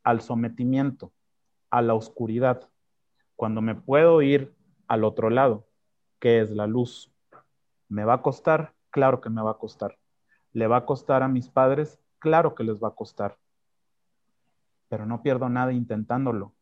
al 0.03 0.21
sometimiento, 0.21 1.13
a 1.71 1.81
la 1.81 1.95
oscuridad, 1.95 2.69
cuando 3.37 3.63
me 3.63 3.77
puedo 3.77 4.21
ir 4.21 4.53
al 4.89 5.05
otro 5.05 5.31
lado, 5.31 5.69
que 6.19 6.41
es 6.41 6.51
la 6.51 6.67
luz. 6.67 7.14
¿Me 7.89 8.05
va 8.05 8.14
a 8.14 8.22
costar? 8.22 8.74
Claro 8.91 9.20
que 9.20 9.30
me 9.30 9.43
va 9.43 9.53
a 9.53 9.59
costar. 9.59 9.99
¿Le 10.53 10.66
va 10.66 10.78
a 10.78 10.87
costar 10.87 11.22
a 11.22 11.28
mis 11.28 11.49
padres? 11.49 11.99
Claro 12.18 12.55
que 12.55 12.64
les 12.64 12.82
va 12.82 12.89
a 12.89 12.95
costar. 12.95 13.37
Pero 14.89 15.07
no 15.07 15.22
pierdo 15.22 15.49
nada 15.49 15.72
intentándolo. 15.72 16.53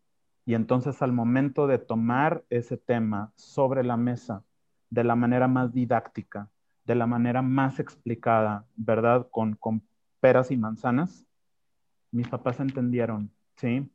Y 0.44 0.54
entonces 0.54 1.02
al 1.02 1.12
momento 1.12 1.66
de 1.66 1.78
tomar 1.78 2.44
ese 2.50 2.76
tema 2.76 3.32
sobre 3.36 3.84
la 3.84 3.96
mesa 3.96 4.42
de 4.90 5.04
la 5.04 5.14
manera 5.14 5.48
más 5.48 5.72
didáctica, 5.72 6.50
de 6.84 6.94
la 6.94 7.06
manera 7.06 7.42
más 7.42 7.78
explicada, 7.78 8.66
¿verdad? 8.76 9.28
Con, 9.30 9.58
peras 10.20 10.50
y 10.50 10.56
manzanas, 10.56 11.24
mis 12.10 12.28
papás 12.28 12.60
entendieron, 12.60 13.30
¿sí? 13.56 13.90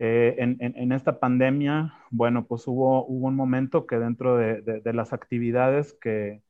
Eh, 0.00 0.34
en, 0.38 0.92
esta 0.92 1.20
pandemia, 1.20 1.94
bueno, 2.10 2.46
pues 2.46 2.66
hubo, 2.66 3.06
hubo 3.06 3.28
un 3.28 3.36
momento 3.36 3.86
que 3.86 3.98
dentro 3.98 4.36
de, 4.36 4.92
las 4.92 5.12
actividades 5.12 5.94
que, 6.00 6.42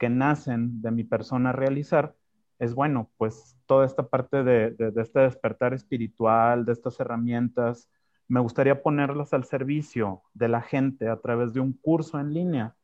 nacen 0.00 0.80
de 0.82 0.90
mi 0.90 1.04
persona 1.04 1.52
realizar, 1.52 2.14
es 2.58 2.74
bueno, 2.74 3.10
pues 3.16 3.56
toda 3.66 3.86
esta 3.86 4.08
parte 4.08 4.42
de, 4.42 4.74
este 4.96 5.20
despertar 5.20 5.72
espiritual, 5.74 6.64
de 6.64 6.72
estas 6.72 7.00
herramientas, 7.00 7.88
me 8.28 8.40
gustaría 8.40 8.82
ponerlas 8.82 9.32
al 9.34 9.44
servicio 9.44 10.22
de 10.34 10.48
la 10.48 10.60
gente 10.60 11.08
a 11.08 11.16
través 11.16 11.52
de 11.52 11.60
un 11.60 11.72
curso 11.72 12.20
en 12.20 12.32
línea. 12.32 12.74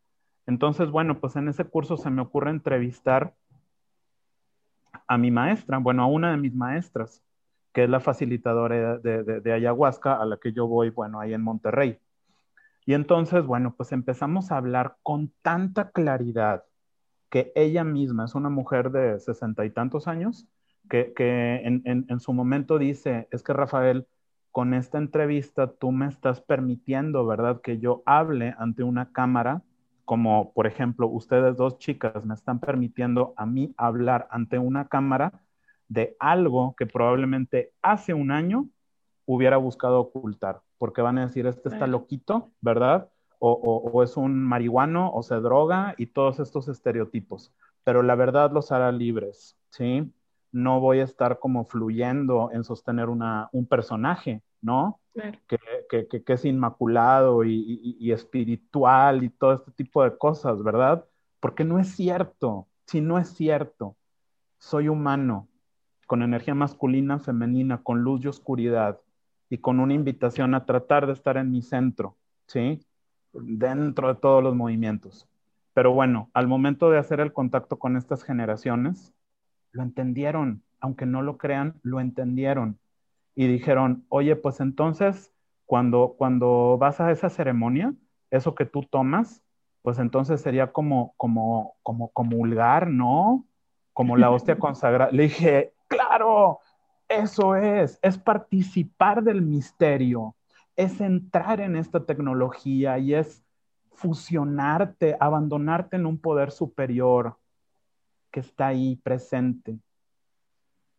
Entonces, 0.46 0.90
bueno, 0.90 1.20
pues 1.20 1.36
en 1.36 1.48
ese 1.48 1.64
curso 1.64 1.96
se 1.96 2.10
me 2.10 2.22
ocurre 2.22 2.50
entrevistar 2.50 3.34
a 5.06 5.18
mi 5.18 5.30
maestra, 5.30 5.78
bueno, 5.78 6.02
a 6.02 6.06
una 6.06 6.30
de 6.30 6.36
mis 6.36 6.54
maestras, 6.54 7.22
que 7.76 7.84
es 7.84 7.90
la 7.90 8.00
facilitadora 8.00 8.96
de, 8.96 9.52
ayahuasca 9.52 10.14
a 10.14 10.24
la 10.24 10.38
que 10.38 10.50
yo 10.50 10.66
voy, 10.66 10.88
bueno, 10.88 11.20
ahí 11.20 11.34
en 11.34 11.42
Monterrey. 11.42 11.98
Y 12.86 12.94
entonces, 12.94 13.44
bueno, 13.44 13.74
pues 13.76 13.92
empezamos 13.92 14.50
a 14.50 14.56
hablar 14.56 14.96
con 15.02 15.30
tanta 15.42 15.90
claridad 15.90 16.64
que 17.28 17.52
ella 17.54 17.84
misma 17.84 18.24
es 18.24 18.34
una 18.34 18.48
mujer 18.48 18.92
de 18.92 19.20
sesenta 19.20 19.66
y 19.66 19.70
tantos 19.70 20.08
años, 20.08 20.46
que, 20.88 21.12
en, 21.66 21.82
en, 21.84 22.18
su 22.18 22.32
momento 22.32 22.78
dice, 22.78 23.28
es 23.30 23.42
que 23.42 23.52
Rafael, 23.52 24.06
con 24.52 24.72
esta 24.72 24.96
entrevista 24.96 25.70
tú 25.70 25.92
me 25.92 26.06
estás 26.06 26.40
permitiendo, 26.40 27.26
¿verdad? 27.26 27.60
Que 27.60 27.78
yo 27.78 28.02
hable 28.06 28.54
ante 28.58 28.84
una 28.84 29.12
cámara, 29.12 29.60
como 30.06 30.54
por 30.54 30.66
ejemplo 30.66 31.08
ustedes 31.08 31.58
dos 31.58 31.76
chicas 31.76 32.24
me 32.24 32.32
están 32.32 32.58
permitiendo 32.58 33.34
a 33.36 33.44
mí 33.44 33.74
hablar 33.76 34.28
ante 34.30 34.58
una 34.58 34.88
cámara 34.88 35.42
de 35.88 36.16
algo 36.18 36.74
que 36.76 36.86
probablemente 36.86 37.72
hace 37.82 38.14
un 38.14 38.30
año 38.30 38.68
hubiera 39.24 39.56
buscado 39.56 40.00
ocultar, 40.00 40.62
porque 40.78 41.02
van 41.02 41.18
a 41.18 41.26
decir, 41.26 41.46
este 41.46 41.68
está 41.68 41.86
loquito, 41.86 42.50
¿verdad? 42.60 43.10
O, 43.38 44.02
es 44.02 44.16
un 44.16 44.42
marihuano 44.42 45.12
o 45.12 45.22
se 45.22 45.34
droga 45.36 45.94
y 45.98 46.06
todos 46.06 46.40
estos 46.40 46.68
estereotipos, 46.68 47.52
pero 47.84 48.02
la 48.02 48.14
verdad 48.14 48.50
los 48.50 48.72
hará 48.72 48.90
libres, 48.92 49.56
¿sí? 49.70 50.10
No 50.52 50.80
voy 50.80 51.00
a 51.00 51.04
estar 51.04 51.38
como 51.38 51.66
fluyendo 51.66 52.50
en 52.52 52.64
sostener 52.64 53.08
una, 53.08 53.48
un 53.52 53.66
personaje, 53.66 54.42
¿no? 54.62 55.00
Que, 55.46 56.08
que, 56.08 56.32
es 56.32 56.44
inmaculado 56.44 57.44
y, 57.44 57.96
y 57.98 58.12
espiritual 58.12 59.22
y 59.22 59.30
todo 59.30 59.54
este 59.54 59.70
tipo 59.72 60.02
de 60.02 60.16
cosas, 60.16 60.62
¿verdad? 60.62 61.04
Porque 61.40 61.64
no 61.64 61.78
es 61.78 61.88
cierto, 61.94 62.68
si 62.86 63.00
no 63.00 63.18
es 63.18 63.28
cierto, 63.28 63.96
soy 64.58 64.88
humano, 64.88 65.48
con 66.06 66.22
energía 66.22 66.54
masculina, 66.54 67.18
femenina, 67.18 67.82
con 67.82 68.02
luz 68.02 68.24
y 68.24 68.28
oscuridad, 68.28 69.00
y 69.48 69.58
con 69.58 69.80
una 69.80 69.94
invitación 69.94 70.54
a 70.54 70.64
tratar 70.64 71.06
de 71.06 71.12
estar 71.12 71.36
en 71.36 71.50
mi 71.50 71.62
centro, 71.62 72.16
¿sí? 72.46 72.80
Dentro 73.32 74.08
de 74.08 74.20
todos 74.20 74.42
los 74.42 74.54
movimientos. 74.54 75.28
Pero 75.74 75.92
bueno, 75.92 76.30
al 76.32 76.48
momento 76.48 76.90
de 76.90 76.98
hacer 76.98 77.20
el 77.20 77.32
contacto 77.32 77.78
con 77.78 77.96
estas 77.96 78.24
generaciones, 78.24 79.12
lo 79.72 79.82
entendieron, 79.82 80.62
aunque 80.80 81.06
no 81.06 81.22
lo 81.22 81.36
crean, 81.36 81.74
lo 81.82 82.00
entendieron. 82.00 82.78
Y 83.34 83.46
dijeron, 83.46 84.04
oye, 84.08 84.36
pues 84.36 84.60
entonces, 84.60 85.32
cuando, 85.66 86.14
cuando 86.16 86.78
vas 86.78 87.00
a 87.00 87.10
esa 87.10 87.28
ceremonia, 87.28 87.92
eso 88.30 88.54
que 88.54 88.64
tú 88.64 88.82
tomas, 88.84 89.42
pues 89.82 89.98
entonces 89.98 90.40
sería 90.40 90.72
como, 90.72 91.12
como, 91.16 91.76
como 91.82 92.08
comulgar, 92.08 92.88
¿no? 92.88 93.44
Como 93.92 94.16
la 94.16 94.30
hostia 94.30 94.58
consagrada. 94.58 95.12
Le 95.12 95.24
dije, 95.24 95.74
claro, 95.88 96.60
Eso 97.08 97.54
es, 97.54 97.98
es 98.02 98.18
participar 98.18 99.22
del 99.22 99.40
misterio, 99.40 100.34
es 100.74 101.00
entrar 101.00 101.60
en 101.60 101.76
esta 101.76 102.04
tecnología 102.04 102.98
y 102.98 103.14
es 103.14 103.44
fusionarte, 103.92 105.16
abandonarte 105.20 105.96
en 105.96 106.06
un 106.06 106.18
poder 106.18 106.50
superior 106.50 107.38
que 108.30 108.40
está 108.40 108.66
ahí 108.68 108.96
presente 108.96 109.78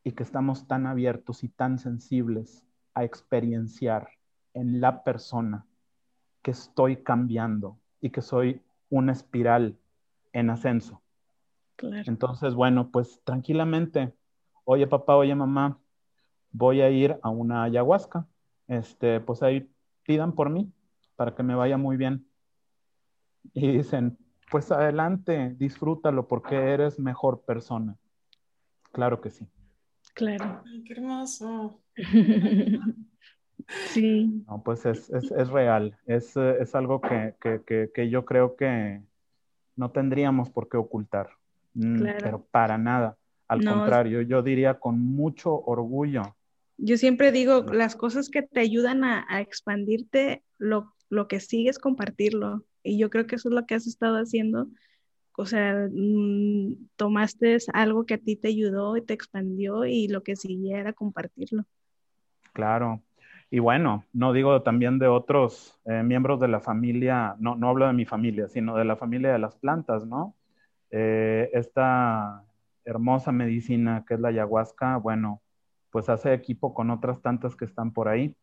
y 0.04 0.14
que 0.14 0.24
estamos 0.24 0.68
tan 0.68 0.88
abiertos 0.88 1.44
y 1.44 1.50
tan 1.50 1.78
sensibles 1.78 2.66
a 2.94 3.04
experienciar 3.04 4.10
en 4.54 4.80
la 4.80 5.04
persona 5.04 5.66
que 6.42 6.52
estoy 6.52 7.04
cambiando 7.04 7.78
y 8.00 8.10
que 8.10 8.22
soy 8.22 8.62
una 8.90 9.12
espiral 9.12 9.78
en 10.32 10.50
ascenso. 10.50 11.02
Entonces, 11.78 12.56
bueno, 12.56 12.90
pues 12.90 13.22
tranquilamente, 13.24 14.14
oye 14.68 14.86
papá, 14.86 15.16
oye 15.16 15.34
mamá, 15.34 15.80
voy 16.52 16.82
a 16.82 16.90
ir 16.90 17.18
a 17.22 17.30
una 17.30 17.64
ayahuasca. 17.64 18.28
Este, 18.68 19.22
pues 19.22 19.42
ahí 19.42 19.72
pidan 20.04 20.34
por 20.34 20.50
mí 20.50 20.72
para 21.16 21.34
que 21.34 21.42
me 21.42 21.56
vaya 21.56 21.78
muy 21.78 21.96
bien. 21.96 22.28
Y 23.54 23.72
dicen, 23.72 24.18
pues 24.52 24.70
adelante, 24.72 25.56
disfrútalo 25.58 26.28
porque 26.28 26.56
eres 26.56 27.00
mejor 27.00 27.44
persona. 27.44 27.96
Claro 28.92 29.22
que 29.22 29.30
sí. 29.30 29.48
Claro. 30.14 30.64
qué 30.86 30.94
hermoso. 30.94 31.80
sí. 33.94 34.44
No, 34.48 34.64
pues 34.64 34.86
es, 34.86 35.10
real. 35.50 35.98
Es, 36.06 36.36
algo 36.76 37.00
que, 37.00 38.10
yo 38.10 38.26
creo 38.26 38.58
que 38.58 39.02
no 39.78 39.92
tendríamos 39.92 40.50
por 40.50 40.68
qué 40.68 40.76
ocultar. 40.76 41.30
Mm, 41.74 42.04
pero 42.20 42.46
para 42.52 42.78
nada. 42.78 43.18
Al 43.48 43.64
contrario, 43.64 44.22
yo 44.22 44.42
diría 44.42 44.80
con 44.80 45.00
mucho 45.00 45.54
orgullo. 45.54 46.36
Yo 46.78 46.98
siempre 46.98 47.32
digo, 47.32 47.64
las 47.72 47.96
cosas 47.96 48.30
que 48.30 48.44
te 48.44 48.60
ayudan 48.60 49.04
a, 49.04 49.42
expandirte, 49.42 50.44
lo, 50.58 50.94
lo 51.10 51.28
que 51.28 51.40
sigues 51.40 51.80
compartirlo. 51.80 52.64
Y 52.84 52.98
yo 52.98 53.10
creo 53.10 53.26
que 53.26 53.36
eso 53.36 53.50
es 53.50 53.56
lo 53.56 53.66
que 53.66 53.76
has 53.76 53.88
estado 53.88 54.18
haciendo 54.18 54.68
o 55.40 55.46
sea, 55.46 55.88
mm, 55.92 56.90
tomaste 56.96 57.58
algo 57.72 58.06
que 58.06 58.16
a 58.16 58.18
ti 58.18 58.36
te 58.36 58.48
ayudó 58.48 58.98
y 58.98 59.04
te 59.04 59.14
expandió 59.14 59.86
y 59.86 60.08
lo 60.08 60.24
que 60.24 60.36
siguiera 60.36 60.82
era 60.82 60.94
compartirlo. 60.94 61.64
Claro. 62.54 63.02
Y 63.52 63.60
bueno, 63.60 64.04
no 64.14 64.34
digo 64.34 64.64
también 64.64 64.98
de 64.98 65.08
otros 65.08 65.80
eh, 65.86 66.02
miembros 66.02 66.40
de 66.40 66.48
la 66.48 66.60
familia, 66.60 67.36
no, 67.40 67.56
no 67.56 67.70
hablo 67.70 67.86
de 67.86 67.94
mi 67.94 68.04
familia, 68.04 68.48
sino 68.48 68.76
de 68.76 68.84
la 68.84 68.98
familia 68.98 69.32
de 69.32 69.38
las 69.38 69.56
plantas, 69.56 70.06
¿no? 70.08 70.34
Eh, 70.90 71.52
esta 71.54 72.44
hermosa 72.88 73.32
medicina 73.32 74.06
que 74.08 74.16
es 74.16 74.20
la 74.20 74.30
ayahuasca, 74.30 74.98
bueno, 74.98 75.42
pues 75.92 76.10
hace 76.10 76.34
equipo 76.34 76.74
con 76.74 76.90
otras 76.90 77.22
tantas 77.22 77.56
que 77.56 77.66
están 77.66 77.94
por 77.94 78.08
ahí, 78.08 78.36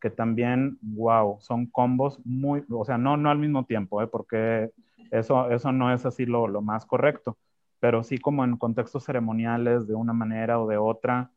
que 0.00 0.10
también, 0.10 0.78
wow, 0.82 1.38
son 1.40 1.66
combos 1.66 2.20
muy, 2.24 2.64
o 2.68 2.84
sea, 2.84 2.98
no, 2.98 3.16
no 3.16 3.30
al 3.30 3.38
mismo 3.38 3.64
tiempo, 3.64 4.02
¿eh? 4.02 4.08
porque 4.08 4.70
eso, 5.10 5.50
eso 5.50 5.72
no 5.72 5.92
es 5.92 6.04
así 6.04 6.26
lo, 6.26 6.48
más 6.60 6.84
correcto, 6.84 7.38
pero 7.78 8.02
sí 8.02 8.18
como 8.18 8.44
en 8.44 8.56
contextos 8.56 9.04
ceremoniales 9.04 9.86
de 9.86 9.94
una 9.94 10.12
manera 10.12 10.60
o 10.60 10.66
de 10.66 10.76
otra. 10.76 11.30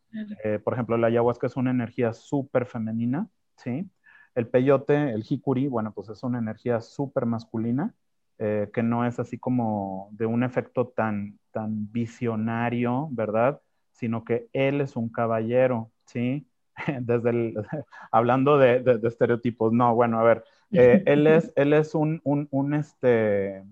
Eh, 0.43 0.59
por 0.63 0.73
ejemplo, 0.73 0.97
la 0.97 1.07
ayahuasca 1.07 1.47
es 1.47 1.57
una 1.57 1.71
energía 1.71 2.13
súper 2.13 2.65
femenina, 2.65 3.27
¿sí? 3.57 3.89
El 4.33 4.47
peyote, 4.47 5.11
el 5.11 5.23
jicuri, 5.23 5.67
bueno, 5.67 5.93
pues 5.93 6.09
es 6.09 6.23
una 6.23 6.39
energía 6.39 6.81
súper 6.81 7.25
masculina, 7.25 7.93
eh, 8.37 8.69
que 8.73 8.83
no 8.83 9.05
es 9.05 9.19
así 9.19 9.37
como 9.37 10.09
de 10.11 10.25
un 10.25 10.43
efecto 10.43 10.87
tan, 10.87 11.39
tan 11.51 11.91
visionario, 11.91 13.07
¿verdad? 13.11 13.61
Sino 13.91 14.25
que 14.25 14.47
él 14.53 14.81
es 14.81 14.95
un 14.95 15.09
caballero, 15.09 15.91
¿sí? 16.05 16.47
Desde 17.01 17.29
el, 17.29 17.55
hablando 18.11 18.57
de, 18.57 18.81
de 18.81 19.07
estereotipos, 19.07 19.71
no, 19.71 19.95
bueno, 19.95 20.19
a 20.19 20.23
ver, 20.23 20.43
eh, 20.71 21.03
él 21.05 21.27
es, 21.27 21.51
él 21.55 21.73
es 21.73 21.95
un, 21.95 22.21
un, 22.23 22.73
este, 22.73 23.63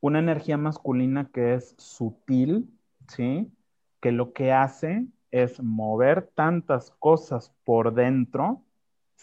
una 0.00 0.18
energía 0.18 0.56
masculina 0.56 1.30
que 1.32 1.54
es 1.54 1.74
sutil, 1.78 2.70
¿sí? 3.08 3.52
Que 4.00 4.12
lo 4.12 4.32
que 4.32 4.52
hace 4.52 5.06
es 5.30 5.62
mover 5.62 6.30
tantas 6.34 6.90
cosas 6.98 7.52
por 7.64 7.94
dentro, 7.94 8.62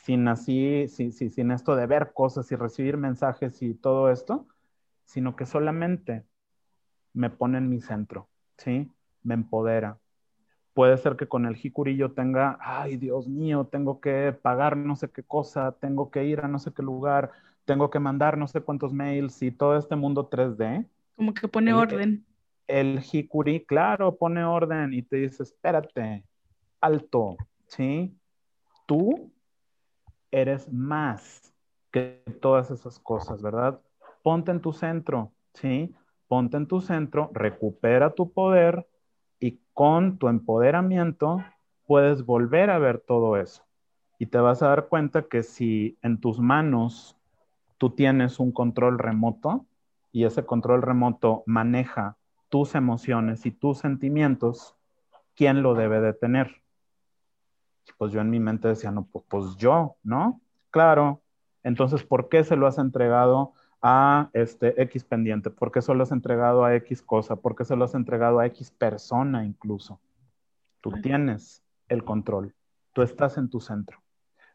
sin 0.06 0.28
así, 0.28 0.88
sin 0.88 1.50
esto 1.50 1.76
de 1.76 1.88
ver 1.88 2.14
cosas 2.14 2.52
y 2.52 2.56
recibir 2.56 2.96
mensajes 2.96 3.60
y 3.64 3.74
todo 3.74 4.12
esto, 4.12 4.46
sino 5.04 5.36
que 5.36 5.48
solamente 5.48 6.24
me 7.14 7.32
pone 7.32 7.58
en 7.58 7.72
mi 7.72 7.82
centro, 7.82 8.30
¿sí? 8.56 8.88
Me 9.24 9.34
empodera, 9.34 9.98
puede 10.76 10.96
ser 11.00 11.16
que 11.16 11.28
con 11.28 11.48
el 11.48 11.58
Hikuri 11.58 11.98
yo 11.98 12.12
tenga, 12.12 12.60
ay 12.62 12.98
Dios 12.98 13.28
mío, 13.28 13.68
tengo 13.72 14.00
que 14.00 14.32
pagar 14.40 14.78
no 14.78 14.96
sé 14.96 15.10
qué 15.10 15.24
cosa, 15.24 15.72
tengo 15.72 16.12
que 16.12 16.24
ir 16.26 16.42
a 16.42 16.48
no 16.48 16.60
sé 16.60 16.72
qué 16.72 16.84
lugar, 16.84 17.32
tengo 17.66 17.90
que 17.90 17.98
mandar 17.98 18.38
no 18.38 18.48
sé 18.48 18.62
cuántos 18.62 18.94
mails 18.94 19.42
y 19.42 19.50
todo 19.50 19.76
este 19.76 19.96
mundo 19.96 20.30
3D. 20.30 20.88
Como 21.16 21.34
que 21.34 21.48
pone 21.48 21.74
orden. 21.74 22.24
El 22.68 23.02
Hikuri, 23.12 23.66
claro, 23.66 24.16
pone 24.16 24.44
orden 24.44 24.94
y 24.94 25.02
te 25.02 25.16
dice, 25.16 25.42
espérate, 25.42 26.24
alto, 26.80 27.38
¿sí? 27.66 28.16
Tú 28.86 29.32
eres 30.36 30.72
más 30.72 31.54
que 31.92 32.22
todas 32.42 32.72
esas 32.72 33.00
cosas, 33.00 33.42
¿verdad? 33.42 33.80
Ponte 34.22 34.52
en 34.52 34.60
tu 34.60 34.74
centro, 34.74 35.32
¿sí? 35.54 35.96
Ponte 36.28 36.58
en 36.58 36.68
tu 36.68 36.82
centro, 36.82 37.30
recupera 37.34 38.14
tu 38.14 38.32
poder, 38.32 38.86
y 39.40 39.60
con 39.74 40.18
tu 40.18 40.28
empoderamiento 40.28 41.44
puedes 41.86 42.26
volver 42.26 42.70
a 42.70 42.80
ver 42.80 43.00
todo 43.00 43.38
eso. 43.38 43.64
Y 44.18 44.28
te 44.28 44.38
vas 44.40 44.62
a 44.64 44.70
dar 44.70 44.88
cuenta 44.88 45.24
que 45.24 45.44
si 45.44 45.98
en 46.02 46.20
tus 46.20 46.40
manos 46.40 47.18
tú 47.78 47.92
tienes 47.92 48.40
un 48.40 48.52
control 48.52 48.98
remoto 48.98 49.66
y 50.12 50.24
ese 50.24 50.46
control 50.46 50.82
remoto 50.82 51.44
maneja 51.46 52.18
tus 52.50 52.76
emociones 52.76 53.46
y 53.46 53.52
tus 53.52 53.80
sentimientos, 53.80 54.76
¿quién 55.36 55.62
lo 55.62 55.76
debe 55.76 56.00
de 56.00 56.14
tener? 56.14 56.62
Pues 57.98 58.12
yo 58.12 58.22
en 58.22 58.30
mi 58.30 58.40
mente 58.40 58.68
decía, 58.68 58.92
no, 58.92 59.06
pues, 59.06 59.26
pues 59.28 59.56
yo, 59.58 59.96
¿no? 60.04 60.42
Claro. 60.72 61.22
Entonces, 61.64 62.04
¿por 62.04 62.30
qué 62.30 62.44
se 62.44 62.56
lo 62.56 62.68
has 62.68 62.78
entregado 62.78 63.54
a 63.82 64.30
este 64.34 64.82
X 64.84 65.04
pendiente? 65.04 65.50
¿Por 65.50 65.72
qué 65.72 65.82
solo 65.82 66.04
has 66.04 66.12
entregado 66.12 66.66
a 66.66 66.76
X 66.76 67.02
cosa? 67.02 67.36
¿Por 67.36 67.56
qué 67.56 67.66
solo 67.66 67.86
has 67.86 67.96
entregado 67.96 68.40
a 68.40 68.46
X 68.48 68.72
persona 68.72 69.46
incluso? 69.46 70.00
Tú 70.82 70.92
tienes 71.02 71.64
el 71.88 72.04
control, 72.04 72.54
tú 72.94 73.02
estás 73.02 73.38
en 73.38 73.50
tu 73.50 73.60
centro. 73.60 74.00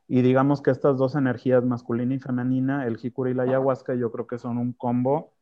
Y 0.06 0.22
digamos 0.22 0.62
que 0.62 0.72
estas 0.72 0.96
dos 0.98 1.14
energías, 1.14 1.64
masculina 1.64 2.14
y 2.14 2.18
femenina, 2.18 2.86
el 2.86 2.98
Hikuri 3.00 3.30
y 3.30 3.34
la 3.34 3.44
ayahuasca, 3.44 3.94
yo 3.94 4.10
creo 4.10 4.26
que 4.26 4.38
son 4.38 4.58
un 4.58 4.72
combo 4.72 5.32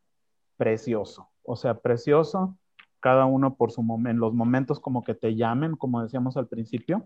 precioso. 0.59 1.30
O 1.43 1.57
sea, 1.57 1.80
precioso, 1.80 2.59
cada 3.01 3.24
uno 3.24 3.55
por 3.55 3.70
su 3.70 3.82
momento, 3.82 4.11
en 4.11 4.20
los 4.20 4.34
momentos 4.34 4.80
como 4.80 5.03
que 5.05 5.14
te 5.14 5.34
llamen, 5.34 5.76
como 5.76 6.03
decíamos 6.03 6.36
al 6.36 6.49
principio, 6.49 7.03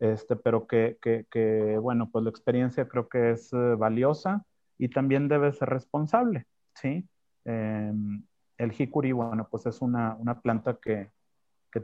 este, 0.00 0.34
pero 0.34 0.66
que, 0.66 0.98
que, 1.00 1.26
que 1.30 1.78
bueno, 1.78 2.10
pues 2.10 2.24
la 2.24 2.30
experiencia 2.30 2.88
creo 2.88 3.08
que 3.08 3.32
es 3.32 3.52
eh, 3.52 3.74
valiosa 3.76 4.44
y 4.78 4.88
también 4.88 5.28
debe 5.28 5.52
ser 5.52 5.68
responsable, 5.68 6.46
¿sí? 6.74 7.06
Em, 7.44 8.22
el 8.56 8.72
jicuri, 8.72 9.12
bueno, 9.12 9.46
pues 9.50 9.66
es 9.66 9.82
una, 9.82 10.16
planta 10.42 10.78
que, 10.82 11.10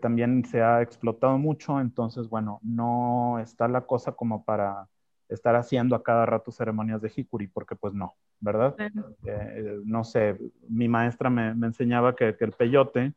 también 0.00 0.44
se 0.44 0.62
ha 0.62 0.82
explotado 0.82 1.38
mucho, 1.38 1.78
entonces, 1.80 2.28
bueno, 2.28 2.58
no 2.62 3.38
está 3.38 3.68
la 3.68 3.82
cosa 3.82 4.12
como 4.12 4.44
para 4.44 4.88
estar 5.28 5.54
haciendo 5.54 5.94
a 5.94 6.02
cada 6.02 6.26
rato 6.26 6.50
ceremonias 6.50 7.00
de 7.02 7.10
jicuri, 7.10 7.46
porque 7.46 7.76
pues 7.76 7.94
no, 7.94 8.14
¿verdad? 8.40 8.74
Eh, 8.78 9.80
no 9.84 10.02
sé, 10.02 10.38
mi 10.68 10.88
maestra 10.88 11.30
me, 11.30 11.50
enseñaba 11.66 12.16
que, 12.16 12.36
el 12.38 12.52
peyote, 12.52 13.12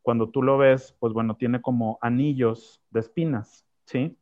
cuando 0.00 0.30
tú 0.30 0.42
lo 0.42 0.58
ves, 0.58 0.96
pues 0.98 1.12
bueno, 1.12 1.36
tiene 1.36 1.60
como 1.60 1.98
anillos 2.00 2.80
de 2.90 3.00
espinas, 3.00 3.66
¿sí? 3.84 4.16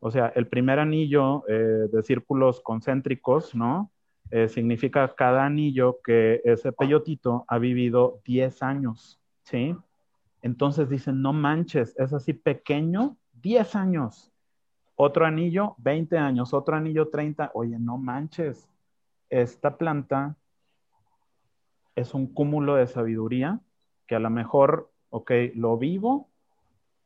O 0.00 0.10
sea, 0.10 0.32
el 0.34 0.48
primer 0.48 0.78
anillo 0.78 1.44
eh, 1.46 1.88
de 1.92 2.02
círculos 2.02 2.60
concéntricos, 2.60 3.54
¿no? 3.54 3.92
Eh, 4.30 4.48
significa 4.48 5.14
cada 5.14 5.44
anillo 5.44 5.98
que 6.02 6.40
ese 6.44 6.72
peyotito 6.72 7.44
ha 7.48 7.58
vivido 7.58 8.20
10 8.24 8.62
años, 8.62 9.20
¿sí? 9.42 9.76
Entonces 10.40 10.88
dicen, 10.88 11.20
no 11.20 11.34
manches, 11.34 11.94
es 11.98 12.12
así 12.14 12.32
pequeño, 12.32 13.16
10 13.42 13.76
años. 13.76 14.32
Otro 14.96 15.26
anillo, 15.26 15.74
20 15.78 16.16
años, 16.16 16.54
otro 16.54 16.76
anillo, 16.76 17.08
30. 17.08 17.50
Oye, 17.54 17.78
no 17.78 17.98
manches, 17.98 18.68
esta 19.28 19.76
planta 19.76 20.36
es 21.94 22.14
un 22.14 22.26
cúmulo 22.26 22.76
de 22.76 22.86
sabiduría 22.86 23.60
que 24.06 24.14
a 24.14 24.18
lo 24.18 24.30
mejor, 24.30 24.90
ok, 25.10 25.30
lo 25.54 25.76
vivo 25.76 26.29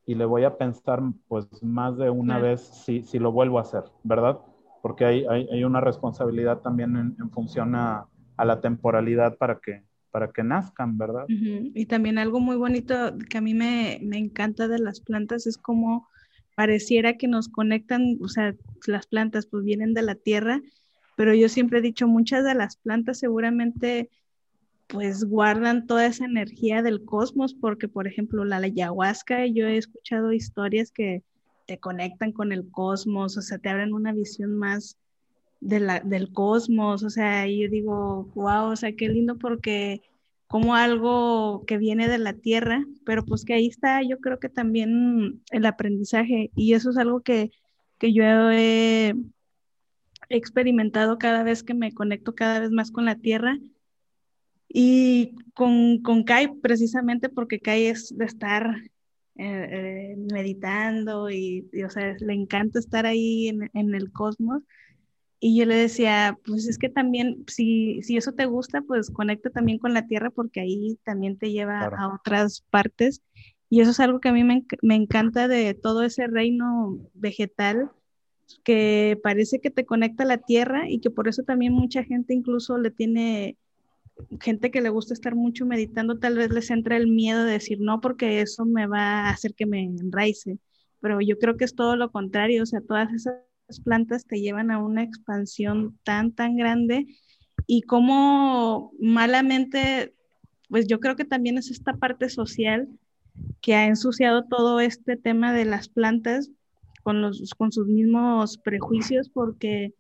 y 0.07 0.15
le 0.15 0.25
voy 0.25 0.45
a 0.45 0.57
pensar 0.57 1.01
pues 1.29 1.47
más 1.63 1.97
de 1.97 2.11
una 2.11 2.39
vez 2.39 2.61
si, 2.61 3.03
si 3.03 3.19
lo 3.19 3.33
vuelvo 3.33 3.59
a 3.59 3.63
hacer, 3.63 3.85
¿verdad? 4.03 4.39
porque 4.85 5.07
hay, 5.07 5.25
hay, 5.27 5.65
una 5.65 5.81
responsabilidad 5.81 6.59
también 6.59 7.17
en, 7.19 7.31
función 7.31 7.75
a, 7.75 8.07
a, 8.37 8.45
la 8.45 8.61
temporalidad 8.61 9.39
para 9.39 9.59
que, 9.59 9.83
para 10.11 10.31
que 10.31 10.43
nazcan, 10.43 10.99
¿verdad? 10.99 11.25
Y 11.27 11.87
también 11.87 12.19
algo 12.19 12.39
muy 12.39 12.57
bonito 12.57 12.95
que 13.31 13.39
a 13.39 13.41
mí 13.41 13.55
me, 13.55 13.99
me, 14.03 14.19
encanta 14.19 14.69
de 14.69 14.79
las 14.79 15.01
plantas 15.01 15.47
es 15.47 15.57
como 15.57 16.07
pareciera 16.55 17.17
que 17.17 17.29
nos 17.29 17.49
conectan, 17.49 18.19
o 18.21 18.29
sea, 18.29 18.55
las 18.87 19.07
plantas 19.07 19.47
pues 19.47 19.65
vienen 19.65 19.95
de 19.95 20.03
la 20.03 20.17
tierra, 20.17 20.61
pero 21.17 21.33
yo 21.33 21.49
siempre 21.49 21.79
he 21.79 21.83
dicho, 21.83 22.07
muchas 22.07 22.45
de 22.45 22.55
las 22.55 22.77
plantas 22.77 23.19
seguramente 23.19 24.11
pues 24.87 25.25
guardan 25.25 25.87
toda 25.87 26.07
esa 26.07 26.25
energía 26.25 26.83
del 26.83 27.05
cosmos, 27.05 27.55
porque 27.55 27.89
por 27.89 28.07
ejemplo 28.07 28.45
la 28.45 28.57
ayahuasca, 28.57 29.47
yo 29.47 29.67
he 29.67 29.77
escuchado 29.77 30.33
historias 30.33 30.91
que 30.91 31.23
te 31.67 31.79
conectan 31.79 32.33
con 32.33 32.53
el 32.53 32.71
cosmos, 32.71 33.37
o 33.37 33.43
sea, 33.43 33.59
te 33.59 33.69
abren 33.69 33.95
una 33.95 34.13
visión 34.13 34.57
más 34.57 34.99
de 35.61 36.01
del 36.05 36.33
cosmos, 36.33 37.03
o 37.03 37.11
sea, 37.11 37.47
yo 37.47 37.69
digo, 37.71 38.31
wow, 38.35 38.73
o 38.73 38.77
sea, 38.77 38.95
qué 38.95 39.09
lindo 39.09 39.39
porque 39.39 40.03
como 40.47 40.75
algo 40.75 41.65
que 41.67 41.79
viene 41.79 42.07
de 42.09 42.19
la 42.19 42.35
tierra, 42.35 42.85
pero 43.05 43.25
pues 43.25 43.45
que 43.45 43.55
ahí 43.55 43.67
está, 43.67 44.03
yo 44.03 44.19
creo 44.21 44.39
que 44.39 44.49
también 44.49 45.43
el 45.51 45.67
aprendizaje, 45.67 46.51
y 46.55 46.75
eso 46.75 46.91
es 46.91 46.99
algo 46.99 47.23
que, 47.23 47.51
que 47.99 48.13
yo 48.13 48.23
he 48.51 49.15
experimentado 50.29 51.19
cada 51.19 51.43
vez 51.43 51.63
que 51.63 51.75
me 51.75 51.93
conecto 51.93 52.35
cada 52.35 52.61
vez 52.61 52.71
más 52.71 52.91
con 52.91 53.05
la 53.05 53.17
tierra, 53.17 53.59
y 54.77 55.37
con, 55.55 56.03
con 56.03 56.25
Kai, 56.25 56.49
precisamente 56.61 57.29
porque 57.29 57.61
Kai 57.61 57.87
es 57.87 58.13
de 58.19 58.25
estar 58.25 58.75
eh, 59.37 59.69
eh, 59.71 60.17
meditando 60.33 61.31
y, 61.31 61.71
o 61.87 61.89
sea, 61.89 62.17
le 62.19 62.35
encanta 62.35 62.81
estar 62.81 63.07
ahí 63.07 63.47
en, 63.49 63.71
en, 63.73 63.95
el 63.95 64.11
cosmos. 64.11 64.65
Y 65.39 65.57
yo 65.57 65.65
le 65.65 65.77
decía, 65.77 66.37
pues 66.45 66.67
es 66.67 66.79
que 66.79 66.89
también, 66.89 67.45
si, 67.47 68.03
si 68.03 68.17
eso 68.17 68.33
te 68.33 68.47
gusta, 68.47 68.83
pues 68.83 69.11
conecta 69.11 69.49
también 69.51 69.79
con 69.79 69.95
la 69.95 70.09
tierra 70.09 70.31
porque 70.31 70.61
ahí 70.61 70.99
también 71.05 71.39
te 71.39 71.53
lleva 71.53 71.85
a 71.85 72.13
otras 72.13 72.63
partes. 72.71 73.23
Y 73.71 73.81
eso 73.81 73.93
es 73.93 74.01
algo 74.01 74.19
que 74.19 74.31
a 74.31 74.33
mí 74.33 74.43
me, 74.43 74.65
me 74.83 74.97
encanta 74.97 75.47
de 75.47 75.75
todo 75.75 76.03
ese 76.03 76.27
reino 76.27 76.99
vegetal, 77.15 77.93
que 78.65 79.21
parece 79.23 79.61
que 79.61 79.71
te 79.71 79.87
conecta 79.87 80.25
a 80.25 80.27
la 80.27 80.39
tierra 80.39 80.91
y 80.91 80.99
que 80.99 81.11
por 81.11 81.29
eso 81.29 81.45
también 81.45 81.73
mucha 81.73 82.03
gente 82.03 82.35
incluso 82.35 82.77
le 82.79 82.91
tiene 82.91 83.57
gente 84.41 84.71
que 84.71 84.81
le 84.81 84.91
gusta 84.91 85.15
estar 85.15 85.35
mucho 85.35 85.67
meditando, 85.67 86.19
tal 86.19 86.37
vez 86.37 86.51
les 86.51 86.71
entra 86.71 86.97
el 86.97 87.09
miedo 87.09 87.45
de 87.45 87.53
decir 87.53 87.79
no, 87.81 88.01
porque 88.01 88.41
eso 88.41 88.65
me 88.65 88.87
va 88.87 89.27
a 89.27 89.31
hacer 89.31 89.55
que 89.55 89.67
me 89.67 89.83
enraice. 89.83 90.59
Pero 91.01 91.21
yo 91.21 91.39
creo 91.39 91.57
que 91.57 91.65
es 91.65 91.75
todo 91.75 91.97
lo 91.97 92.11
contrario, 92.11 92.63
o 92.63 92.67
sea, 92.67 92.81
todas 92.81 93.13
esas 93.13 93.35
plantas 93.85 94.27
te 94.27 94.41
llevan 94.41 94.71
a 94.71 94.79
una 94.79 95.03
expansión 95.03 95.99
tan, 96.05 96.33
tan 96.33 96.57
grande 96.57 97.07
y 97.67 97.83
como 97.83 98.93
malamente, 98.99 100.15
pues 100.69 100.87
yo 100.87 101.01
creo 101.01 101.17
que 101.17 101.25
también 101.25 101.59
es 101.59 101.71
esta 101.71 101.95
parte 101.95 102.29
social 102.29 102.89
que 103.61 103.75
ha 103.75 103.87
ensuciado 103.87 104.45
todo 104.45 104.81
este 104.81 105.17
tema 105.17 105.53
de 105.53 105.65
las 105.65 105.89
plantas 105.89 106.51
con, 107.03 107.21
los, 107.21 107.53
con 107.57 107.73
sus 107.73 107.87
mismos 107.87 108.59
prejuicios, 108.59 109.29
porque 109.29 109.95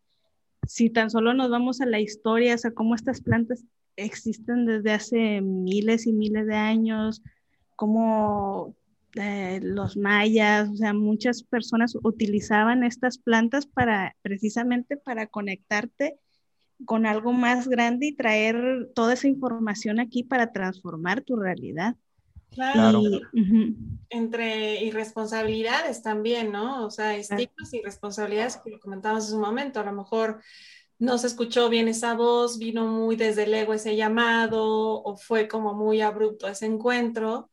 si 0.66 0.90
tan 0.90 1.10
solo 1.10 1.34
nos 1.34 1.50
vamos 1.50 1.80
a 1.80 1.86
la 1.86 2.00
historia, 2.00 2.54
o 2.54 2.58
sea, 2.58 2.72
cómo 2.72 2.94
estas 2.94 3.20
plantas 3.20 3.64
existen 3.97 4.66
desde 4.66 4.92
hace 4.92 5.40
miles 5.40 6.07
y 6.07 6.12
miles 6.12 6.47
de 6.47 6.55
años, 6.55 7.22
como 7.76 8.74
eh, 9.14 9.61
los 9.62 9.97
mayas, 9.97 10.68
o 10.68 10.76
sea, 10.76 10.92
muchas 10.92 11.42
personas 11.45 11.97
utilizaban 12.03 12.82
estas 12.82 13.18
plantas 13.18 13.66
para 13.66 14.16
precisamente 14.22 14.97
para 14.97 15.26
conectarte 15.26 16.18
con 16.84 17.07
algo 17.07 17.32
más 17.32 17.68
grande 17.68 18.07
y 18.07 18.16
traer 18.16 18.90
toda 18.95 19.14
esa 19.14 19.28
información 19.28 20.01
aquí 20.01 20.24
para 20.24 20.53
transformar 20.53 21.22
tu 21.22 21.36
realidad. 21.36 21.97
Claro. 22.51 23.03
Entre 24.11 24.84
irresponsabilidades 24.84 26.03
también, 26.03 26.53
¿no? 26.53 26.86
O 26.86 26.90
sea, 26.90 27.16
estigmas 27.16 27.72
y 27.72 27.82
responsabilidades 27.82 28.57
que 28.59 28.70
lo 28.70 28.80
comentábamos 28.80 29.28
en 29.28 29.36
un 29.36 29.42
momento. 29.42 29.80
A 29.80 29.84
lo 29.84 29.92
mejor 29.92 30.40
no 30.99 31.18
se 31.18 31.26
escuchó 31.26 31.68
bien 31.68 31.88
esa 31.88 32.14
voz, 32.14 32.59
vino 32.59 32.86
muy 32.86 33.16
desde 33.16 33.45
el 33.45 33.55
ego 33.55 33.74
ese 33.74 33.97
llamado 33.97 35.03
o 35.03 35.16
fue 35.16 35.49
como 35.49 35.74
muy 35.74 36.01
abrupto 36.01 36.49
ese 36.49 36.66
encuentro. 36.66 37.51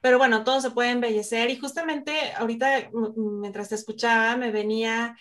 Pero 0.00 0.18
bueno, 0.18 0.44
todo 0.44 0.60
se 0.60 0.70
puede 0.72 0.90
embellecer 0.90 1.50
y 1.50 1.58
justamente 1.58 2.12
ahorita 2.36 2.90
mientras 3.16 3.68
te 3.68 3.76
escuchaba 3.76 4.36
me 4.36 4.50
venía 4.50 5.16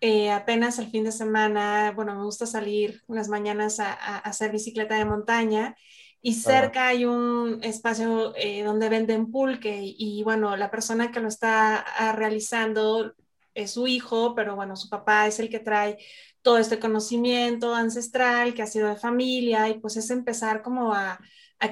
eh, 0.00 0.30
apenas 0.30 0.78
el 0.78 0.88
fin 0.90 1.04
de 1.04 1.12
semana, 1.12 1.92
bueno, 1.94 2.14
me 2.14 2.24
gusta 2.24 2.46
salir 2.46 3.02
unas 3.06 3.28
mañanas 3.28 3.80
a, 3.80 3.92
hacer 3.92 4.50
bicicleta 4.50 4.96
de 4.96 5.04
montaña 5.04 5.76
y 6.22 6.34
cerca 6.34 6.88
hay 6.88 7.04
un 7.04 7.60
espacio 7.62 8.34
eh, 8.36 8.62
donde 8.62 8.88
venden 8.88 9.30
pulque 9.30 9.80
y, 9.82 10.22
bueno, 10.22 10.56
la 10.56 10.70
persona 10.70 11.10
que 11.10 11.20
lo 11.20 11.28
está 11.28 11.78
ah, 11.78 12.12
realizando 12.12 13.14
es 13.54 13.72
su 13.72 13.86
hijo, 13.86 14.34
pero 14.34 14.56
bueno, 14.56 14.76
su 14.76 14.88
papá 14.88 15.26
es 15.26 15.38
el 15.38 15.50
que 15.50 15.60
trae 15.60 15.98
todo 16.42 16.58
este 16.58 16.78
conocimiento 16.78 17.74
ancestral 17.74 18.54
que 18.54 18.62
ha 18.62 18.66
sido 18.66 18.88
de 18.88 18.96
familia 18.96 19.68
y 19.68 19.78
pues 19.78 19.96
es 19.96 20.10
empezar 20.10 20.62
como 20.62 20.94
a, 20.94 21.20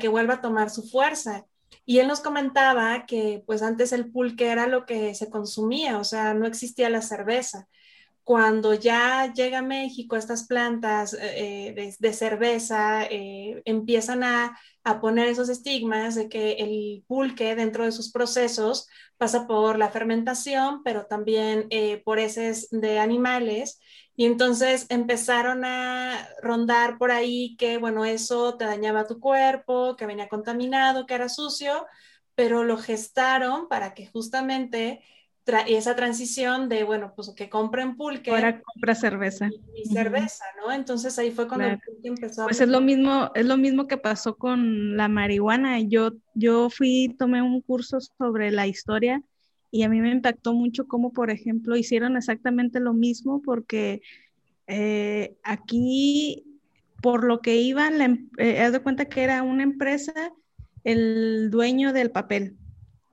que 0.01 0.09
vuelva 0.09 0.35
a 0.35 0.41
tomar 0.41 0.71
su 0.71 0.83
fuerza. 0.83 1.47
Y 1.85 1.99
él 2.01 2.09
nos 2.09 2.21
comentaba 2.21 3.07
que 3.07 3.43
pues 3.47 3.63
antes 3.63 3.93
el 3.93 4.11
pulque 4.11 4.49
era 4.49 4.67
lo 4.67 4.85
que 4.87 5.15
se 5.15 5.31
consumía, 5.31 5.99
o 5.99 6.05
sea, 6.05 6.35
no 6.35 6.47
existía 6.47 6.91
la 6.91 7.03
cerveza. 7.03 7.67
Cuando 8.25 8.75
ya 8.75 9.33
llega 9.33 9.61
a 9.61 9.63
México 9.63 10.15
estas 10.15 10.47
plantas 10.47 11.17
eh, 11.19 11.95
de, 11.99 12.13
cerveza, 12.13 13.05
eh, 13.05 13.63
empiezan 13.65 14.23
a, 14.23 14.59
poner 15.01 15.29
esos 15.29 15.51
estigmas 15.51 16.15
de 16.15 16.31
que 16.31 16.53
el 16.53 17.05
pulque 17.07 17.55
dentro 17.55 17.85
de 17.85 17.93
sus 17.93 18.11
procesos 18.11 18.89
pasa 19.19 19.47
por 19.47 19.79
la 19.79 19.91
fermentación, 19.91 20.83
pero 20.83 21.05
también 21.05 21.67
eh, 21.69 22.03
por 22.05 22.19
heces 22.19 22.69
de 22.71 22.99
animales 22.99 23.81
y 24.19 24.27
entonces 24.27 24.87
empezaron 24.89 25.65
a 25.65 26.29
rondar 26.43 26.99
por 26.99 27.13
ahí 27.13 27.55
que, 27.57 27.79
bueno, 27.79 28.05
eso 28.05 28.57
te 28.57 28.65
dañaba 28.65 29.07
tu 29.07 29.21
cuerpo, 29.21 29.95
que 29.95 30.07
venía 30.07 30.29
contaminado, 30.29 31.07
que 31.07 31.15
era 31.15 31.29
sucio, 31.29 31.87
pero 32.35 32.65
lo 32.65 32.79
gestaron 32.79 33.69
para 33.69 33.95
que 33.95 34.09
justamente 34.09 35.05
esa 35.69 35.95
transición 35.95 36.69
de, 36.69 36.83
bueno, 36.83 37.13
pues 37.15 37.31
que 37.37 37.49
compren 37.49 37.97
pulque. 37.97 38.33
Ahora 38.33 38.61
compra 38.61 38.97
cerveza. 38.97 39.51
Y, 39.77 39.89
cerveza, 39.89 40.45
¿no? 40.61 40.73
Entonces 40.73 41.17
ahí 41.21 41.31
fue 41.31 41.47
cuando 41.47 41.69
el 41.69 41.79
pulque 41.79 42.09
empezó 42.09 42.43
Pues 42.43 42.61
es 42.61 42.69
lo 42.69 42.81
mismo, 42.81 43.31
es 43.37 43.47
lo 43.47 43.57
mismo 43.57 43.87
que 43.87 43.99
pasó 43.99 44.37
con 44.37 44.97
la 44.97 45.07
marihuana. 45.07 45.79
Yo, 45.79 46.11
yo 46.35 46.71
fui, 46.71 47.15
tomé 47.17 47.41
un 47.41 47.61
curso 47.61 47.99
sobre 48.01 48.51
la 48.51 48.67
historia 48.67 49.23
y 49.71 49.83
a 49.83 49.89
mí 49.89 50.01
me 50.01 50.11
impactó 50.11 50.55
mucho 50.55 50.87
cómo, 50.87 51.13
por 51.13 51.31
ejemplo, 51.31 51.77
hicieron 51.77 52.17
exactamente 52.17 52.81
lo 52.81 52.95
mismo 52.95 53.43
porque 53.43 54.01
eh, 54.67 55.37
aquí, 55.43 56.45
por 57.03 57.25
lo 57.25 57.41
que 57.41 57.57
iban, 57.57 58.01
em, 58.01 58.29
eh, 58.39 58.61
haz 58.61 58.73
de 58.73 58.81
cuenta 58.81 59.07
que 59.07 59.23
era 59.23 59.43
una 59.43 59.63
empresa, 59.63 60.33
el 60.85 61.51
dueño 61.51 61.93
del 61.93 62.11
papel. 62.11 62.57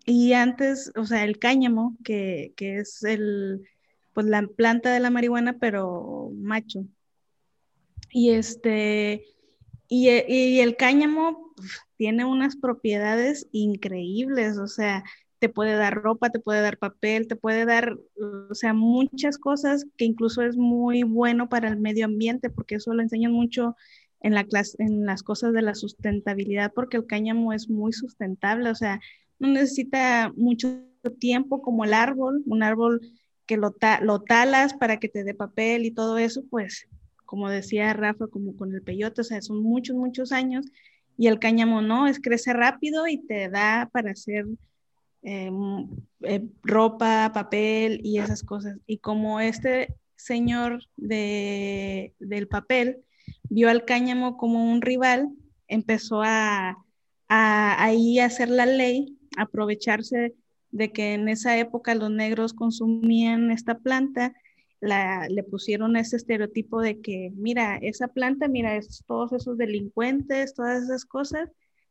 Y 0.05 0.33
antes, 0.33 0.91
o 0.95 1.05
sea, 1.05 1.23
el 1.23 1.39
cáñamo, 1.39 1.97
que, 2.03 2.53
que 2.55 2.77
es 2.77 3.03
el, 3.03 3.67
pues 4.13 4.27
la 4.27 4.47
planta 4.47 4.93
de 4.93 4.99
la 4.99 5.09
marihuana, 5.09 5.57
pero 5.59 6.31
macho. 6.35 6.85
Y 8.11 8.29
este, 8.31 9.25
y, 9.89 10.09
y 10.09 10.59
el 10.61 10.77
cáñamo 10.77 11.53
tiene 11.97 12.25
unas 12.25 12.55
propiedades 12.55 13.47
increíbles, 13.51 14.57
o 14.57 14.67
sea, 14.67 15.03
te 15.45 15.49
puede 15.53 15.75
dar 15.75 15.93
ropa, 15.93 16.31
te 16.31 16.39
puede 16.39 16.61
dar 16.61 16.79
papel, 16.79 17.27
te 17.27 17.35
puede 17.35 17.65
dar, 17.65 17.95
o 18.49 18.55
sea, 18.55 18.73
muchas 18.73 19.37
cosas 19.37 19.85
que 19.95 20.03
incluso 20.03 20.41
es 20.41 20.57
muy 20.57 21.03
bueno 21.03 21.49
para 21.49 21.67
el 21.67 21.77
medio 21.77 22.05
ambiente, 22.05 22.49
porque 22.49 22.75
eso 22.75 22.95
lo 22.95 23.03
enseñan 23.03 23.31
mucho 23.31 23.75
en, 24.21 24.33
la 24.33 24.43
clase, 24.45 24.75
en 24.79 25.05
las 25.05 25.21
cosas 25.21 25.53
de 25.53 25.61
la 25.61 25.75
sustentabilidad, 25.75 26.71
porque 26.73 26.97
el 26.97 27.05
cáñamo 27.05 27.53
es 27.53 27.69
muy 27.69 27.93
sustentable, 27.93 28.71
o 28.71 28.75
sea, 28.75 28.99
no 29.37 29.49
necesita 29.49 30.33
mucho 30.35 30.79
tiempo 31.19 31.61
como 31.61 31.85
el 31.85 31.93
árbol, 31.93 32.41
un 32.47 32.63
árbol 32.63 33.01
que 33.45 33.57
lo, 33.57 33.75
lo 34.01 34.21
talas 34.23 34.73
para 34.73 34.97
que 34.97 35.09
te 35.09 35.23
dé 35.23 35.35
papel 35.35 35.85
y 35.85 35.91
todo 35.91 36.17
eso, 36.17 36.43
pues, 36.49 36.87
como 37.23 37.51
decía 37.51 37.93
Rafa, 37.93 38.25
como 38.25 38.57
con 38.57 38.73
el 38.73 38.81
peyote, 38.81 39.21
o 39.21 39.23
sea, 39.23 39.43
son 39.43 39.61
muchos, 39.61 39.95
muchos 39.95 40.31
años, 40.31 40.65
y 41.17 41.27
el 41.27 41.37
cáñamo 41.37 41.83
no, 41.83 42.07
es 42.07 42.19
crece 42.19 42.51
rápido 42.51 43.07
y 43.07 43.19
te 43.19 43.47
da 43.47 43.91
para 43.93 44.09
hacer 44.09 44.47
eh, 45.25 45.51
eh, 46.21 46.47
ropa, 46.63 47.31
papel 47.33 47.99
y 48.03 48.19
esas 48.19 48.43
cosas. 48.43 48.77
Y 48.85 48.99
como 48.99 49.39
este 49.39 49.95
señor 50.15 50.83
de, 50.95 52.13
del 52.19 52.47
papel 52.47 53.03
vio 53.49 53.69
al 53.69 53.85
cáñamo 53.85 54.37
como 54.37 54.71
un 54.71 54.81
rival, 54.81 55.29
empezó 55.67 56.21
a, 56.23 56.77
ahí 57.27 58.19
hacer 58.19 58.49
la 58.49 58.67
ley, 58.67 59.17
aprovecharse 59.35 60.35
de 60.69 60.91
que 60.91 61.13
en 61.15 61.27
esa 61.27 61.57
época 61.57 61.95
los 61.95 62.11
negros 62.11 62.53
consumían 62.53 63.49
esta 63.49 63.79
planta, 63.79 64.33
la, 64.79 65.27
le 65.27 65.41
pusieron 65.43 65.95
ese 65.95 66.17
estereotipo 66.17 66.81
de 66.81 67.01
que, 67.01 67.31
mira, 67.35 67.77
esa 67.77 68.09
planta, 68.09 68.47
mira, 68.47 68.79
todos 69.07 69.33
esos 69.33 69.57
delincuentes, 69.57 70.53
todas 70.53 70.83
esas 70.83 71.03
cosas, 71.05 71.49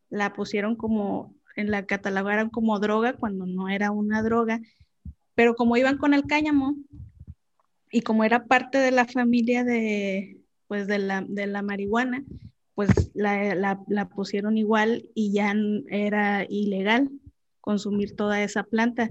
la 0.08 0.32
pusieron 0.34 0.76
como 0.76 1.34
la 1.56 1.86
catalogaron 1.86 2.50
como 2.50 2.78
droga 2.80 3.14
cuando 3.14 3.46
no 3.46 3.68
era 3.68 3.90
una 3.90 4.22
droga. 4.22 4.60
pero 5.34 5.54
como 5.54 5.76
iban 5.76 5.98
con 5.98 6.14
el 6.14 6.26
cáñamo 6.26 6.76
y 7.90 8.02
como 8.02 8.24
era 8.24 8.44
parte 8.46 8.78
de 8.78 8.90
la 8.90 9.06
familia 9.06 9.64
de, 9.64 10.40
pues 10.66 10.86
de 10.86 10.98
la, 10.98 11.24
de 11.28 11.46
la 11.46 11.62
marihuana, 11.62 12.24
pues 12.74 12.90
la, 13.14 13.54
la, 13.88 14.08
pusieron 14.08 14.58
igual 14.58 15.08
y 15.14 15.32
ya 15.32 15.54
era 15.88 16.44
ilegal 16.48 17.10
consumir 17.60 18.16
toda 18.16 18.42
esa 18.42 18.64
planta, 18.64 19.10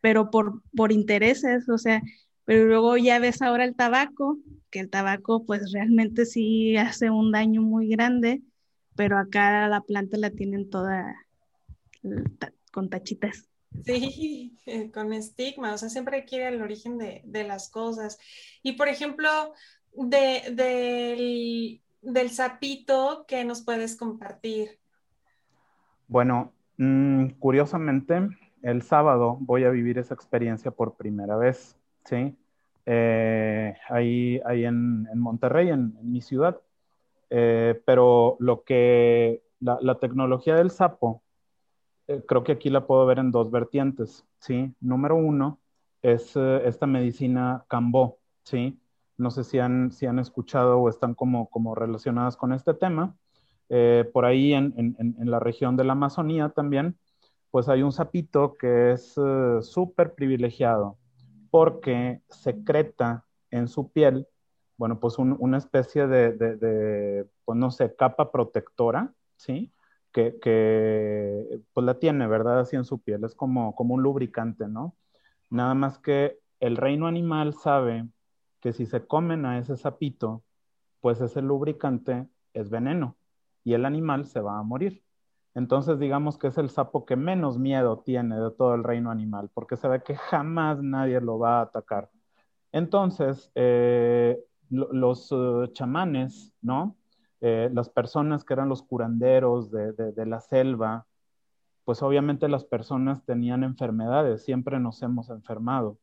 pero 0.00 0.30
por, 0.30 0.62
por 0.76 0.92
intereses, 0.92 1.68
o 1.68 1.78
sea, 1.78 2.02
pero 2.44 2.66
luego 2.66 2.96
ya 2.96 3.18
ves 3.18 3.40
ahora 3.40 3.64
el 3.64 3.74
tabaco, 3.74 4.38
que 4.70 4.80
el 4.80 4.90
tabaco 4.90 5.46
pues 5.46 5.72
realmente 5.72 6.26
sí 6.26 6.76
hace 6.76 7.10
un 7.10 7.32
daño 7.32 7.62
muy 7.62 7.88
grande, 7.88 8.42
pero 8.96 9.16
acá 9.16 9.68
la 9.68 9.80
planta 9.80 10.18
la 10.18 10.30
tienen 10.30 10.68
toda 10.68 11.16
con 12.72 12.90
tachitas. 12.90 13.48
Sí, 13.82 14.56
con 14.94 15.12
estigma, 15.12 15.74
o 15.74 15.78
sea, 15.78 15.88
siempre 15.88 16.18
hay 16.18 16.24
que 16.24 16.36
ir 16.36 16.42
al 16.44 16.62
origen 16.62 16.98
de, 16.98 17.22
de 17.24 17.44
las 17.44 17.70
cosas. 17.70 18.18
Y 18.62 18.72
por 18.72 18.88
ejemplo, 18.88 19.28
de, 19.94 20.42
del, 20.52 21.80
del 22.02 22.30
sapito 22.30 23.24
que 23.26 23.44
nos 23.44 23.62
puedes 23.62 23.96
compartir. 23.96 24.78
Bueno, 26.08 26.52
mm, 26.76 27.30
curiosamente, 27.38 28.28
el 28.62 28.82
sábado 28.82 29.38
voy 29.40 29.64
a 29.64 29.70
vivir 29.70 29.98
esa 29.98 30.14
experiencia 30.14 30.70
por 30.70 30.96
primera 30.96 31.36
vez, 31.36 31.76
¿sí? 32.04 32.36
Eh, 32.86 33.74
ahí, 33.88 34.40
ahí 34.44 34.64
en, 34.64 35.06
Monterrey, 35.18 35.70
en, 35.70 35.96
mi 36.02 36.20
ciudad. 36.20 36.60
Eh, 37.30 37.80
pero 37.86 38.36
lo 38.38 38.62
que 38.62 39.42
la, 39.60 39.78
la 39.80 39.98
tecnología 39.98 40.54
del 40.54 40.70
sapo 40.70 41.23
eh, 42.06 42.22
creo 42.26 42.44
que 42.44 42.52
aquí 42.52 42.70
la 42.70 42.86
puedo 42.86 43.06
ver 43.06 43.18
en 43.18 43.30
dos 43.30 43.50
vertientes, 43.50 44.24
¿sí? 44.38 44.74
Número 44.80 45.16
uno 45.16 45.60
es 46.02 46.36
eh, 46.36 46.62
esta 46.66 46.86
medicina 46.86 47.64
Cambó, 47.68 48.18
¿sí? 48.42 48.78
No 49.16 49.30
sé 49.30 49.44
si 49.44 49.58
han, 49.58 49.90
si 49.92 50.06
han 50.06 50.18
escuchado 50.18 50.78
o 50.78 50.88
están 50.88 51.14
como, 51.14 51.48
como 51.48 51.74
relacionadas 51.74 52.36
con 52.36 52.52
este 52.52 52.74
tema. 52.74 53.16
Eh, 53.70 54.08
por 54.12 54.26
ahí 54.26 54.52
en, 54.52 54.74
en, 54.76 55.30
la 55.30 55.40
región 55.40 55.76
de 55.76 55.84
la 55.84 55.92
Amazonía 55.92 56.50
también, 56.50 56.98
pues 57.50 57.68
hay 57.68 57.82
un 57.82 57.92
sapito 57.92 58.56
que 58.58 58.92
es 58.92 59.14
súper 59.62 60.14
privilegiado 60.14 60.98
porque 61.50 62.20
secreta 62.28 63.24
en 63.50 63.68
su 63.68 63.90
piel, 63.90 64.26
bueno, 64.76 65.00
pues 65.00 65.18
una 65.18 65.56
especie 65.56 66.06
de, 66.06 66.32
de, 66.32 66.56
de, 66.56 67.26
pues 67.44 67.56
no 67.56 67.70
sé, 67.70 67.94
capa 67.94 68.32
protectora, 68.32 69.14
¿sí? 69.36 69.72
Que, 70.14 71.60
pues 71.72 71.84
la 71.84 71.98
tiene, 71.98 72.26
¿verdad? 72.26 72.60
Así 72.60 72.76
en 72.76 72.84
su 72.84 73.00
piel, 73.00 73.24
es 73.24 73.34
como, 73.34 73.74
como 73.74 73.94
un 73.94 74.02
lubricante, 74.02 74.68
¿no? 74.68 74.96
Nada 75.50 75.74
más 75.74 75.98
que 75.98 76.38
el 76.60 76.76
reino 76.76 77.06
animal 77.06 77.54
sabe 77.54 78.08
que 78.60 78.72
si 78.72 78.86
se 78.86 79.06
comen 79.06 79.44
a 79.44 79.58
ese 79.58 79.76
sapito, 79.76 80.42
pues 81.00 81.20
ese 81.20 81.42
lubricante 81.42 82.28
es 82.54 82.70
veneno 82.70 83.16
y 83.64 83.74
el 83.74 83.84
animal 83.84 84.26
se 84.26 84.40
va 84.40 84.58
a 84.58 84.62
morir. 84.62 85.02
Entonces 85.54 85.98
digamos 85.98 86.38
que 86.38 86.48
es 86.48 86.58
el 86.58 86.70
sapo 86.70 87.04
que 87.04 87.16
menos 87.16 87.58
miedo 87.58 87.98
tiene 87.98 88.38
de 88.40 88.50
todo 88.52 88.74
el 88.74 88.84
reino 88.84 89.10
animal, 89.10 89.50
porque 89.52 89.76
se 89.76 89.88
ve 89.88 90.02
que 90.02 90.16
jamás 90.16 90.82
nadie 90.82 91.20
lo 91.20 91.38
va 91.38 91.58
a 91.58 91.62
atacar. 91.62 92.10
Entonces, 92.72 93.52
eh, 93.54 94.40
los 94.70 95.30
uh, 95.30 95.68
chamanes, 95.68 96.52
¿no? 96.60 96.96
Eh, 97.46 97.68
las 97.74 97.90
personas 97.90 98.42
que 98.42 98.54
eran 98.54 98.70
los 98.70 98.82
curanderos 98.82 99.70
de, 99.70 100.14
la 100.24 100.40
selva, 100.40 101.06
pues 101.84 102.02
obviamente 102.02 102.48
las 102.48 102.64
personas 102.64 103.22
tenían 103.26 103.64
enfermedades, 103.64 104.42
siempre 104.42 104.80
nos 104.80 105.02
hemos 105.02 105.28
enfermado. 105.28 105.98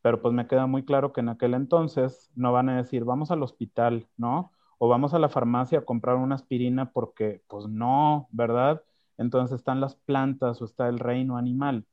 Pero 0.00 0.22
pues 0.22 0.32
me 0.32 0.46
queda 0.46 0.68
muy 0.68 0.84
claro 0.84 1.12
que 1.12 1.22
en 1.22 1.28
aquel 1.30 1.54
entonces 1.54 2.30
no 2.36 2.52
van 2.52 2.68
a 2.68 2.76
decir, 2.76 3.02
vamos 3.02 3.32
al 3.32 3.42
hospital, 3.42 4.06
¿no? 4.16 4.52
O 4.78 4.86
vamos 4.88 5.12
a 5.12 5.18
la 5.18 5.28
farmacia 5.28 5.80
a 5.80 5.84
comprar 5.84 6.14
una 6.14 6.36
aspirina 6.36 6.92
porque, 6.92 7.42
pues 7.48 7.66
no, 7.66 8.28
¿verdad? 8.30 8.84
Entonces 9.18 9.56
están 9.58 9.80
las 9.80 9.96
plantas 9.96 10.62
o 10.62 10.66
está 10.66 10.88
el 10.88 11.00
reino 11.00 11.36
animal. 11.36 11.84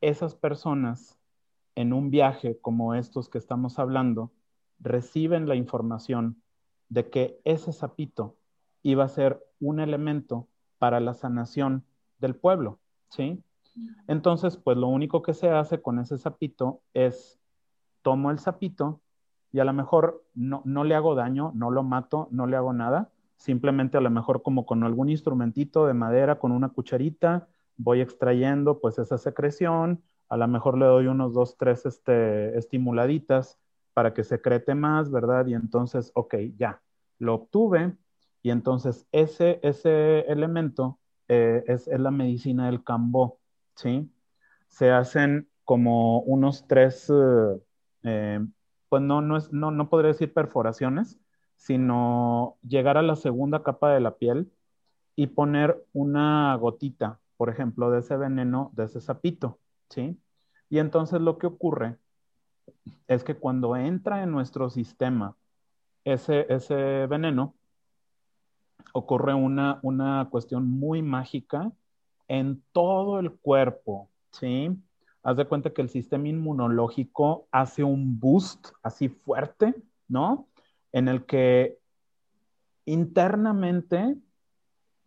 Esas 0.00 0.36
personas 0.36 1.18
en 1.74 1.92
un 1.92 2.10
viaje 2.10 2.56
como 2.60 2.94
estos 2.94 3.28
que 3.28 3.38
estamos 3.38 3.80
hablando, 3.80 4.30
reciben 4.78 5.48
la 5.48 5.56
información 5.56 6.41
de 6.92 7.08
que 7.08 7.40
ese 7.44 7.72
sapito 7.72 8.36
iba 8.82 9.04
a 9.04 9.08
ser 9.08 9.42
un 9.60 9.80
elemento 9.80 10.46
para 10.78 11.00
la 11.00 11.14
sanación 11.14 11.84
del 12.18 12.36
pueblo, 12.36 12.80
¿sí? 13.08 13.42
Entonces, 14.06 14.58
pues 14.58 14.76
lo 14.76 14.88
único 14.88 15.22
que 15.22 15.32
se 15.32 15.48
hace 15.48 15.80
con 15.80 15.98
ese 15.98 16.18
sapito 16.18 16.82
es 16.92 17.40
tomo 18.02 18.30
el 18.30 18.38
sapito 18.38 19.00
y 19.52 19.60
a 19.60 19.64
lo 19.64 19.72
mejor 19.72 20.22
no, 20.34 20.60
no 20.66 20.84
le 20.84 20.94
hago 20.94 21.14
daño, 21.14 21.52
no 21.54 21.70
lo 21.70 21.82
mato, 21.82 22.28
no 22.30 22.46
le 22.46 22.56
hago 22.56 22.74
nada, 22.74 23.10
simplemente 23.36 23.96
a 23.96 24.02
lo 24.02 24.10
mejor 24.10 24.42
como 24.42 24.66
con 24.66 24.84
algún 24.84 25.08
instrumentito 25.08 25.86
de 25.86 25.94
madera, 25.94 26.38
con 26.38 26.52
una 26.52 26.68
cucharita, 26.68 27.48
voy 27.78 28.02
extrayendo 28.02 28.80
pues 28.80 28.98
esa 28.98 29.16
secreción, 29.16 30.02
a 30.28 30.36
lo 30.36 30.46
mejor 30.46 30.76
le 30.76 30.84
doy 30.84 31.06
unos 31.06 31.32
dos, 31.32 31.56
tres 31.56 31.86
este, 31.86 32.58
estimuladitas 32.58 33.58
para 33.94 34.14
que 34.14 34.24
secrete 34.24 34.74
más, 34.74 35.10
¿verdad? 35.10 35.46
Y 35.46 35.54
entonces, 35.54 36.10
ok, 36.14 36.34
ya, 36.56 36.82
lo 37.18 37.34
obtuve 37.34 37.96
y 38.42 38.50
entonces 38.50 39.06
ese, 39.12 39.60
ese 39.62 40.20
elemento 40.20 40.98
eh, 41.28 41.64
es, 41.66 41.86
la 41.86 42.10
medicina 42.10 42.66
del 42.66 42.82
cambó, 42.82 43.38
¿sí? 43.76 44.10
Se 44.68 44.90
hacen 44.90 45.48
como 45.64 46.20
unos 46.20 46.66
tres, 46.66 47.08
eh, 47.10 47.60
eh, 48.04 48.40
pues 48.88 49.02
no, 49.02 49.20
no, 49.20 49.36
es, 49.36 49.52
no, 49.52 49.70
no 49.70 49.88
podría 49.88 50.08
decir 50.08 50.32
perforaciones, 50.34 51.18
sino 51.56 52.58
llegar 52.66 52.98
a 52.98 53.02
la 53.02 53.16
segunda 53.16 53.62
capa 53.62 53.92
de 53.92 54.00
la 54.00 54.16
piel 54.16 54.50
y 55.14 55.28
poner 55.28 55.84
una 55.92 56.56
gotita, 56.56 57.20
por 57.36 57.50
ejemplo, 57.50 57.90
de 57.90 58.00
ese 58.00 58.16
veneno, 58.16 58.72
de 58.74 58.84
ese 58.84 59.00
sapito, 59.00 59.60
¿sí? 59.88 60.20
Y 60.68 60.78
entonces 60.78 61.20
lo 61.20 61.38
que 61.38 61.46
ocurre 61.46 61.98
es 63.06 63.24
que 63.24 63.34
cuando 63.34 63.76
entra 63.76 64.22
en 64.22 64.30
nuestro 64.30 64.70
sistema 64.70 65.36
ese, 66.04 66.46
ese 66.48 67.06
veneno, 67.06 67.54
ocurre 68.92 69.34
una, 69.34 69.78
una 69.82 70.28
cuestión 70.30 70.68
muy 70.68 71.02
mágica 71.02 71.70
en 72.28 72.62
todo 72.72 73.20
el 73.20 73.32
cuerpo, 73.32 74.08
¿sí? 74.30 74.70
Haz 75.22 75.36
de 75.36 75.46
cuenta 75.46 75.70
que 75.70 75.82
el 75.82 75.88
sistema 75.88 76.28
inmunológico 76.28 77.46
hace 77.52 77.84
un 77.84 78.18
boost 78.18 78.68
así 78.82 79.08
fuerte, 79.08 79.74
¿no? 80.08 80.48
En 80.90 81.08
el 81.08 81.24
que 81.24 81.78
internamente 82.84 84.16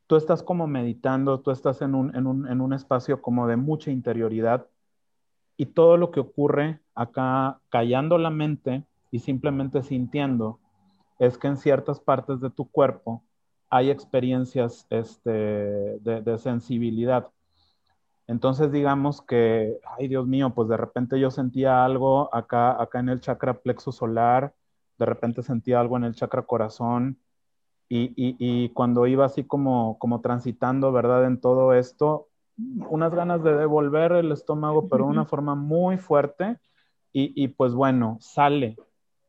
tú 0.08 0.16
estás 0.16 0.42
como 0.42 0.68
meditando, 0.68 1.42
tú 1.42 1.52
estás 1.52 1.82
en 1.82 1.96
un, 1.96 2.16
en 2.16 2.28
un, 2.28 2.48
en 2.48 2.62
un 2.62 2.74
espacio 2.74 3.22
como 3.22 3.48
de 3.48 3.58
mucha 3.58 3.92
interioridad 3.92 4.68
y 5.58 5.68
todo 5.68 5.98
lo 5.98 6.12
que 6.12 6.20
ocurre 6.20 6.80
acá 6.94 7.60
callando 7.70 8.18
la 8.18 8.30
mente 8.30 8.84
y 9.12 9.20
simplemente 9.20 9.84
sintiendo 9.84 10.60
es 11.20 11.38
que 11.38 11.48
en 11.48 11.58
ciertas 11.58 12.00
partes 12.00 12.42
de 12.42 12.50
tu 12.50 12.70
cuerpo 12.70 13.24
hay 13.70 13.90
experiencias 13.90 14.86
este, 14.90 15.32
de, 15.32 16.38
sensibilidad. 16.38 17.32
Entonces 18.28 18.72
digamos 18.72 19.22
que, 19.22 19.80
ay 19.98 20.08
Dios 20.08 20.28
mío, 20.28 20.54
pues 20.54 20.68
de 20.68 20.78
repente 20.78 21.20
yo 21.20 21.32
sentía 21.32 21.86
algo 21.86 22.34
acá, 22.34 22.82
acá 22.82 23.00
en 23.00 23.10
el 23.10 23.22
chakra 23.22 23.54
plexo 23.54 23.92
solar, 23.92 24.54
de 24.98 25.06
repente 25.06 25.44
sentía 25.44 25.80
algo 25.80 25.98
en 25.98 26.06
el 26.06 26.16
chakra 26.16 26.42
corazón 26.44 27.20
y, 27.88 28.70
cuando 28.70 29.06
iba 29.06 29.26
así 29.26 29.44
como, 29.44 30.00
como 30.00 30.22
transitando, 30.22 30.92
¿verdad? 30.92 31.26
En 31.26 31.40
todo 31.40 31.74
esto, 31.74 32.28
unas 32.58 33.14
ganas 33.14 33.44
de 33.44 33.56
devolver 33.56 34.14
el 34.14 34.32
estómago, 34.32 34.88
pero 34.88 35.06
de 35.06 35.12
una 35.12 35.26
forma 35.26 35.56
muy 35.56 35.98
fuerte. 35.98 36.58
Y, 37.18 37.48
pues 37.50 37.74
bueno, 37.74 38.18
sale 38.20 38.76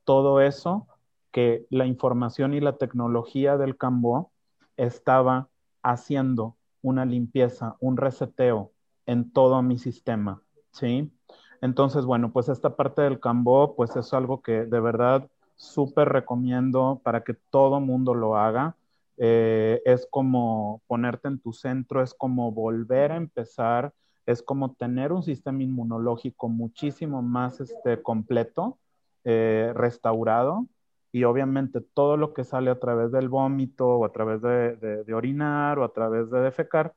todo 0.05 0.41
eso 0.41 0.89
que 1.31 1.67
la 1.71 1.87
información 1.87 2.53
y 2.55 2.61
la 2.61 2.79
tecnología 2.79 3.57
del 3.57 3.77
Cambó 3.77 4.33
estaba 4.77 5.49
haciendo 5.83 6.57
una 6.83 7.05
limpieza, 7.05 7.77
un 7.79 7.97
reseteo 7.97 8.73
en 9.07 9.31
todo 9.31 9.63
mi 9.63 9.79
sistema, 9.79 10.43
¿sí? 10.73 11.13
Entonces, 11.61 12.05
bueno, 12.05 12.33
pues 12.33 12.49
esta 12.49 12.75
parte 12.75 13.03
del 13.03 13.21
Cambó, 13.21 13.77
pues 13.77 13.95
es 13.95 14.13
algo 14.13 14.43
que 14.43 14.65
de 14.65 14.81
verdad 14.81 15.29
súper 15.55 16.09
recomiendo 16.09 17.01
para 17.05 17.23
que 17.23 17.35
todo 17.35 17.81
mundo 17.81 18.15
lo 18.15 18.37
haga. 18.37 18.75
Eh, 19.19 19.83
es 19.85 20.07
como 20.11 20.83
ponerte 20.87 21.29
en 21.29 21.41
tu 21.41 21.53
centro, 21.53 22.03
es 22.03 22.15
como 22.15 22.53
volver 22.53 23.13
a 23.13 23.17
empezar, 23.17 23.93
es 24.27 24.43
como 24.43 24.75
tener 24.75 25.13
un 25.13 25.23
sistema 25.23 25.63
inmunológico 25.63 26.49
muchísimo 26.49 27.23
más 27.23 27.61
este, 27.61 28.03
completo, 28.03 28.79
eh, 29.25 29.73
restaurado. 29.75 30.67
Y 31.13 31.25
obviamente 31.25 31.81
todo 31.81 32.17
lo 32.17 32.35
que 32.35 32.45
sale 32.45 32.71
a 32.71 32.79
través 32.79 33.11
del 33.13 33.29
vómito 33.29 33.89
o 33.89 34.05
a 34.05 34.13
través 34.13 34.43
de, 34.43 34.77
de 35.05 35.15
orinar 35.15 35.79
o 35.79 35.85
a 35.85 35.93
través 35.93 36.31
de 36.31 36.41
defecar, 36.41 36.95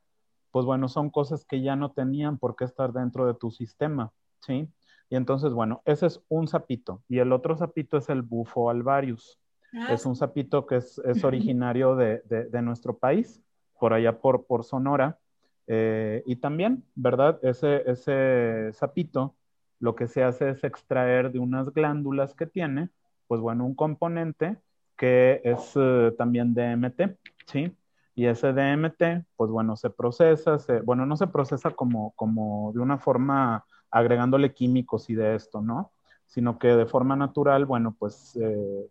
pues 0.50 0.66
bueno, 0.66 0.88
son 0.88 1.10
cosas 1.10 1.44
que 1.44 1.62
ya 1.62 1.76
no 1.76 1.92
tenían 1.92 2.38
por 2.38 2.56
qué 2.56 2.64
estar 2.64 2.92
dentro 2.92 3.26
de 3.26 3.34
tu 3.34 3.50
sistema. 3.50 4.12
¿sí? 4.40 4.68
Y 5.10 5.16
entonces, 5.16 5.52
bueno, 5.52 5.82
ese 5.84 6.06
es 6.06 6.22
un 6.28 6.48
sapito. 6.48 7.02
Y 7.08 7.18
el 7.18 7.32
otro 7.32 7.56
sapito 7.56 7.96
es 7.96 8.08
el 8.08 8.22
bufo 8.22 8.70
alvarius. 8.70 9.39
Ah, 9.72 9.86
es 9.88 10.06
un 10.06 10.16
sapito 10.16 10.66
que 10.66 10.76
es, 10.76 11.00
originario 11.24 11.96
de, 11.96 12.62
nuestro 12.62 12.96
país, 12.98 13.40
por 13.78 13.92
allá 13.92 14.18
por, 14.18 14.46
por 14.46 14.64
Sonora. 14.64 15.18
Eh, 15.66 16.22
y 16.26 16.36
también, 16.36 16.84
¿verdad? 16.94 17.38
Ese, 17.42 17.88
ese 17.90 18.72
sapito 18.72 19.34
lo 19.78 19.94
que 19.94 20.06
se 20.06 20.22
hace 20.22 20.50
es 20.50 20.64
extraer 20.64 21.32
de 21.32 21.38
unas 21.38 21.72
glándulas 21.72 22.34
que 22.34 22.46
tiene, 22.46 22.90
pues 23.26 23.40
bueno, 23.40 23.64
un 23.64 23.74
componente 23.74 24.58
que 24.96 25.40
es 25.44 25.72
eh, 25.76 26.12
también 26.18 26.52
DMT, 26.52 27.16
¿sí? 27.46 27.74
Y 28.14 28.26
ese 28.26 28.52
DMT, 28.52 29.24
pues 29.36 29.50
bueno, 29.50 29.76
se 29.76 29.88
procesa, 29.88 30.58
bueno, 30.84 31.06
no 31.06 31.16
se 31.16 31.26
procesa 31.26 31.70
como, 31.70 32.12
como 32.16 32.70
de 32.74 32.80
una 32.80 32.98
forma 32.98 33.64
agregándole 33.90 34.52
químicos 34.52 35.08
y 35.08 35.14
de 35.14 35.34
esto, 35.34 35.62
¿no? 35.62 35.92
Sino 36.26 36.58
que 36.58 36.68
de 36.68 36.84
forma 36.84 37.16
natural, 37.16 37.64
bueno, 37.64 37.96
pues 37.98 38.36
eh, 38.36 38.86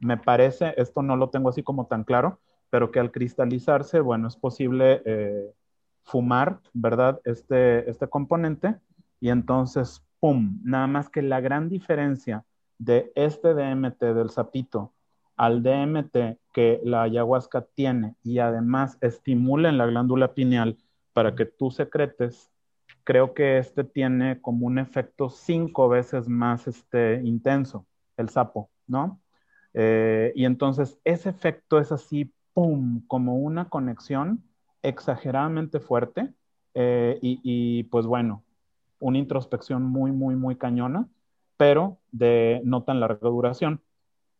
me 0.00 0.16
parece, 0.16 0.74
esto 0.76 1.02
no 1.02 1.16
lo 1.16 1.30
tengo 1.30 1.48
así 1.48 1.62
como 1.62 1.86
tan 1.86 2.04
claro, 2.04 2.40
pero 2.70 2.90
que 2.90 3.00
al 3.00 3.10
cristalizarse, 3.10 4.00
bueno, 4.00 4.28
es 4.28 4.36
posible 4.36 5.02
eh, 5.04 5.52
fumar, 6.04 6.60
¿verdad? 6.72 7.20
Este, 7.24 7.88
este 7.88 8.08
componente 8.08 8.76
y 9.20 9.30
entonces, 9.30 10.04
¡pum! 10.20 10.60
Nada 10.64 10.86
más 10.86 11.08
que 11.08 11.22
la 11.22 11.40
gran 11.40 11.68
diferencia 11.68 12.44
de 12.78 13.12
este 13.14 13.54
DMT 13.54 14.00
del 14.00 14.30
sapito 14.30 14.92
al 15.36 15.62
DMT 15.62 16.38
que 16.52 16.80
la 16.84 17.02
ayahuasca 17.02 17.62
tiene 17.62 18.16
y 18.22 18.40
además 18.40 18.98
estimula 19.00 19.68
en 19.68 19.78
la 19.78 19.86
glándula 19.86 20.34
pineal 20.34 20.76
para 21.12 21.34
que 21.34 21.46
tú 21.46 21.70
secretes, 21.70 22.50
creo 23.04 23.34
que 23.34 23.58
este 23.58 23.84
tiene 23.84 24.40
como 24.40 24.66
un 24.66 24.78
efecto 24.78 25.30
cinco 25.30 25.88
veces 25.88 26.28
más 26.28 26.66
este, 26.66 27.20
intenso, 27.24 27.86
el 28.16 28.28
sapo, 28.28 28.70
¿no? 28.86 29.20
Eh, 29.74 30.32
y 30.34 30.44
entonces 30.44 30.98
ese 31.04 31.28
efecto 31.30 31.78
es 31.78 31.92
así, 31.92 32.32
¡pum!, 32.54 33.02
como 33.06 33.36
una 33.36 33.68
conexión 33.68 34.42
exageradamente 34.82 35.80
fuerte 35.80 36.32
eh, 36.74 37.18
y, 37.22 37.40
y, 37.42 37.84
pues 37.84 38.06
bueno, 38.06 38.44
una 39.00 39.18
introspección 39.18 39.82
muy, 39.84 40.12
muy, 40.12 40.34
muy 40.36 40.56
cañona, 40.56 41.08
pero 41.56 41.98
de 42.12 42.60
no 42.64 42.82
tan 42.82 43.00
larga 43.00 43.28
duración. 43.28 43.80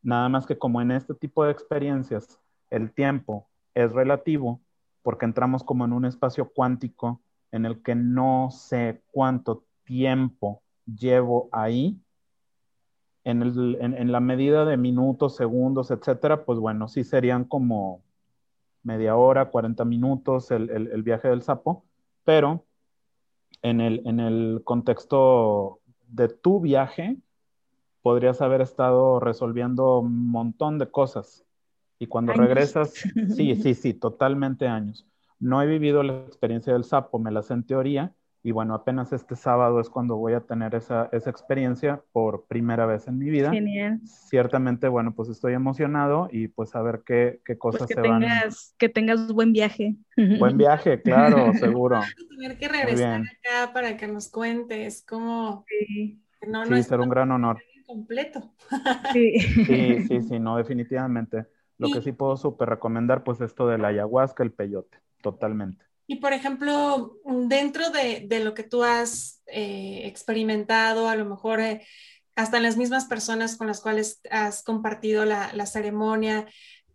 Nada 0.02 0.28
más 0.28 0.46
que 0.46 0.58
como 0.58 0.80
en 0.80 0.92
este 0.92 1.14
tipo 1.14 1.44
de 1.44 1.52
experiencias 1.52 2.38
el 2.70 2.92
tiempo 2.92 3.48
es 3.74 3.92
relativo, 3.92 4.60
porque 5.02 5.24
entramos 5.24 5.64
como 5.64 5.84
en 5.84 5.92
un 5.92 6.04
espacio 6.04 6.50
cuántico 6.52 7.20
en 7.50 7.64
el 7.66 7.82
que 7.82 7.94
no 7.94 8.50
sé 8.50 9.02
cuánto 9.10 9.64
tiempo 9.84 10.62
llevo 10.86 11.48
ahí, 11.50 12.00
en, 13.24 14.12
la 14.12 14.20
medida 14.20 14.64
de 14.64 14.76
minutos, 14.76 15.36
segundos, 15.36 15.90
etcétera, 15.90 16.44
pues 16.44 16.58
bueno, 16.58 16.88
sí 16.88 17.04
serían 17.04 17.44
como 17.44 18.02
media 18.82 19.16
hora, 19.16 19.50
40 19.50 19.84
minutos 19.84 20.50
el, 20.50 20.70
el 20.70 21.02
viaje 21.02 21.28
del 21.28 21.42
sapo, 21.42 21.84
pero 22.24 22.64
en 23.62 23.80
el, 23.80 24.02
en 24.06 24.20
el 24.20 24.62
contexto 24.64 25.80
de 26.08 26.28
tu 26.28 26.60
viaje, 26.60 27.16
podrías 28.02 28.40
haber 28.40 28.60
estado 28.60 29.20
resolviendo 29.20 29.98
un 29.98 30.30
montón 30.30 30.78
de 30.78 30.90
cosas. 30.90 31.44
Y 31.98 32.06
cuando 32.06 32.32
regresas, 32.32 32.94
sí, 33.34 33.54
sí, 33.62 33.74
sí, 33.74 33.94
totalmente 33.94 34.68
años. 34.68 35.06
No 35.40 35.60
he 35.62 35.66
vivido 35.66 36.02
la 36.02 36.20
experiencia 36.20 36.72
del 36.72 36.84
sapo, 36.84 37.18
me 37.18 37.30
la 37.30 37.42
sé 37.42 37.54
en 37.54 37.64
teoría, 37.64 38.12
y 38.48 38.50
bueno, 38.50 38.72
apenas 38.72 39.12
este 39.12 39.36
sábado 39.36 39.78
es 39.78 39.90
cuando 39.90 40.16
voy 40.16 40.32
a 40.32 40.40
tener 40.40 40.74
esa, 40.74 41.10
esa 41.12 41.28
experiencia 41.28 42.02
por 42.12 42.46
primera 42.46 42.86
vez 42.86 43.06
en 43.06 43.18
mi 43.18 43.28
vida. 43.28 43.50
Genial. 43.50 44.00
Ciertamente, 44.06 44.88
bueno, 44.88 45.14
pues 45.14 45.28
estoy 45.28 45.52
emocionado 45.52 46.30
y 46.32 46.48
pues 46.48 46.74
a 46.74 46.80
ver 46.80 47.02
qué, 47.04 47.42
qué 47.44 47.56
pues 47.56 47.74
cosas 47.74 47.88
que 47.88 47.92
se 47.92 48.00
tengas, 48.00 48.72
van. 48.72 48.78
Que 48.78 48.88
tengas 48.88 49.30
buen 49.34 49.52
viaje. 49.52 49.96
Buen 50.38 50.56
viaje, 50.56 51.02
claro, 51.02 51.52
seguro. 51.60 52.00
Tener 52.30 52.56
que 52.56 52.68
regresar 52.68 53.20
acá 53.20 53.74
para 53.74 53.98
que 53.98 54.08
nos 54.08 54.30
cuentes 54.30 55.04
cómo... 55.06 55.66
Sí, 55.68 56.18
no, 56.46 56.64
sí 56.64 56.82
será 56.84 57.02
un 57.02 57.10
gran 57.10 57.30
honor. 57.30 57.60
Completo. 57.86 58.50
Sí. 59.12 59.40
sí, 59.66 60.06
sí, 60.08 60.22
sí, 60.22 60.38
no, 60.38 60.56
definitivamente. 60.56 61.44
Lo 61.76 61.90
que 61.92 62.00
sí 62.00 62.12
puedo 62.12 62.38
súper 62.38 62.70
recomendar, 62.70 63.24
pues 63.24 63.42
esto 63.42 63.68
de 63.68 63.76
la 63.76 63.88
ayahuasca, 63.88 64.42
el 64.42 64.52
peyote, 64.52 64.96
totalmente. 65.20 65.84
Y 66.10 66.16
por 66.16 66.32
ejemplo, 66.32 67.18
dentro 67.24 67.90
de, 67.90 68.26
lo 68.42 68.54
que 68.54 68.62
tú 68.62 68.82
has 68.82 69.42
eh, 69.46 70.02
experimentado, 70.06 71.06
a 71.06 71.14
lo 71.16 71.26
mejor 71.26 71.60
eh, 71.60 71.86
hasta 72.34 72.56
en 72.56 72.62
las 72.62 72.78
mismas 72.78 73.04
personas 73.04 73.58
con 73.58 73.66
las 73.66 73.82
cuales 73.82 74.22
has 74.30 74.62
compartido 74.62 75.26
la, 75.26 75.66
ceremonia, 75.66 76.46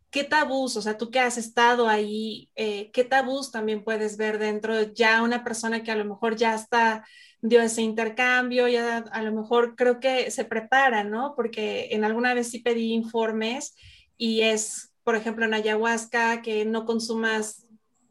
¿qué 0.10 0.24
tabús, 0.24 0.76
o 0.78 0.82
sea, 0.82 0.98
tú 0.98 1.12
que 1.12 1.20
has 1.20 1.38
estado 1.38 1.88
ahí, 1.88 2.50
eh, 2.56 2.90
qué 2.92 3.04
tabús 3.04 3.52
también 3.52 3.84
puedes 3.84 4.18
ver 4.18 4.40
dentro 4.40 4.76
de 4.76 4.92
ya 4.96 5.22
una 5.22 5.44
persona 5.44 5.84
que 5.84 5.92
a 5.92 5.96
lo 5.96 6.06
mejor 6.06 6.36
ya 6.36 6.56
está, 6.56 7.06
dio 7.40 7.62
ese 7.62 7.84
intercambio, 7.84 8.68
ya 8.68 8.98
a 8.98 9.22
lo 9.22 9.32
mejor 9.32 9.76
creo 9.76 10.00
que 10.00 10.32
se 10.32 10.44
prepara, 10.44 11.04
¿no? 11.04 11.36
Porque 11.36 11.90
en 11.92 12.04
alguna 12.04 12.34
vez 12.34 12.50
sí 12.50 12.60
pedí 12.60 12.94
informes 12.94 13.76
y 14.18 14.42
es, 14.42 14.92
por 15.04 15.16
ejemplo, 15.16 15.46
en 15.46 15.54
ayahuasca, 15.54 16.42
que 16.42 16.66
no 16.66 16.86
consumas 16.86 17.63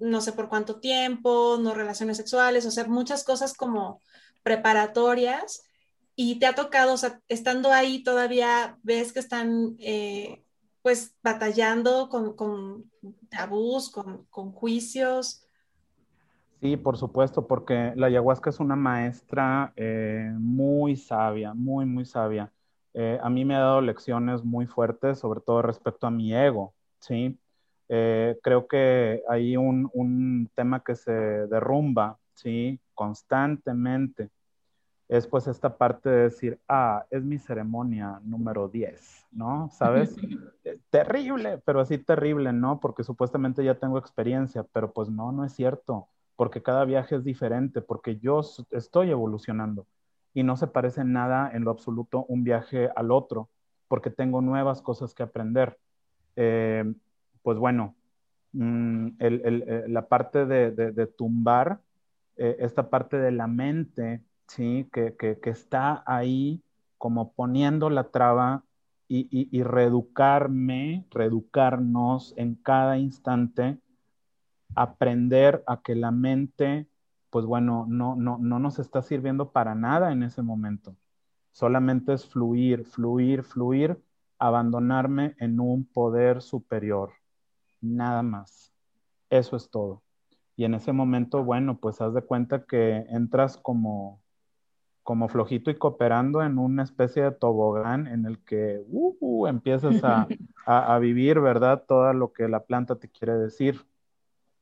no 0.02 0.20
sé 0.20 0.32
por 0.32 0.48
cuánto 0.48 0.80
tiempo, 0.80 1.58
no 1.60 1.74
relaciones 1.74 2.16
sexuales, 2.16 2.66
o 2.66 2.70
sea, 2.70 2.84
muchas 2.84 3.24
cosas 3.24 3.54
como 3.54 4.00
preparatorias 4.42 5.62
y 6.14 6.38
te 6.38 6.46
ha 6.46 6.54
tocado, 6.54 6.94
o 6.94 6.96
sea, 6.96 7.20
estando 7.28 7.72
ahí 7.72 8.02
todavía 8.02 8.76
ves 8.82 9.12
que 9.12 9.20
están 9.20 9.76
eh, 9.78 10.42
pues 10.82 11.16
batallando 11.22 12.08
con, 12.08 12.34
con 12.34 12.90
tabús, 13.30 13.90
con, 13.90 14.52
juicios. 14.52 15.46
Sí, 16.60 16.76
por 16.76 16.96
supuesto, 16.96 17.46
porque 17.46 17.92
la 17.96 18.08
ayahuasca 18.08 18.50
es 18.50 18.60
una 18.60 18.76
maestra 18.76 19.72
eh, 19.76 20.30
muy 20.36 20.96
sabia, 20.96 21.54
muy, 21.54 21.86
muy 21.86 22.04
sabia. 22.04 22.52
Eh, 22.94 23.18
a 23.22 23.30
mí 23.30 23.44
me 23.44 23.54
ha 23.56 23.60
dado 23.60 23.80
lecciones 23.80 24.44
muy 24.44 24.66
fuertes, 24.66 25.18
sobre 25.18 25.40
todo 25.40 25.62
respecto 25.62 26.06
a 26.06 26.10
mi 26.10 26.34
ego, 26.34 26.74
¿sí? 27.00 27.38
Eh, 27.94 28.38
creo 28.42 28.66
que 28.66 29.22
hay 29.28 29.54
un, 29.58 30.50
tema 30.54 30.82
que 30.82 30.94
se 30.96 31.12
derrumba, 31.12 32.18
¿sí? 32.32 32.80
Constantemente. 32.94 34.30
Es 35.08 35.26
pues 35.26 35.46
esta 35.46 35.76
parte 35.76 36.08
de 36.08 36.22
decir, 36.22 36.58
ah, 36.66 37.04
es 37.10 37.22
mi 37.22 37.38
ceremonia 37.38 38.18
número 38.24 38.68
10, 38.68 39.26
¿no? 39.32 39.68
¿Sabes? 39.70 40.16
Eh, 40.64 40.78
terrible, 40.90 41.58
pero 41.66 41.80
así 41.80 41.98
terrible, 41.98 42.52
¿no? 42.52 42.78
Porque 42.78 43.02
supuestamente 43.02 43.64
ya 43.64 43.74
tengo 43.74 43.98
experiencia, 43.98 44.62
pero 44.72 44.92
pues 44.92 45.10
no, 45.10 45.32
no 45.32 45.44
es 45.44 45.52
cierto, 45.52 46.06
porque 46.36 46.62
cada 46.62 46.84
viaje 46.84 47.16
es 47.16 47.24
diferente, 47.24 47.82
porque 47.82 48.16
yo 48.18 48.42
estoy 48.70 49.10
evolucionando 49.10 49.84
y 50.34 50.44
no 50.44 50.56
se 50.56 50.68
parece 50.68 51.02
nada 51.04 51.50
en 51.52 51.64
lo 51.64 51.72
absoluto 51.72 52.24
un 52.28 52.44
viaje 52.44 52.90
al 52.94 53.10
otro, 53.10 53.50
porque 53.88 54.08
tengo 54.08 54.40
nuevas 54.40 54.80
cosas 54.80 55.14
que 55.14 55.24
aprender. 55.24 55.76
Eh, 56.36 56.84
pues 57.42 57.58
bueno, 57.58 57.96
mm, 58.52 59.08
eh, 59.18 59.84
la 59.88 60.08
parte 60.08 60.46
de, 60.46 61.06
tumbar, 61.06 61.80
eh, 62.36 62.56
esta 62.60 62.90
parte 62.90 63.18
de 63.18 63.32
la 63.32 63.46
mente, 63.46 64.22
¿sí? 64.48 64.88
Que, 64.92 65.14
está 65.44 66.02
ahí 66.06 66.62
como 66.98 67.32
poniendo 67.32 67.90
la 67.90 68.04
traba 68.10 68.64
y, 69.08 69.62
reeducarme, 69.62 71.06
reeducarnos 71.10 72.32
en 72.38 72.54
cada 72.54 72.96
instante, 72.98 73.78
aprender 74.74 75.62
a 75.66 75.82
que 75.82 75.94
la 75.94 76.10
mente, 76.10 76.88
pues 77.28 77.44
bueno, 77.44 77.86
no, 77.88 78.16
no, 78.16 78.38
no 78.38 78.58
nos 78.58 78.78
está 78.78 79.02
sirviendo 79.02 79.52
para 79.52 79.74
nada 79.74 80.12
en 80.12 80.22
ese 80.22 80.42
momento. 80.42 80.96
Solamente 81.50 82.14
es 82.14 82.26
fluir, 82.26 82.86
fluir, 82.86 83.42
fluir, 83.42 84.02
abandonarme 84.38 85.34
en 85.38 85.60
un 85.60 85.84
poder 85.84 86.40
superior 86.40 87.12
nada 87.82 88.22
más. 88.22 88.72
Eso 89.28 89.56
es 89.56 89.68
todo. 89.70 90.02
Y 90.56 90.64
en 90.64 90.74
ese 90.74 90.92
momento, 90.92 91.44
bueno, 91.44 91.78
pues 91.78 92.00
haz 92.00 92.14
de 92.14 92.22
cuenta 92.22 92.64
que 92.64 93.04
entras 93.10 93.56
como, 93.56 94.22
como 95.02 95.28
flojito 95.28 95.70
y 95.70 95.76
cooperando 95.76 96.42
en 96.42 96.58
una 96.58 96.82
especie 96.84 97.22
de 97.22 97.32
tobogán 97.32 98.06
en 98.06 98.26
el 98.26 98.42
que 98.44 98.82
uh, 98.86 99.16
uh, 99.20 99.46
empiezas 99.48 100.02
a, 100.04 100.26
vivir, 101.00 101.40
¿verdad? 101.40 101.84
Todo 101.86 102.12
lo 102.12 102.32
que 102.32 102.48
la 102.48 102.64
planta 102.64 102.96
te 102.96 103.08
quiere 103.08 103.34
decir. 103.34 103.84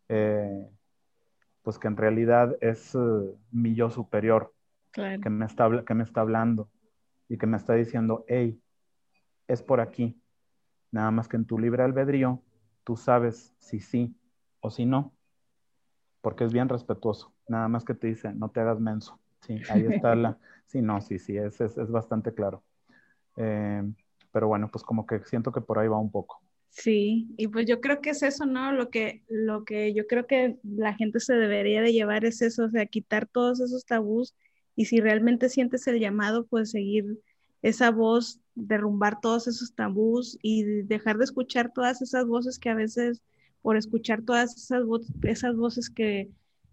Eh, 0.08 0.68
pues 1.62 1.78
que 1.78 1.88
en 1.88 1.96
realidad 1.96 2.56
es 2.60 2.94
uh, 2.94 3.38
mi 3.52 3.74
yo 3.74 3.90
superior 3.90 4.52
que, 4.92 5.30
me 5.30 5.46
está, 5.46 5.84
que 5.84 5.94
me 5.94 6.02
está 6.02 6.22
hablando 6.22 6.68
y 7.28 7.38
que 7.38 7.46
me 7.46 7.56
está 7.56 7.74
diciendo, 7.74 8.24
hey, 8.28 8.60
es 9.46 9.62
por 9.62 9.80
aquí. 9.80 10.20
Nada 10.90 11.10
más 11.10 11.28
que 11.28 11.36
en 11.36 11.44
tu 11.44 11.58
libre 11.58 11.82
albedrío 11.82 12.42
tú 12.84 12.96
sabes 12.96 13.54
si 13.58 13.80
sí 13.80 14.14
o 14.60 14.70
si 14.70 14.86
no, 14.86 15.12
porque 16.20 16.44
es 16.44 16.52
bien 16.52 16.68
respetuoso. 16.68 17.32
Nada 17.48 17.68
más 17.68 17.84
que 17.84 17.94
te 17.94 18.08
dice, 18.08 18.32
no 18.32 18.50
te 18.50 18.60
hagas 18.60 18.80
menso, 18.80 19.18
Sí, 19.46 19.60
ahí 19.70 19.86
está 19.86 20.14
la... 20.14 20.38
Sí, 20.66 20.80
no, 20.80 21.00
sí, 21.00 21.18
sí, 21.18 21.36
es, 21.36 21.60
es, 21.60 21.76
es 21.76 21.90
bastante 21.90 22.32
claro. 22.32 22.62
Eh, 23.36 23.82
pero 24.30 24.46
bueno, 24.46 24.68
pues 24.70 24.84
como 24.84 25.04
que 25.04 25.18
siento 25.24 25.50
que 25.50 25.60
por 25.60 25.80
ahí 25.80 25.88
va 25.88 25.98
un 25.98 26.12
poco. 26.12 26.40
Sí, 26.68 27.34
y 27.36 27.48
pues 27.48 27.66
yo 27.66 27.80
creo 27.80 28.00
que 28.00 28.10
es 28.10 28.22
eso, 28.22 28.46
¿no? 28.46 28.70
Lo 28.70 28.88
que, 28.88 29.24
lo 29.28 29.64
que 29.64 29.92
yo 29.92 30.06
creo 30.06 30.28
que 30.28 30.58
la 30.62 30.94
gente 30.94 31.18
se 31.18 31.34
debería 31.34 31.82
de 31.82 31.92
llevar 31.92 32.24
es 32.24 32.40
eso, 32.40 32.66
o 32.66 32.70
sea, 32.70 32.86
quitar 32.86 33.26
todos 33.26 33.60
esos 33.60 33.84
tabús 33.84 34.36
y 34.76 34.84
si 34.84 35.00
realmente 35.00 35.48
sientes 35.48 35.88
el 35.88 35.98
llamado, 35.98 36.46
pues 36.46 36.70
seguir 36.70 37.18
esa 37.62 37.90
voz, 37.90 38.40
derrumbar 38.54 39.20
todos 39.20 39.46
esos 39.46 39.74
tabús 39.74 40.38
y 40.42 40.64
dejar 40.82 41.18
de 41.18 41.24
escuchar 41.24 41.72
todas 41.72 42.02
esas 42.02 42.26
voces 42.26 42.58
que 42.58 42.70
a 42.70 42.74
veces, 42.74 43.22
por 43.62 43.76
escuchar 43.76 44.22
todas 44.22 44.56
esas, 44.56 44.82
esas 45.22 45.56
voces 45.56 45.90
que, 45.90 46.30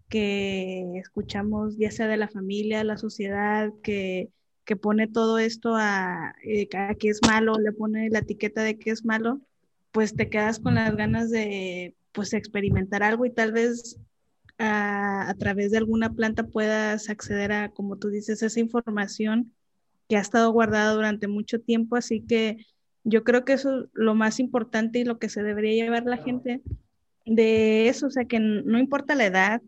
que 0.08 0.98
escuchamos, 0.98 1.76
ya 1.76 1.90
sea 1.90 2.06
de 2.08 2.16
la 2.16 2.28
familia, 2.28 2.84
la 2.84 2.96
sociedad, 2.96 3.72
que, 3.82 4.30
que 4.64 4.76
pone 4.76 5.08
todo 5.08 5.38
esto 5.38 5.74
a, 5.76 6.34
eh, 6.44 6.68
a 6.76 6.94
que 6.94 7.08
es 7.08 7.22
malo, 7.22 7.54
le 7.58 7.72
pone 7.72 8.10
la 8.10 8.20
etiqueta 8.20 8.62
de 8.62 8.78
que 8.78 8.90
es 8.90 9.04
malo, 9.04 9.40
pues 9.92 10.16
te 10.16 10.28
quedas 10.28 10.60
con 10.60 10.74
las 10.74 10.94
ganas 10.96 11.30
de 11.30 11.96
pues 12.12 12.32
experimentar 12.32 13.02
algo 13.02 13.26
y 13.26 13.30
tal 13.30 13.52
vez 13.52 13.98
a, 14.58 15.34
través 15.38 15.70
de 15.70 15.78
alguna 15.78 16.12
planta 16.14 16.44
puedas 16.44 17.08
acceder 17.08 17.52
a, 17.52 17.70
como 17.70 17.96
tú 17.96 18.08
dices, 18.08 18.42
esa 18.42 18.60
información 18.60 19.54
que 20.08 20.16
ha 20.16 20.20
estado 20.20 20.50
guardada 20.52 20.92
durante 20.94 21.28
mucho 21.28 21.60
tiempo. 21.60 21.96
Así 21.96 22.22
que 22.22 22.66
yo 23.04 23.24
creo 23.24 23.44
que 23.44 23.54
eso 23.54 23.80
es 23.80 23.88
lo 23.92 24.14
más 24.14 24.40
importante 24.40 24.98
y 24.98 25.04
lo 25.04 25.18
que 25.18 25.28
se 25.28 25.42
debería 25.42 25.84
llevar 25.84 26.04
la 26.04 26.16
gente 26.16 26.62
de 27.24 27.88
eso, 27.88 28.06
o 28.06 28.10
sea, 28.10 28.24
que 28.24 28.40
no 28.40 28.78
importa 28.78 29.14
la 29.14 29.26
edad, 29.26 29.62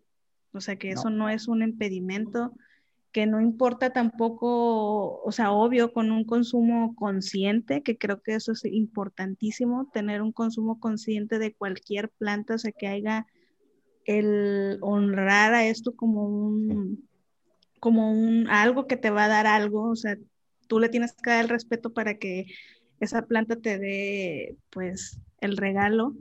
o 0.52 0.60
sea, 0.60 0.76
que 0.76 0.90
eso 0.90 1.10
no 1.10 1.28
es 1.28 1.46
un 1.46 1.62
impedimento, 1.62 2.52
que 3.12 3.26
no 3.26 3.40
importa 3.40 3.90
tampoco, 3.90 5.20
o 5.22 5.32
sea, 5.32 5.52
obvio, 5.52 5.92
con 5.92 6.10
un 6.10 6.24
consumo 6.24 6.94
consciente, 6.94 7.82
que 7.82 7.98
creo 7.98 8.22
que 8.22 8.34
eso 8.34 8.52
es 8.52 8.64
importantísimo, 8.64 9.90
tener 9.92 10.22
un 10.22 10.32
consumo 10.32 10.78
consciente 10.80 11.38
de 11.38 11.52
cualquier 11.52 12.08
planta, 12.08 12.54
o 12.54 12.58
sea, 12.58 12.72
que 12.72 12.86
haya 12.86 13.26
el 14.04 14.78
honrar 14.80 15.54
a 15.54 15.66
esto 15.66 15.94
como 15.94 16.24
un, 16.24 17.08
como 17.80 18.12
un, 18.12 18.48
algo 18.48 18.86
que 18.86 18.96
te 18.96 19.10
va 19.10 19.24
a 19.24 19.28
dar 19.28 19.46
algo, 19.46 19.90
o 19.90 19.96
sea, 19.96 20.16
tú 20.70 20.78
le 20.78 20.88
tienes 20.88 21.12
que 21.12 21.30
dar 21.30 21.42
el 21.42 21.48
respeto 21.48 21.92
para 21.92 22.14
que 22.14 22.46
esa 23.00 23.22
planta 23.22 23.56
te 23.56 23.76
dé, 23.76 24.56
pues, 24.70 25.20
el 25.40 25.56
regalo. 25.56 26.14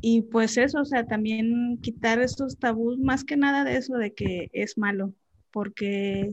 Y 0.00 0.22
pues 0.22 0.56
eso, 0.56 0.80
o 0.80 0.84
sea, 0.84 1.06
también 1.06 1.78
quitar 1.82 2.20
esos 2.20 2.56
tabús, 2.56 2.98
más 3.00 3.24
que 3.24 3.36
nada 3.36 3.64
de 3.64 3.76
eso 3.76 3.94
de 3.94 4.14
que 4.14 4.48
es 4.52 4.78
malo, 4.78 5.12
porque 5.50 6.32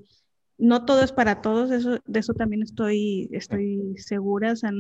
no 0.60 0.86
todo 0.86 1.04
es 1.04 1.12
para 1.12 1.42
todos, 1.42 1.72
eso, 1.72 2.00
de 2.06 2.20
eso 2.20 2.34
también 2.34 2.62
estoy, 2.62 3.28
estoy 3.32 3.96
segura, 3.98 4.52
o 4.52 4.56
sea, 4.56 4.72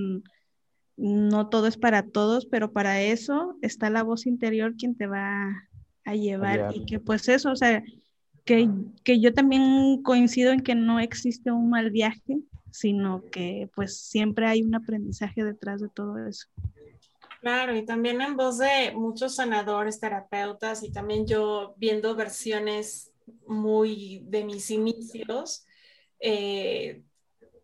no 0.97 1.49
todo 1.49 1.65
es 1.65 1.78
para 1.78 2.03
todos, 2.03 2.45
pero 2.45 2.71
para 2.71 3.01
eso 3.01 3.57
está 3.61 3.89
la 3.89 4.03
voz 4.03 4.28
interior 4.28 4.75
quien 4.78 4.95
te 4.95 5.07
va 5.07 5.49
a 6.05 6.15
llevar 6.15 6.75
y 6.75 6.86
que 6.86 6.99
pues 6.99 7.28
eso, 7.28 7.51
o 7.51 7.55
sea, 7.55 7.84
que, 8.45 8.69
que, 9.03 9.19
yo 9.19 9.34
también 9.34 10.01
coincido 10.03 10.53
en 10.53 10.61
que 10.61 10.75
no 10.75 10.99
existe 11.01 11.51
un 11.51 11.69
mal 11.69 11.91
viaje, 11.91 12.39
sino 12.78 13.23
que 13.32 13.71
pues 13.73 13.97
siempre 13.97 14.45
hay 14.45 14.61
un 14.61 14.75
aprendizaje 14.75 15.43
detrás 15.43 15.82
de 15.82 15.89
todo 15.89 16.19
eso. 16.28 16.47
Claro, 17.41 17.75
y 17.75 17.86
también 17.86 18.21
en 18.21 18.36
voz 18.36 18.59
de 18.59 18.91
muchos 18.93 19.36
sanadores, 19.36 19.99
terapeutas 19.99 20.84
y 20.84 20.91
también 20.91 21.25
yo 21.25 21.73
viendo 21.78 22.15
versiones 22.15 23.11
muy 23.47 24.21
de 24.25 24.43
mis 24.43 24.69
inicios, 24.69 25.65
eh, 26.19 27.01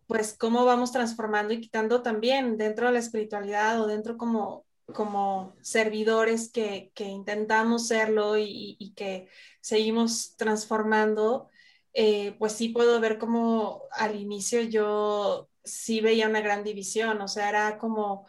pues 0.08 0.34
cómo 0.36 0.64
vamos 0.64 0.90
transformando 0.90 1.54
y 1.54 1.60
quitando 1.60 2.02
también 2.02 2.56
dentro 2.56 2.86
de 2.86 2.94
la 2.94 2.98
espiritualidad 2.98 3.80
o 3.80 3.86
dentro 3.86 4.16
como, 4.16 4.64
como 4.92 5.54
servidores 5.62 6.50
que, 6.50 6.90
que 6.94 7.04
intentamos 7.04 7.86
serlo 7.86 8.36
y, 8.36 8.76
y, 8.80 8.94
que 8.94 9.28
seguimos 9.60 10.34
transformando, 10.36 11.50
eh, 11.94 12.34
pues 12.38 12.52
sí 12.52 12.70
puedo 12.70 13.00
ver 13.00 13.18
como 13.18 13.84
al 13.92 14.16
inicio 14.16 14.60
yo 14.62 15.48
sí 15.64 16.00
veía 16.00 16.28
una 16.28 16.40
gran 16.40 16.64
división, 16.64 17.20
o 17.20 17.28
sea, 17.28 17.48
era 17.48 17.78
como... 17.78 18.26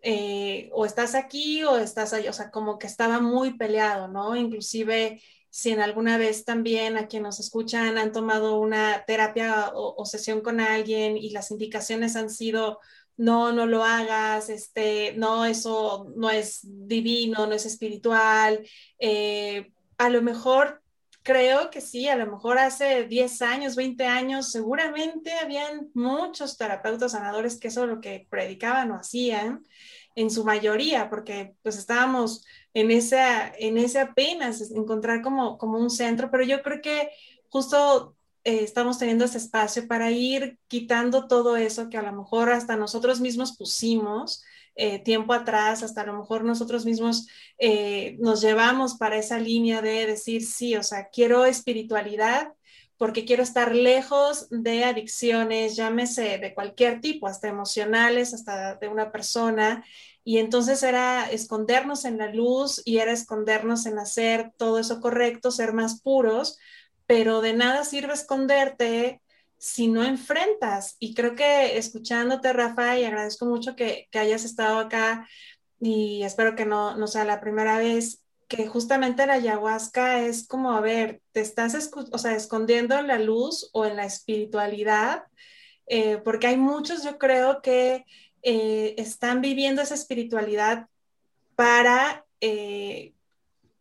Eh, 0.00 0.70
o 0.72 0.86
estás 0.86 1.16
aquí 1.16 1.64
o 1.64 1.76
estás 1.76 2.12
ahí, 2.12 2.28
o 2.28 2.32
sea, 2.32 2.52
como 2.52 2.78
que 2.78 2.86
estaba 2.86 3.18
muy 3.20 3.54
peleado, 3.58 4.06
¿no? 4.06 4.36
Inclusive 4.36 5.20
si 5.50 5.70
en 5.70 5.80
alguna 5.80 6.18
vez 6.18 6.44
también 6.44 6.96
a 6.96 7.08
quienes 7.08 7.26
nos 7.26 7.40
escuchan 7.40 7.98
han 7.98 8.12
tomado 8.12 8.60
una 8.60 9.04
terapia 9.06 9.72
o, 9.74 10.04
sesión 10.04 10.40
con 10.40 10.60
alguien 10.60 11.16
y 11.16 11.30
las 11.30 11.50
indicaciones 11.50 12.16
han 12.16 12.30
sido 12.30 12.78
no, 13.16 13.50
no 13.52 13.66
lo 13.66 13.82
hagas, 13.82 14.48
este, 14.50 15.14
no, 15.16 15.44
eso 15.44 16.06
no 16.16 16.30
es 16.30 16.60
divino, 16.62 17.46
no 17.48 17.54
es 17.54 17.66
espiritual. 17.66 18.64
Eh, 19.00 19.72
a 19.96 20.08
lo 20.10 20.22
mejor 20.22 20.80
creo 21.28 21.70
que 21.70 21.82
sí, 21.82 22.08
a 22.08 22.16
lo 22.16 22.26
mejor 22.26 22.58
hace 22.58 23.04
10 23.04 23.42
años, 23.42 23.76
20 23.76 24.06
años, 24.06 24.50
seguramente 24.50 25.34
habían 25.34 25.90
muchos 25.92 26.56
terapeutas 26.56 27.12
sanadores 27.12 27.60
que 27.60 27.68
eso 27.68 27.84
es 27.84 27.90
lo 27.90 28.00
que 28.00 28.26
predicaban 28.30 28.90
o 28.90 28.96
hacían 28.96 29.62
en 30.14 30.30
su 30.30 30.42
mayoría, 30.42 31.10
porque 31.10 31.54
pues 31.62 31.76
estábamos 31.76 32.46
en, 32.72 32.90
esa, 32.90 33.52
en 33.58 33.76
ese 33.76 34.00
apenas 34.00 34.70
encontrar 34.70 35.20
como, 35.20 35.58
como 35.58 35.76
un 35.76 35.90
centro, 35.90 36.30
pero 36.30 36.44
yo 36.44 36.62
creo 36.62 36.80
que 36.80 37.10
justo 37.50 38.16
eh, 38.44 38.60
estamos 38.62 38.98
teniendo 38.98 39.26
ese 39.26 39.36
espacio 39.36 39.86
para 39.86 40.10
ir 40.10 40.58
quitando 40.66 41.28
todo 41.28 41.58
eso 41.58 41.90
que 41.90 41.98
a 41.98 42.02
lo 42.02 42.12
mejor 42.12 42.50
hasta 42.50 42.74
nosotros 42.76 43.20
mismos 43.20 43.54
pusimos 43.54 44.42
eh, 44.80 45.00
tiempo 45.00 45.32
atrás, 45.32 45.82
hasta 45.82 46.02
a 46.02 46.06
lo 46.06 46.16
mejor 46.16 46.44
nosotros 46.44 46.86
mismos 46.86 47.26
eh, 47.58 48.16
nos 48.20 48.40
llevamos 48.40 48.94
para 48.94 49.16
esa 49.16 49.38
línea 49.38 49.82
de 49.82 50.06
decir, 50.06 50.46
sí, 50.46 50.76
o 50.76 50.84
sea, 50.84 51.08
quiero 51.12 51.44
espiritualidad 51.46 52.52
porque 52.96 53.24
quiero 53.24 53.42
estar 53.42 53.74
lejos 53.74 54.48
de 54.50 54.84
adicciones, 54.84 55.74
llámese 55.74 56.38
de 56.38 56.54
cualquier 56.54 57.00
tipo, 57.00 57.26
hasta 57.26 57.48
emocionales, 57.48 58.34
hasta 58.34 58.76
de 58.76 58.86
una 58.86 59.10
persona, 59.10 59.84
y 60.22 60.38
entonces 60.38 60.82
era 60.84 61.28
escondernos 61.28 62.04
en 62.04 62.18
la 62.18 62.32
luz 62.32 62.80
y 62.84 62.98
era 62.98 63.12
escondernos 63.12 63.84
en 63.86 63.98
hacer 63.98 64.52
todo 64.56 64.78
eso 64.78 65.00
correcto, 65.00 65.50
ser 65.50 65.72
más 65.72 66.00
puros, 66.02 66.56
pero 67.06 67.40
de 67.40 67.52
nada 67.52 67.82
sirve 67.84 68.12
esconderte 68.12 69.22
si 69.58 69.88
no 69.88 70.04
enfrentas. 70.04 70.96
Y 70.98 71.14
creo 71.14 71.34
que 71.34 71.76
escuchándote, 71.76 72.52
Rafa, 72.52 72.98
y 72.98 73.04
agradezco 73.04 73.46
mucho 73.46 73.76
que, 73.76 74.08
hayas 74.14 74.44
estado 74.44 74.78
acá 74.78 75.28
y 75.80 76.22
espero 76.22 76.56
que 76.56 76.66
no, 76.66 76.96
no 76.96 77.06
sea 77.06 77.24
la 77.24 77.40
primera 77.40 77.78
vez, 77.78 78.24
que 78.48 78.66
justamente 78.66 79.26
la 79.26 79.34
ayahuasca 79.34 80.20
es 80.20 80.46
como, 80.46 80.72
a 80.72 80.80
ver, 80.80 81.20
te 81.32 81.40
estás 81.40 81.90
o 81.92 82.18
sea, 82.18 82.34
escondiendo 82.34 82.98
en 82.98 83.06
la 83.06 83.18
luz 83.18 83.68
o 83.72 83.84
en 83.84 83.96
la 83.96 84.06
espiritualidad, 84.06 85.24
eh, 85.86 86.18
porque 86.24 86.46
hay 86.46 86.56
muchos, 86.56 87.04
yo 87.04 87.18
creo 87.18 87.60
que 87.60 88.04
eh, 88.42 88.94
están 88.96 89.40
viviendo 89.42 89.82
esa 89.82 89.94
espiritualidad 89.94 90.86
para, 91.56 92.24
eh, 92.40 93.12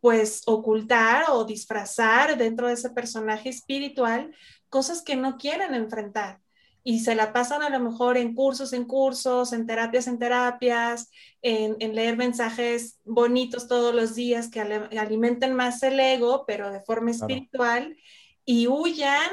pues, 0.01 0.43
ocultar 0.45 1.25
o 1.29 1.45
disfrazar 1.45 2.37
dentro 2.37 2.67
de 2.67 2.73
ese 2.73 2.89
personaje 2.89 3.49
espiritual 3.49 4.33
cosas 4.69 5.01
que 5.01 5.15
no 5.15 5.37
quieren 5.37 5.73
enfrentar. 5.73 6.41
Y 6.83 6.99
se 6.99 7.15
la 7.15 7.33
pasan 7.33 7.63
a 7.63 7.69
lo 7.69 7.79
mejor 7.81 8.17
en 8.17 8.33
cursos, 8.33 8.71
en 8.71 8.85
cursos, 8.85 9.51
en 9.51 9.67
terapias, 9.67 10.07
en 10.07 10.19
terapias, 10.19 11.09
en, 11.41 11.77
leer 11.93 12.15
mensajes 12.15 12.99
bonitos 13.03 13.67
todos 13.67 13.93
los 13.93 14.15
días 14.15 14.47
que 14.47 14.61
alimenten 14.61 15.53
más 15.53 15.83
el 15.83 15.99
ego, 15.99 16.45
pero 16.47 16.71
de 16.71 16.79
forma 16.79 17.11
espiritual, 17.11 17.97
y 18.45 18.67
huyan 18.67 19.29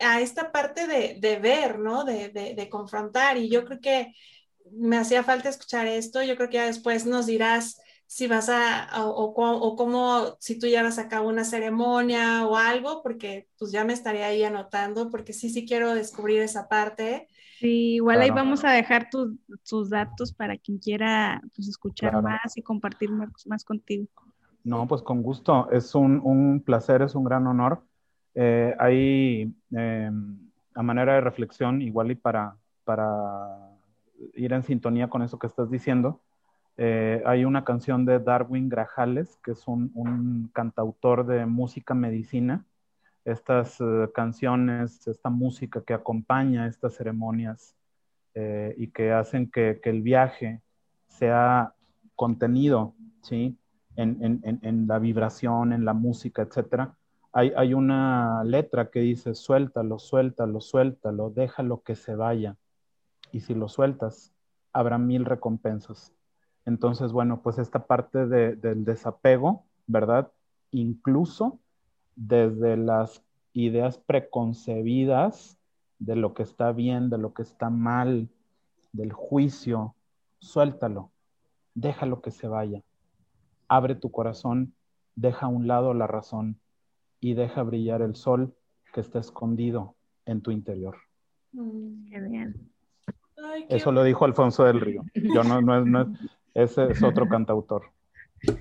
a 0.00 0.20
esta 0.20 0.50
parte 0.50 0.86
de, 0.88 1.38
ver, 1.38 1.78
¿no? 1.78 2.04
De, 2.04 2.30
de, 2.30 2.68
confrontar. 2.68 3.36
Y 3.36 3.48
yo 3.48 3.64
creo 3.64 3.80
que 3.80 4.12
me 4.72 4.98
hacía 4.98 5.22
falta 5.22 5.48
escuchar 5.48 5.86
esto. 5.86 6.22
Yo 6.22 6.36
creo 6.36 6.48
que 6.48 6.56
ya 6.56 6.66
después 6.66 7.06
nos 7.06 7.26
dirás 7.26 7.80
si 8.06 8.28
vas 8.28 8.48
a, 8.48 9.04
o, 9.04 9.32
o, 9.34 9.76
cómo, 9.76 10.36
si 10.38 10.58
tú 10.58 10.66
llevas 10.66 10.98
a 10.98 11.08
cabo 11.08 11.28
una 11.28 11.44
ceremonia 11.44 12.46
o 12.46 12.56
algo, 12.56 13.02
porque 13.02 13.48
pues 13.58 13.72
ya 13.72 13.84
me 13.84 13.92
estaría 13.92 14.26
ahí 14.26 14.44
anotando, 14.44 15.10
porque 15.10 15.32
sí, 15.32 15.50
sí 15.50 15.66
quiero 15.66 15.94
descubrir 15.94 16.40
esa 16.40 16.68
parte. 16.68 17.28
Sí, 17.58 17.94
igual 17.94 18.20
ahí 18.20 18.30
vamos 18.30 18.64
a 18.64 18.70
dejar 18.70 19.08
tus 19.10 19.90
datos 19.90 20.32
para 20.32 20.56
quien 20.56 20.78
quiera 20.78 21.40
pues, 21.54 21.68
escuchar 21.68 22.22
más 22.22 22.56
y 22.56 22.62
compartir 22.62 23.10
más, 23.10 23.64
contigo. 23.64 24.06
No, 24.62 24.86
pues 24.86 25.02
con 25.02 25.22
gusto. 25.22 25.70
Es 25.70 25.94
un, 25.94 26.20
un 26.22 26.60
placer, 26.60 27.02
es 27.02 27.14
un 27.14 27.24
gran 27.24 27.46
honor. 27.46 27.82
Eh, 28.34 28.74
ahí, 28.78 29.52
eh, 29.74 30.10
a 30.74 30.82
manera 30.82 31.14
de 31.14 31.20
reflexión, 31.22 31.80
igual 31.80 32.10
y 32.10 32.14
para, 32.14 32.56
para 32.84 33.76
ir 34.34 34.52
en 34.52 34.62
sintonía 34.62 35.08
con 35.08 35.22
eso 35.22 35.38
que 35.38 35.46
estás 35.46 35.70
diciendo, 35.70 36.20
eh, 36.78 37.22
hay 37.24 37.44
una 37.44 37.64
canción 37.64 38.04
de 38.04 38.18
Darwin 38.18 38.68
Grajales, 38.68 39.38
que 39.42 39.52
es 39.52 39.66
un, 39.66 40.50
cantautor 40.52 41.26
de 41.26 41.46
música 41.46 41.94
medicina, 41.94 42.66
estas 43.24 43.80
eh, 43.80 44.08
canciones, 44.14 45.06
esta 45.08 45.30
música 45.30 45.82
que 45.82 45.94
acompaña 45.94 46.66
estas 46.66 46.94
ceremonias 46.94 47.74
eh, 48.34 48.74
y 48.76 48.88
que 48.88 49.12
hacen 49.12 49.50
que, 49.50 49.80
el 49.84 50.02
viaje 50.02 50.60
sea 51.08 51.74
contenido, 52.14 52.94
¿sí? 53.22 53.58
En, 53.96 54.86
la 54.86 54.98
vibración, 54.98 55.72
en 55.72 55.86
la 55.86 55.94
música, 55.94 56.42
etc. 56.42 56.90
Hay, 57.32 57.52
hay, 57.56 57.72
una 57.72 58.44
letra 58.44 58.90
que 58.90 59.00
dice, 59.00 59.34
suéltalo, 59.34 59.98
suéltalo, 59.98 60.60
suéltalo, 60.60 61.30
déjalo 61.30 61.82
que 61.82 61.96
se 61.96 62.14
vaya. 62.14 62.56
Y 63.32 63.40
si 63.40 63.54
lo 63.54 63.68
sueltas, 63.68 64.34
habrá 64.74 64.98
mil 64.98 65.24
recompensas. 65.24 66.15
Entonces, 66.66 67.12
bueno, 67.12 67.40
pues 67.42 67.58
esta 67.58 67.86
parte 67.86 68.26
del 68.26 68.84
desapego, 68.84 69.64
¿verdad? 69.86 70.32
Incluso 70.72 71.60
desde 72.16 72.76
las 72.76 73.22
ideas 73.52 73.98
preconcebidas 73.98 75.56
de 75.98 76.16
lo 76.16 76.34
que 76.34 76.42
está 76.42 76.72
bien, 76.72 77.08
de 77.08 77.18
lo 77.18 77.32
que 77.32 77.42
está 77.42 77.70
mal, 77.70 78.28
del 78.92 79.12
juicio, 79.12 79.94
suéltalo, 80.40 81.10
déjalo 81.74 82.20
que 82.20 82.32
se 82.32 82.48
vaya. 82.48 82.82
Abre 83.68 83.94
tu 83.94 84.10
corazón, 84.10 84.74
deja 85.14 85.46
a 85.46 85.48
un 85.48 85.68
lado 85.68 85.94
la 85.94 86.06
razón 86.06 86.58
y 87.20 87.34
deja 87.34 87.62
brillar 87.62 88.02
el 88.02 88.16
sol 88.16 88.54
que 88.92 89.00
está 89.00 89.20
escondido 89.20 89.94
en 90.24 90.40
tu 90.40 90.50
interior. 90.50 90.96
Mm, 91.52 92.06
qué 92.10 92.20
bien. 92.20 92.70
Eso 93.68 93.92
lo 93.92 94.02
dijo 94.02 94.24
Alfonso 94.24 94.64
del 94.64 94.80
Río. 94.80 95.04
Yo 95.14 95.44
no, 95.44 95.60
no, 95.60 95.84
no, 95.84 96.12
ese 96.56 96.90
es 96.90 97.02
otro 97.02 97.28
cantautor. 97.28 97.92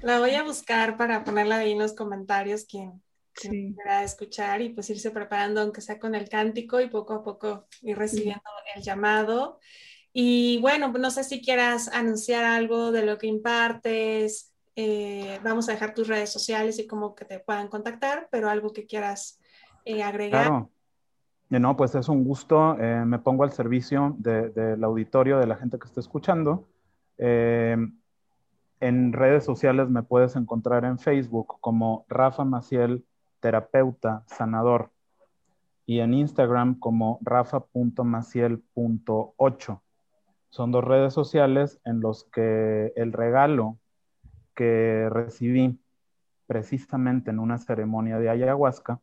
La 0.01 0.19
voy 0.19 0.31
a 0.31 0.43
buscar 0.43 0.97
para 0.97 1.23
ponerla 1.23 1.57
ahí 1.57 1.71
en 1.71 1.79
los 1.79 1.93
comentarios 1.93 2.65
quien, 2.65 3.01
quiera 3.33 4.03
escuchar 4.03 4.61
y 4.61 4.69
pues 4.69 4.89
irse 4.89 5.11
preparando, 5.11 5.61
aunque 5.61 5.81
sea 5.81 5.99
con 5.99 6.15
el 6.15 6.29
cántico 6.29 6.79
y 6.79 6.87
poco 6.87 7.13
a 7.13 7.23
poco 7.23 7.65
ir 7.81 7.97
recibiendo 7.97 8.41
el 8.75 8.81
llamado. 8.81 9.59
Y 10.13 10.59
bueno, 10.61 10.87
no 10.87 11.11
sé 11.11 11.25
si 11.25 11.41
quieras 11.41 11.89
anunciar 11.89 12.45
algo 12.45 12.91
de 12.91 13.05
lo 13.05 13.17
que 13.17 13.27
impartes. 13.27 14.53
Eh, 14.77 15.39
vamos 15.43 15.67
a 15.67 15.73
dejar 15.73 15.93
tus 15.93 16.07
redes 16.07 16.31
sociales 16.31 16.79
y 16.79 16.87
cómo 16.87 17.15
que 17.15 17.25
te 17.25 17.39
puedan 17.39 17.67
contactar, 17.67 18.29
pero 18.31 18.49
algo 18.49 18.71
que 18.71 18.85
quieras 18.85 19.39
eh, 19.83 20.01
agregar. 20.03 20.47
Claro. 20.47 20.71
No, 21.49 21.77
pues 21.77 21.95
es 21.95 22.07
un 22.09 22.23
gusto. 22.23 22.77
Eh, 22.79 23.05
me 23.05 23.19
pongo 23.19 23.43
al 23.43 23.51
servicio 23.51 24.15
del 24.17 24.83
auditorio, 24.83 25.37
de 25.37 25.47
la 25.47 25.57
gente 25.57 25.77
que 25.77 25.87
está 25.87 25.99
escuchando. 25.99 26.67
Eh, 27.17 27.77
en 28.79 29.13
redes 29.13 29.45
sociales 29.45 29.89
me 29.89 30.03
puedes 30.03 30.35
encontrar 30.35 30.85
en 30.85 30.99
Facebook 30.99 31.57
como 31.61 32.05
Rafa 32.09 32.43
Maciel, 32.43 33.05
terapeuta, 33.39 34.23
sanador, 34.27 34.91
y 35.85 35.99
en 35.99 36.13
Instagram 36.13 36.77
como 36.79 37.19
rafa.maciel.8. 37.21 39.81
Son 40.49 40.71
dos 40.71 40.83
redes 40.83 41.13
sociales 41.13 41.79
en 41.85 42.01
los 42.01 42.25
que 42.25 42.91
el 42.95 43.13
regalo 43.13 43.77
que 44.55 45.07
recibí 45.09 45.79
precisamente 46.47 47.31
en 47.31 47.39
una 47.39 47.57
ceremonia 47.57 48.19
de 48.19 48.29
ayahuasca, 48.29 49.01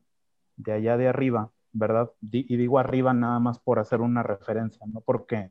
de 0.57 0.73
allá 0.73 0.97
de 0.97 1.09
arriba, 1.09 1.51
¿verdad? 1.73 2.11
Y 2.21 2.57
digo 2.57 2.79
arriba 2.79 3.13
nada 3.13 3.39
más 3.39 3.59
por 3.59 3.79
hacer 3.79 4.01
una 4.01 4.23
referencia, 4.23 4.87
no 4.87 5.01
porque 5.01 5.51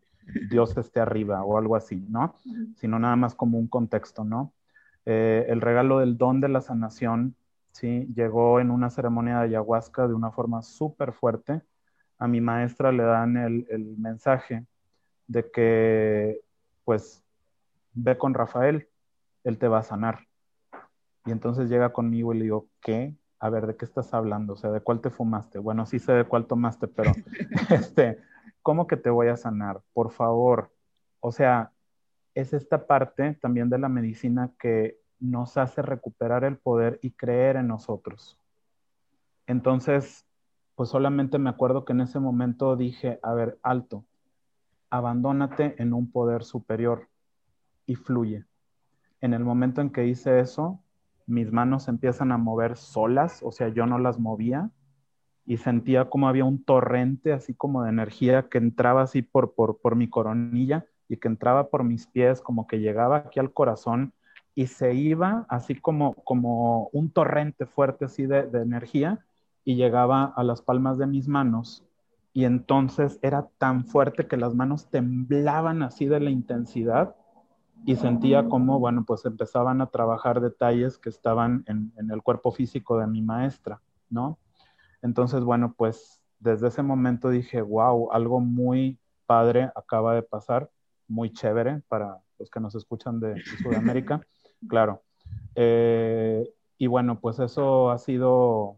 Dios 0.49 0.77
esté 0.77 0.99
arriba 0.99 1.43
o 1.43 1.57
algo 1.57 1.75
así, 1.75 2.05
¿no? 2.09 2.35
Sino 2.75 2.99
nada 2.99 3.15
más 3.15 3.35
como 3.35 3.57
un 3.57 3.67
contexto, 3.67 4.23
¿no? 4.23 4.53
Eh, 5.05 5.45
el 5.49 5.61
regalo 5.61 5.99
del 5.99 6.17
don 6.17 6.41
de 6.41 6.49
la 6.49 6.61
sanación, 6.61 7.35
¿sí? 7.71 8.07
Llegó 8.15 8.59
en 8.59 8.71
una 8.71 8.89
ceremonia 8.89 9.39
de 9.39 9.45
ayahuasca 9.45 10.07
de 10.07 10.13
una 10.13 10.31
forma 10.31 10.61
súper 10.61 11.13
fuerte. 11.13 11.61
A 12.17 12.27
mi 12.27 12.39
maestra 12.39 12.91
le 12.91 13.03
dan 13.03 13.37
el, 13.37 13.65
el 13.69 13.97
mensaje 13.97 14.65
de 15.27 15.49
que, 15.49 16.41
pues, 16.83 17.23
ve 17.93 18.17
con 18.17 18.33
Rafael, 18.33 18.87
él 19.43 19.57
te 19.57 19.67
va 19.67 19.79
a 19.79 19.83
sanar. 19.83 20.27
Y 21.25 21.31
entonces 21.31 21.69
llega 21.69 21.93
conmigo 21.93 22.33
y 22.33 22.37
le 22.37 22.43
digo, 22.43 22.67
¿qué? 22.81 23.15
A 23.39 23.49
ver, 23.49 23.67
¿de 23.67 23.75
qué 23.75 23.85
estás 23.85 24.13
hablando? 24.13 24.53
O 24.53 24.55
sea, 24.55 24.71
¿de 24.71 24.81
cuál 24.81 25.01
te 25.01 25.09
fumaste? 25.09 25.59
Bueno, 25.59 25.85
sí 25.85 25.99
sé 25.99 26.13
de 26.13 26.25
cuál 26.25 26.45
tomaste, 26.45 26.87
pero 26.87 27.11
este, 27.69 28.19
¿cómo 28.61 28.87
que 28.87 28.97
te 28.97 29.09
voy 29.09 29.27
a 29.27 29.37
sanar? 29.37 29.81
Por 29.93 30.11
favor. 30.11 30.71
O 31.19 31.31
sea, 31.31 31.71
es 32.35 32.53
esta 32.53 32.87
parte 32.87 33.37
también 33.41 33.69
de 33.69 33.77
la 33.77 33.89
medicina 33.89 34.51
que 34.59 34.99
nos 35.19 35.57
hace 35.57 35.81
recuperar 35.81 36.43
el 36.43 36.57
poder 36.57 36.99
y 37.01 37.11
creer 37.11 37.57
en 37.57 37.67
nosotros. 37.67 38.39
Entonces, 39.47 40.25
pues 40.75 40.89
solamente 40.89 41.37
me 41.37 41.49
acuerdo 41.49 41.85
que 41.85 41.93
en 41.93 42.01
ese 42.01 42.19
momento 42.19 42.75
dije, 42.75 43.19
a 43.21 43.33
ver, 43.33 43.59
alto, 43.61 44.05
abandónate 44.89 45.75
en 45.81 45.93
un 45.93 46.11
poder 46.11 46.43
superior 46.43 47.07
y 47.85 47.95
fluye. 47.95 48.45
En 49.19 49.33
el 49.33 49.43
momento 49.43 49.81
en 49.81 49.91
que 49.91 50.07
hice 50.07 50.39
eso, 50.39 50.79
mis 51.27 51.51
manos 51.51 51.87
empiezan 51.87 52.31
a 52.31 52.37
mover 52.37 52.77
solas, 52.77 53.43
o 53.43 53.51
sea, 53.51 53.69
yo 53.69 53.85
no 53.85 53.99
las 53.99 54.19
movía, 54.19 54.71
y 55.51 55.57
sentía 55.57 56.09
como 56.09 56.29
había 56.29 56.45
un 56.45 56.63
torrente 56.63 57.33
así 57.33 57.53
como 57.53 57.83
de 57.83 57.89
energía 57.89 58.47
que 58.47 58.57
entraba 58.57 59.01
así 59.01 59.21
por, 59.21 59.53
por, 59.53 59.97
mi 59.97 60.07
coronilla 60.09 60.85
y 61.09 61.17
que 61.17 61.27
entraba 61.27 61.67
por 61.67 61.83
mis 61.83 62.07
pies, 62.07 62.39
como 62.39 62.67
que 62.67 62.79
llegaba 62.79 63.17
aquí 63.17 63.41
al 63.41 63.51
corazón 63.51 64.13
y 64.55 64.67
se 64.67 64.93
iba 64.93 65.45
así 65.49 65.75
como, 65.75 66.13
como 66.23 66.87
un 66.93 67.11
torrente 67.11 67.65
fuerte 67.65 68.05
así 68.05 68.25
de, 68.25 68.43
de 68.43 68.61
energía 68.61 69.25
y 69.65 69.75
llegaba 69.75 70.23
a 70.23 70.41
las 70.45 70.61
palmas 70.61 70.97
de 70.97 71.07
mis 71.07 71.27
manos 71.27 71.83
y 72.31 72.45
entonces 72.45 73.19
era 73.21 73.49
tan 73.57 73.83
fuerte 73.83 74.27
que 74.27 74.37
las 74.37 74.55
manos 74.55 74.89
temblaban 74.89 75.83
así 75.83 76.05
de 76.05 76.21
la 76.21 76.29
intensidad 76.29 77.13
y 77.85 77.97
sentía 77.97 78.47
como, 78.47 78.79
bueno, 78.79 79.03
pues 79.05 79.25
empezaban 79.25 79.81
a 79.81 79.87
trabajar 79.87 80.39
detalles 80.39 80.97
que 80.97 81.09
estaban 81.09 81.65
en, 81.67 81.91
en 81.97 82.09
el 82.09 82.23
cuerpo 82.23 82.53
físico 82.53 82.97
de 82.97 83.07
mi 83.07 83.21
maestra, 83.21 83.81
¿no? 84.09 84.37
Entonces, 85.01 85.43
bueno, 85.43 85.73
pues 85.77 86.21
desde 86.39 86.67
ese 86.67 86.83
momento 86.83 87.29
dije, 87.29 87.61
wow, 87.61 88.11
algo 88.11 88.39
muy 88.39 88.99
padre 89.25 89.71
acaba 89.75 90.15
de 90.15 90.23
pasar, 90.23 90.69
muy 91.07 91.31
chévere 91.31 91.81
para 91.87 92.17
los 92.39 92.49
que 92.49 92.59
nos 92.59 92.75
escuchan 92.75 93.19
de, 93.19 93.35
Sudamérica, 93.63 94.21
claro. 94.67 95.03
Eh, 95.55 96.51
y 96.77 96.87
bueno, 96.87 97.19
pues 97.19 97.39
eso 97.39 97.91
ha 97.91 97.97
sido 97.97 98.77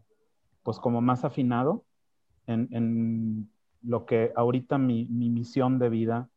pues 0.62 0.78
como 0.78 1.00
más 1.00 1.24
afinado 1.24 1.84
en, 2.46 3.50
lo 3.82 4.06
que 4.06 4.32
ahorita 4.34 4.78
mi, 4.78 5.04
misión 5.06 5.78
de 5.78 5.90
vida, 5.90 6.28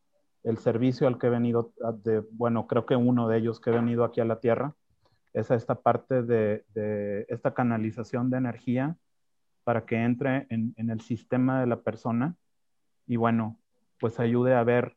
el 0.43 0.57
servicio 0.57 1.07
al 1.07 1.17
que 1.17 1.27
he 1.27 1.29
venido, 1.29 1.71
de, 2.03 2.21
bueno, 2.31 2.67
creo 2.67 2.85
que 2.85 2.95
uno 2.95 3.27
de 3.29 3.37
ellos 3.37 3.61
que 3.61 3.69
he 3.69 3.73
venido 3.73 4.03
aquí 4.03 4.19
a 4.19 4.25
la 4.25 4.39
Tierra, 4.41 4.75
es 5.33 5.51
esta 5.51 5.75
parte 5.75 6.23
de, 6.23 6.65
de 6.73 7.25
esta 7.29 7.53
canalización 7.53 8.29
de 8.29 8.37
energía 8.37 8.97
para 9.67 9.85
que 9.85 10.01
entre 10.01 10.47
en, 10.49 10.73
el 10.77 11.01
sistema 11.01 11.59
de 11.59 11.67
la 11.67 11.81
persona 11.81 12.37
y 13.05 13.17
bueno, 13.17 13.57
pues 13.99 14.17
ayude 14.17 14.55
a 14.55 14.63
ver 14.63 14.95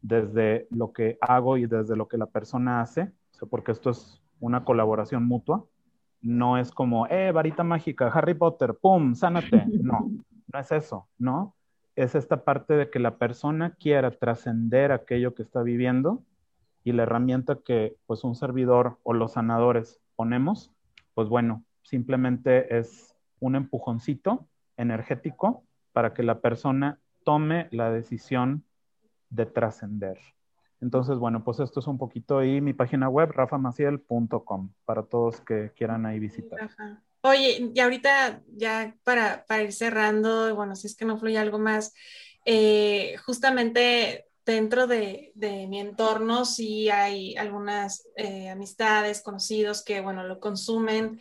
desde 0.00 0.68
lo 0.70 0.92
que 0.92 1.18
hago 1.20 1.56
y 1.56 1.66
desde 1.66 1.96
lo 1.96 2.06
que 2.06 2.16
la 2.16 2.26
persona 2.26 2.80
hace, 2.80 3.10
porque 3.50 3.72
esto 3.72 3.90
es 3.90 4.22
una 4.38 4.64
colaboración 4.64 5.26
mutua, 5.26 5.64
no 6.20 6.56
es 6.56 6.70
como, 6.70 7.08
eh, 7.08 7.32
varita 7.32 7.64
mágica, 7.64 8.06
Harry 8.06 8.34
Potter, 8.34 8.76
¡pum!, 8.80 9.16
sánate. 9.16 9.64
No, 9.82 10.08
no 10.52 10.60
es 10.60 10.70
eso, 10.70 11.08
¿no? 11.18 11.56
Es 11.96 12.14
esta 12.14 12.44
parte 12.44 12.74
de 12.74 12.90
que 12.90 13.00
la 13.00 13.18
persona 13.18 13.74
quiera 13.74 14.12
trascender 14.12 14.92
aquello 14.92 15.34
que 15.34 15.42
está 15.42 15.62
viviendo 15.62 16.22
y 16.84 16.92
la 16.92 17.02
herramienta 17.02 17.58
que 17.64 17.96
pues 18.06 18.22
un 18.22 18.36
servidor 18.36 18.98
o 19.02 19.14
los 19.14 19.32
sanadores 19.32 20.00
ponemos, 20.14 20.70
pues 21.14 21.28
bueno, 21.28 21.64
simplemente 21.82 22.78
es 22.78 23.15
un 23.40 23.56
empujoncito 23.56 24.46
energético 24.76 25.64
para 25.92 26.14
que 26.14 26.22
la 26.22 26.40
persona 26.40 27.00
tome 27.24 27.68
la 27.70 27.90
decisión 27.90 28.64
de 29.30 29.46
trascender. 29.46 30.18
Entonces, 30.80 31.18
bueno, 31.18 31.42
pues 31.42 31.58
esto 31.60 31.80
es 31.80 31.86
un 31.86 31.98
poquito 31.98 32.44
y 32.44 32.60
mi 32.60 32.72
página 32.72 33.08
web, 33.08 33.30
rafamaciel.com, 33.32 34.70
para 34.84 35.02
todos 35.04 35.40
que 35.40 35.72
quieran 35.74 36.04
ahí 36.06 36.18
visitar. 36.18 36.70
Oye, 37.22 37.72
y 37.74 37.80
ahorita 37.80 38.42
ya 38.54 38.94
para, 39.02 39.44
ir 39.62 39.72
cerrando, 39.72 40.54
bueno, 40.54 40.76
si 40.76 40.86
es 40.86 40.94
que 40.94 41.04
no 41.04 41.18
fluye 41.18 41.38
algo 41.38 41.58
más, 41.58 41.94
eh, 42.44 43.16
justamente 43.24 44.26
dentro 44.44 44.86
de, 44.86 45.32
mi 45.68 45.80
entorno 45.80 46.44
sí 46.44 46.88
hay 46.88 47.36
algunas 47.36 48.06
eh, 48.16 48.48
amistades, 48.48 49.22
conocidos 49.22 49.82
que, 49.82 50.00
bueno, 50.00 50.22
lo 50.22 50.38
consumen 50.38 51.20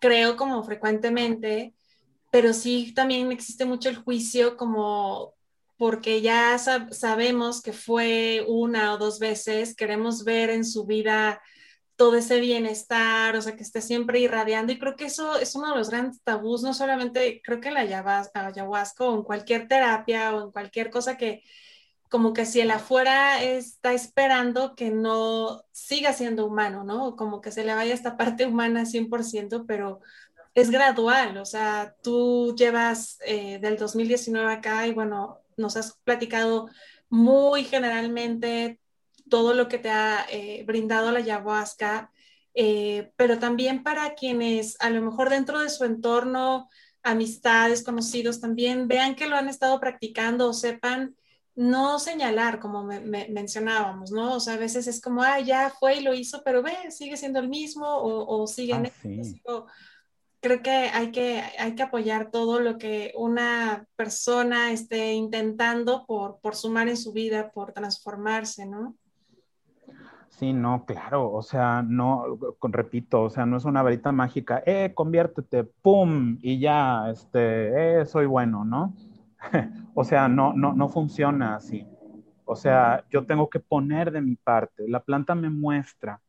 creo 0.00 0.36
como 0.36 0.62
frecuentemente, 0.62 1.74
pero 2.30 2.52
sí 2.52 2.92
también 2.94 3.32
existe 3.32 3.64
mucho 3.64 3.88
el 3.88 3.96
juicio 3.96 4.56
como 4.56 5.34
porque 5.78 6.22
ya 6.22 6.58
sabemos 6.58 7.60
que 7.60 7.72
fue 7.72 8.44
una 8.48 8.94
o 8.94 8.98
dos 8.98 9.18
veces, 9.18 9.76
queremos 9.76 10.24
ver 10.24 10.50
en 10.50 10.64
su 10.64 10.86
vida 10.86 11.40
todo 11.96 12.16
ese 12.16 12.40
bienestar, 12.40 13.36
o 13.36 13.42
sea, 13.42 13.56
que 13.56 13.62
esté 13.62 13.80
siempre 13.80 14.20
irradiando. 14.20 14.72
Y 14.72 14.78
creo 14.78 14.96
que 14.96 15.06
eso 15.06 15.38
es 15.38 15.54
uno 15.54 15.70
de 15.70 15.78
los 15.78 15.90
grandes 15.90 16.22
tabús, 16.22 16.62
no 16.62 16.74
solamente 16.74 17.40
creo 17.42 17.60
que 17.60 17.70
la 17.70 17.80
ayahuasca 17.80 19.04
o 19.04 19.16
en 19.16 19.22
cualquier 19.22 19.68
terapia 19.68 20.34
o 20.34 20.44
en 20.44 20.50
cualquier 20.50 20.90
cosa 20.90 21.16
que 21.16 21.42
como 22.10 22.32
que 22.32 22.46
si 22.46 22.60
el 22.60 22.70
afuera 22.70 23.42
está 23.42 23.92
esperando 23.92 24.74
que 24.74 24.90
no 24.90 25.64
siga 25.72 26.12
siendo 26.12 26.46
humano, 26.46 26.84
¿no? 26.84 27.16
Como 27.16 27.40
que 27.40 27.50
se 27.50 27.64
le 27.64 27.74
vaya 27.74 27.94
esta 27.94 28.16
parte 28.16 28.46
humana 28.46 28.86
100%, 28.86 29.66
pero 29.66 30.00
es 30.54 30.70
gradual, 30.70 31.36
o 31.36 31.44
sea, 31.44 31.94
tú 32.02 32.54
llevas 32.56 33.18
eh, 33.26 33.58
del 33.60 33.76
2019 33.76 34.52
acá 34.52 34.86
y 34.86 34.92
bueno, 34.92 35.40
nos 35.56 35.76
has 35.76 35.98
platicado 36.04 36.68
muy 37.10 37.64
generalmente 37.64 38.80
todo 39.28 39.54
lo 39.54 39.68
que 39.68 39.78
te 39.78 39.90
ha 39.90 40.24
eh, 40.30 40.64
brindado 40.66 41.12
la 41.12 41.18
ayahuasca, 41.18 42.10
eh, 42.54 43.12
pero 43.16 43.38
también 43.38 43.82
para 43.82 44.14
quienes 44.14 44.76
a 44.80 44.88
lo 44.90 45.02
mejor 45.02 45.28
dentro 45.28 45.60
de 45.60 45.68
su 45.68 45.84
entorno, 45.84 46.70
amistades, 47.02 47.84
conocidos, 47.84 48.40
también 48.40 48.88
vean 48.88 49.14
que 49.14 49.28
lo 49.28 49.36
han 49.36 49.48
estado 49.48 49.78
practicando 49.78 50.48
o 50.48 50.54
sepan 50.54 51.16
no 51.56 51.98
señalar, 51.98 52.60
como 52.60 52.84
mencionábamos, 52.84 54.12
¿no? 54.12 54.34
O 54.34 54.40
sea, 54.40 54.54
a 54.54 54.58
veces 54.58 54.86
es 54.86 55.00
como, 55.00 55.22
ah, 55.22 55.40
ya 55.40 55.70
fue 55.70 55.96
y 55.96 56.02
lo 56.02 56.12
hizo, 56.12 56.42
pero 56.44 56.62
ve, 56.62 56.90
sigue 56.90 57.16
siendo 57.16 57.40
el 57.40 57.48
mismo 57.48 57.86
o, 57.88 58.46
sigue 58.46 58.74
en 58.74 58.86
ah, 58.86 59.64
Creo 60.40 60.62
que 60.62 60.70
hay, 60.70 61.10
que 61.10 61.42
hay 61.58 61.74
que 61.74 61.82
apoyar 61.82 62.30
todo 62.30 62.60
lo 62.60 62.76
que 62.76 63.12
una 63.16 63.86
persona 63.96 64.70
esté 64.70 65.14
intentando 65.14 66.04
por, 66.06 66.38
por 66.40 66.54
sumar 66.54 66.88
en 66.88 66.96
su 66.96 67.12
vida, 67.12 67.50
por 67.50 67.72
transformarse, 67.72 68.66
¿no? 68.66 68.94
Sí, 70.28 70.52
no, 70.52 70.84
claro, 70.84 71.32
o 71.32 71.42
sea, 71.42 71.82
no, 71.82 72.38
repito, 72.60 73.22
o 73.22 73.30
sea, 73.30 73.46
no 73.46 73.56
es 73.56 73.64
una 73.64 73.82
varita 73.82 74.12
mágica, 74.12 74.62
eh, 74.66 74.92
conviértete, 74.94 75.64
pum, 75.64 76.38
y 76.42 76.60
ya, 76.60 77.10
este, 77.10 78.00
eh, 78.00 78.04
soy 78.04 78.26
bueno, 78.26 78.62
¿no? 78.62 78.92
o 79.94 80.04
sea, 80.04 80.28
no, 80.28 80.52
no, 80.52 80.72
no 80.72 80.88
funciona 80.88 81.56
así. 81.56 81.86
O 82.44 82.54
sea, 82.54 83.04
yo 83.10 83.26
tengo 83.26 83.50
que 83.50 83.58
poner 83.58 84.12
de 84.12 84.20
mi 84.20 84.36
parte. 84.36 84.88
La 84.88 85.00
planta 85.00 85.34
me 85.34 85.50
muestra, 85.50 86.20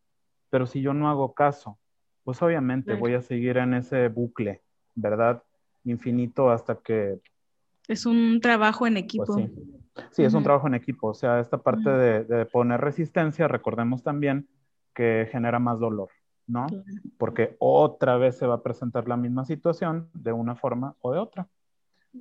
pero 0.49 0.65
si 0.65 0.81
yo 0.81 0.93
no 0.93 1.09
hago 1.09 1.33
caso, 1.33 1.77
pues 2.23 2.41
obviamente 2.41 2.95
voy 2.95 3.13
a 3.13 3.21
seguir 3.21 3.57
en 3.57 3.75
ese 3.75 4.09
bucle, 4.09 4.61
¿verdad? 4.95 5.43
Infinito 5.85 6.49
hasta 6.49 6.75
que... 6.75 7.21
Es 7.87 8.05
un 8.05 8.41
trabajo 8.41 8.87
en 8.87 8.97
equipo. 8.97 9.25
Pues 9.25 9.49
sí. 10.11 10.23
es 10.23 10.33
un 10.33 10.43
trabajo 10.43 10.67
en 10.67 10.73
equipo. 10.73 11.07
O 11.07 11.13
sea, 11.13 11.39
esta 11.39 11.59
parte 11.59 11.89
de, 11.89 12.45
poner 12.47 12.81
resistencia, 12.81 13.47
recordemos 13.47 14.03
también 14.03 14.49
que 14.93 15.29
genera 15.31 15.59
más 15.59 15.79
dolor, 15.79 16.09
¿no? 16.47 16.65
Porque 17.17 17.55
otra 17.59 18.17
vez 18.17 18.37
se 18.37 18.47
va 18.47 18.55
a 18.55 18.63
presentar 18.63 19.07
la 19.07 19.15
misma 19.17 19.45
situación 19.45 20.09
de 20.13 20.33
una 20.33 20.55
forma 20.55 20.95
o 20.99 21.13
de 21.13 21.19
otra. 21.19 21.47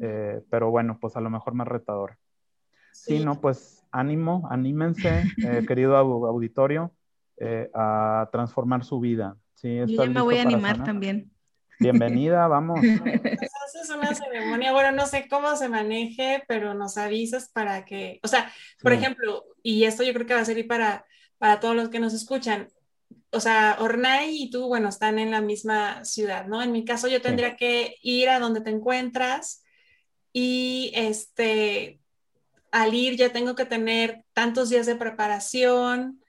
Eh, 0.01 0.43
pero 0.51 0.70
bueno, 0.70 0.98
pues 1.01 1.16
a 1.16 1.20
lo 1.20 1.31
mejor 1.31 1.55
más 1.55 1.68
retador. 1.68 2.18
Sí, 2.93 3.24
no, 3.24 3.40
pues 3.40 3.85
ánimo, 3.93 4.47
anímense, 4.51 5.23
eh, 5.44 5.64
querido 5.66 5.97
auditorio, 5.97 6.93
eh, 7.39 7.70
a 7.74 8.28
transformar 8.32 8.85
su 8.85 9.01
vida. 9.01 9.36
Sí, 9.55 9.77
Yo 9.86 10.05
ya 10.05 10.10
me 10.10 10.20
voy 10.20 10.39
a 10.39 10.43
animar 10.43 10.85
también. 10.85 11.31
Bienvenida, 11.78 12.47
vamos. 12.48 12.81
Es 13.82 13.90
una 13.90 14.14
ceremonia, 14.14 14.73
bueno, 14.73 14.93
no 14.93 15.06
sé 15.06 15.27
cómo 15.28 15.55
se 15.56 15.68
maneje, 15.68 16.43
pero 16.48 16.73
nos 16.73 16.97
avisas 16.97 17.51
para 17.51 17.85
que, 17.85 18.20
o 18.23 18.28
sea, 18.28 18.51
por 18.81 18.93
ejemplo, 18.93 19.44
y 19.62 19.85
esto 19.85 20.02
yo 20.02 20.14
creo 20.14 20.27
que 20.27 20.35
va 20.35 20.40
a 20.40 20.47
servir 20.47 20.66
para, 20.66 21.05
para 21.36 21.60
todos 21.60 21.77
los 21.77 21.89
que 21.89 22.01
nos 22.01 22.14
escuchan, 22.14 22.68
o 23.31 23.40
sea, 23.40 23.77
Ornay 23.81 24.43
y 24.44 24.51
tú, 24.51 24.66
bueno, 24.66 24.89
están 24.89 25.18
en 25.18 25.31
la 25.31 25.40
misma 25.40 26.05
ciudad, 26.05 26.47
¿no? 26.47 26.62
En 26.62 26.73
mi 26.73 26.85
caso 26.85 27.09
yo 27.09 27.20
tendría 27.20 27.56
que 27.56 27.97
ir 28.02 28.28
a 28.28 28.39
donde 28.39 28.60
te 28.60 28.70
encuentras, 28.70 29.62
y 30.38 30.92
este, 30.94 31.98
al 32.70 32.92
ir 32.92 33.16
ya 33.16 33.32
tengo 33.32 33.54
que 33.54 33.64
tener 33.64 34.22
tantos 34.34 34.68
días 34.68 34.84
de 34.84 34.94
preparación 34.94 36.20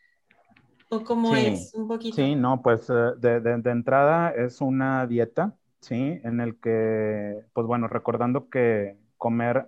o 0.88 1.04
cómo 1.04 1.36
es 1.36 1.74
un 1.74 1.90
poquito. 1.90 2.16
Sí, 2.16 2.34
no, 2.34 2.62
pues 2.62 2.90
eh, 2.90 2.94
de, 3.18 3.42
de, 3.42 3.70
entrada 3.70 4.30
es 4.30 4.62
una 4.62 5.06
dieta, 5.08 5.58
¿sí? 5.82 6.22
En 6.24 6.40
el 6.40 6.58
que, 6.58 7.36
pues 7.52 7.68
bueno, 7.68 7.90
recordando 7.90 8.48
que 8.48 8.96
comer 9.18 9.68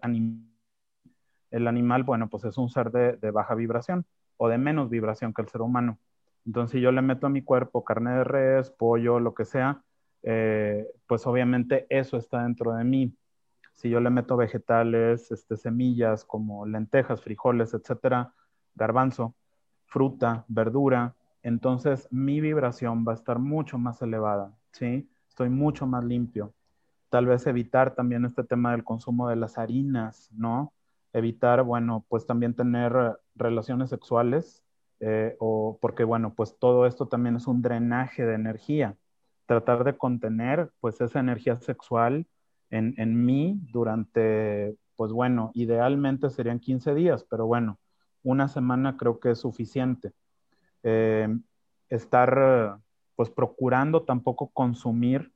el 1.52 1.68
animal, 1.68 2.04
bueno, 2.04 2.30
pues 2.30 2.46
es 2.46 2.58
un 2.58 2.70
ser 2.70 2.92
de, 2.92 3.18
de, 3.18 3.32
baja 3.32 3.56
vibración 3.56 4.06
o 4.38 4.48
de 4.48 4.58
menos 4.58 4.90
vibración 4.90 5.34
que 5.34 5.42
el 5.42 5.50
ser 5.50 5.60
humano. 5.60 6.00
Entonces, 6.46 6.78
si 6.78 6.80
yo 6.80 6.94
le 6.94 7.02
meto 7.02 7.28
a 7.28 7.30
mi 7.30 7.42
cuerpo 7.42 7.84
carne 7.84 8.12
de 8.12 8.24
res, 8.24 8.72
pollo, 8.72 9.20
lo 9.20 9.34
que 9.34 9.44
sea, 9.44 9.84
eh, 10.24 10.88
pues 11.08 11.28
obviamente 11.28 11.88
eso 11.90 12.16
está 12.16 12.44
dentro 12.44 12.74
de 12.74 12.86
mí 12.86 13.14
si 13.80 13.90
yo 13.90 14.02
le 14.02 14.10
meto 14.10 14.36
vegetales, 14.36 15.32
este, 15.32 15.56
semillas 15.56 16.26
como 16.26 16.66
lentejas, 16.66 17.22
frijoles, 17.22 17.74
etcétera, 17.74 18.34
garbanzo, 18.76 19.36
fruta, 19.86 20.44
verdura, 20.50 21.16
entonces 21.44 22.06
mi 22.12 22.42
vibración 22.42 23.06
va 23.08 23.14
a 23.14 23.16
estar 23.16 23.40
mucho 23.40 23.78
más 23.78 24.02
elevada, 24.02 24.52
¿sí? 24.74 25.10
Estoy 25.30 25.48
mucho 25.50 25.88
más 25.88 26.04
limpio. 26.04 26.52
Tal 27.10 27.26
vez 27.26 27.48
evitar 27.48 27.96
también 27.96 28.26
este 28.26 28.44
tema 28.44 28.72
del 28.72 28.84
consumo 28.84 29.30
de 29.30 29.38
las 29.38 29.58
harinas, 29.58 30.30
¿no? 30.34 30.74
Evitar, 31.14 31.64
bueno, 31.64 32.04
pues 32.10 32.26
también 32.26 32.56
tener 32.56 33.18
relaciones 33.34 33.90
sexuales, 33.90 34.62
eh, 35.00 35.38
o 35.40 35.78
porque, 35.80 36.04
bueno, 36.04 36.34
pues 36.34 36.58
todo 36.60 36.86
esto 36.86 37.08
también 37.08 37.38
es 37.38 37.48
un 37.48 37.62
drenaje 37.62 38.26
de 38.26 38.36
energía. 38.36 38.98
Tratar 39.46 39.86
de 39.86 39.98
contener, 39.98 40.70
pues, 40.82 41.00
esa 41.00 41.22
energía 41.22 41.56
sexual, 41.62 42.28
en, 42.70 43.26
mí 43.26 43.60
durante, 43.72 44.76
pues 44.96 45.12
bueno, 45.12 45.52
idealmente 45.54 46.30
serían 46.30 46.60
15 46.60 46.94
días, 46.94 47.26
pero 47.30 47.46
bueno, 47.46 47.80
una 48.24 48.48
semana 48.48 48.98
creo 48.98 49.20
que 49.20 49.32
es 49.32 49.40
suficiente. 49.40 50.12
Eh, 50.84 51.28
estar, 51.90 52.80
pues 53.16 53.30
procurando 53.30 54.04
tampoco 54.04 54.48
consumir 54.48 55.32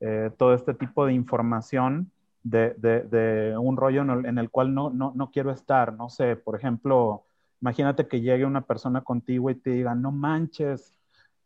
eh, 0.00 0.30
todo 0.36 0.54
este 0.54 0.74
tipo 0.74 1.06
de 1.06 1.12
información 1.12 2.10
de, 2.42 3.56
un 3.58 3.76
rollo 3.76 4.02
en 4.02 4.38
el, 4.38 4.50
cual 4.50 4.72
no, 4.72 4.90
no, 4.90 5.12
no, 5.14 5.30
quiero 5.30 5.50
estar. 5.50 5.92
No 5.92 6.08
sé, 6.08 6.36
por 6.36 6.54
ejemplo, 6.56 7.24
imagínate 7.60 8.06
que 8.06 8.20
llegue 8.20 8.44
una 8.44 8.60
persona 8.60 9.00
contigo 9.00 9.50
y 9.50 9.56
te 9.56 9.70
diga, 9.70 9.94
no 9.94 10.12
manches, 10.12 10.95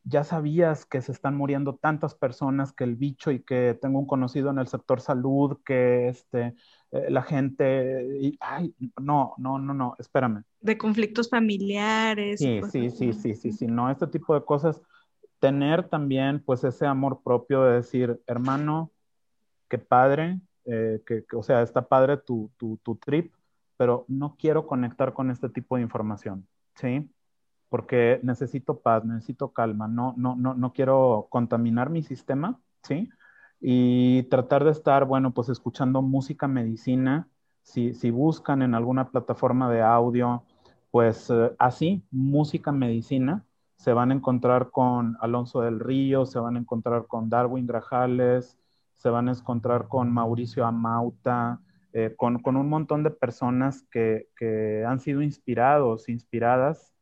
ya 0.05 0.25
sabías 0.25 0.87
que 0.87 1.03
se 1.03 1.13
están 1.13 1.37
muriendo 1.37 1.77
tantas 1.77 2.15
personas, 2.15 2.73
que 2.73 2.85
el 2.85 2.97
bicho 2.97 3.31
y 3.31 3.41
que 3.41 3.79
tengo 3.81 3.99
un 3.99 4.07
conocido 4.07 4.51
en 4.51 4.59
el 4.59 4.67
sector 4.67 5.01
salud, 5.01 5.59
que 5.65 6.09
este, 6.09 6.55
eh, 6.91 7.11
la 7.11 7.23
gente, 7.23 8.19
y, 8.21 8.37
ay, 8.41 8.75
no, 9.01 9.35
no, 9.37 9.59
no, 9.59 9.75
no, 9.75 9.97
espérame. 9.99 10.45
De 10.61 10.79
conflictos 10.79 11.29
familiares. 11.29 12.41
Sí, 12.41 12.61
sí, 12.71 12.91
sí, 12.91 13.13
sí, 13.13 13.35
sí, 13.35 13.53
sí, 13.53 13.67
no, 13.67 13.91
este 13.91 14.07
tipo 14.07 14.35
de 14.35 14.45
cosas. 14.45 14.81
Tener 15.39 15.89
también, 15.89 16.41
pues, 16.41 16.65
ese 16.65 16.87
amor 16.87 17.23
propio 17.23 17.63
de 17.65 17.77
decir, 17.77 18.21
hermano, 18.27 18.91
qué 19.69 19.79
padre, 19.79 20.41
eh, 20.65 21.03
que, 21.07 21.25
o 21.35 21.43
sea, 21.43 21.63
está 21.63 21.87
padre 21.87 22.17
tu, 22.17 22.51
tu, 22.57 22.79
tu 22.83 22.97
trip, 22.97 23.33
pero 23.77 24.05
no 24.09 24.37
quiero 24.39 24.67
conectar 24.67 25.15
con 25.15 25.31
este 25.31 25.49
tipo 25.49 25.77
de 25.77 25.83
información, 25.83 26.47
¿sí? 26.75 27.09
Porque 27.71 28.21
necesito 28.23 28.81
paz, 28.81 29.05
necesito 29.05 29.53
calma, 29.53 29.89
no, 29.89 30.13
no, 30.19 30.37
no, 30.37 30.55
no 30.55 30.73
quiero 30.73 31.29
contaminar 31.31 31.89
mi 31.89 32.03
sistema, 32.03 32.61
¿sí? 32.83 33.09
Y 33.61 34.25
tratar 34.25 34.65
de 34.65 34.73
estar, 34.73 35.05
bueno, 35.05 35.33
pues 35.33 35.49
escuchando 35.49 36.03
música 36.03 36.49
medicina, 36.49 37.29
si, 37.63 37.95
si 37.95 38.11
buscan 38.11 38.63
en 38.63 38.75
alguna 38.75 39.11
plataforma 39.11 39.71
de 39.71 39.83
audio, 39.83 40.43
pues 40.91 41.31
eh, 41.31 41.53
así, 41.59 42.03
música 42.11 42.73
medicina, 42.73 43.45
se 43.77 43.93
van 43.93 44.11
a 44.11 44.15
encontrar 44.15 44.71
con 44.71 45.17
Alonso 45.21 45.61
del 45.61 45.79
Río, 45.79 46.27
se 46.27 46.41
van 46.41 46.57
a 46.57 46.61
encontrar 46.61 47.07
con 47.07 47.31
Darwin 47.31 47.67
Grajales, 47.67 48.59
se 48.97 49.11
van 49.11 49.29
a 49.29 49.33
encontrar 49.33 49.87
con 49.89 50.13
Mauricio 50.13 50.67
Amauta, 50.67 51.61
eh, 51.93 52.15
con, 52.17 52.41
con, 52.41 52.57
un 52.57 52.69
montón 52.69 53.05
de 53.05 53.11
personas 53.11 53.83
que, 53.91 54.29
que 54.37 54.85
han 54.87 55.01
sido 55.01 55.23
inspirados, 55.23 56.09
inspiradas 56.09 56.93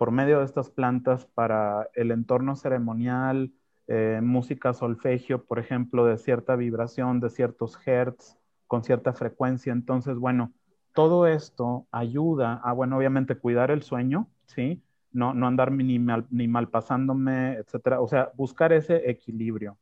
por 0.00 0.12
medio 0.12 0.38
de 0.38 0.46
estas 0.46 0.70
plantas 0.70 1.26
para 1.26 1.90
el 1.92 2.10
entorno 2.10 2.56
ceremonial, 2.56 3.52
eh, 3.86 4.20
música 4.22 4.72
solfegio, 4.72 5.44
por 5.44 5.58
ejemplo, 5.58 6.06
de 6.06 6.16
cierta 6.16 6.56
vibración, 6.56 7.20
de 7.20 7.28
ciertos 7.28 7.78
hertz, 7.84 8.38
con 8.66 8.82
cierta 8.82 9.12
frecuencia. 9.12 9.74
Entonces, 9.74 10.16
bueno, 10.16 10.54
todo 10.94 11.26
esto 11.26 11.86
ayuda 11.92 12.62
a, 12.64 12.72
bueno, 12.72 12.96
obviamente 12.96 13.36
cuidar 13.36 13.70
el 13.70 13.82
sueño, 13.82 14.26
¿sí? 14.46 14.82
No, 15.12 15.34
no 15.34 15.46
andar 15.46 15.70
ni 15.70 15.98
mal, 15.98 16.24
ni 16.30 16.48
mal 16.48 16.70
pasándome, 16.70 17.56
etcétera. 17.56 18.00
O 18.00 18.08
sea, 18.08 18.30
buscar 18.38 18.72
ese 18.72 19.10
equilibrio. 19.10 19.76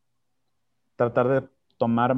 Tratar 0.97 1.29
de 1.29 1.49
tomar 1.77 2.17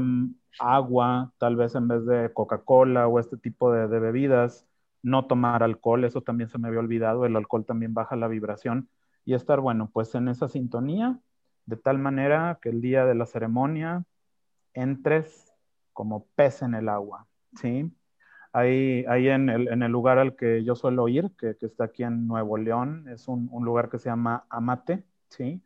agua, 0.59 1.35
tal 1.37 1.55
vez 1.55 1.75
en 1.75 1.87
vez 1.87 2.07
de 2.07 2.33
Coca-Cola 2.33 3.09
o 3.09 3.19
este 3.19 3.37
tipo 3.37 3.71
de 3.71 3.87
bebidas, 4.01 4.67
no 5.03 5.27
tomar 5.27 5.63
alcohol, 5.63 6.05
eso 6.05 6.23
también 6.23 6.49
se 6.51 6.59
me 6.59 6.69
había 6.69 6.81
olvidado, 6.81 7.27
el 7.27 7.37
alcohol 7.37 7.65
también 7.67 7.95
baja 7.95 8.17
la 8.17 8.29
vibración. 8.29 8.89
y 9.25 9.35
estar, 9.35 9.61
bueno, 9.61 9.91
pues 9.93 10.15
en 10.15 10.29
esa 10.29 10.49
sintonía, 10.49 11.21
de 11.67 11.77
tal 11.77 11.99
manera 11.99 12.59
que 12.63 12.71
el 12.71 12.81
día 12.81 13.05
de 13.07 13.15
la 13.15 13.27
ceremonia 13.27 14.05
entres 14.75 15.53
como 15.93 16.27
pez 16.35 16.63
en 16.63 16.75
el 16.75 16.89
agua, 16.89 17.27
¿sí? 17.61 17.93
Ahí, 18.53 19.05
ahí 19.09 19.29
en, 19.29 19.49
el, 19.49 19.69
en 19.69 19.83
el 19.83 19.93
lugar 19.93 20.19
al 20.19 20.35
que 20.37 20.65
yo 20.65 20.75
suelo 20.75 21.07
ir, 21.09 21.31
que, 21.39 21.57
que 21.57 21.67
está 21.67 21.85
aquí 21.85 22.03
en 22.03 22.27
Nuevo 22.27 22.57
León, 22.59 23.07
es 23.09 23.29
un, 23.29 23.49
un 23.53 23.65
lugar 23.65 23.91
que 23.91 23.99
se 23.99 24.09
llama 24.09 24.45
Amate, 24.51 25.05
¿sí? 25.29 25.63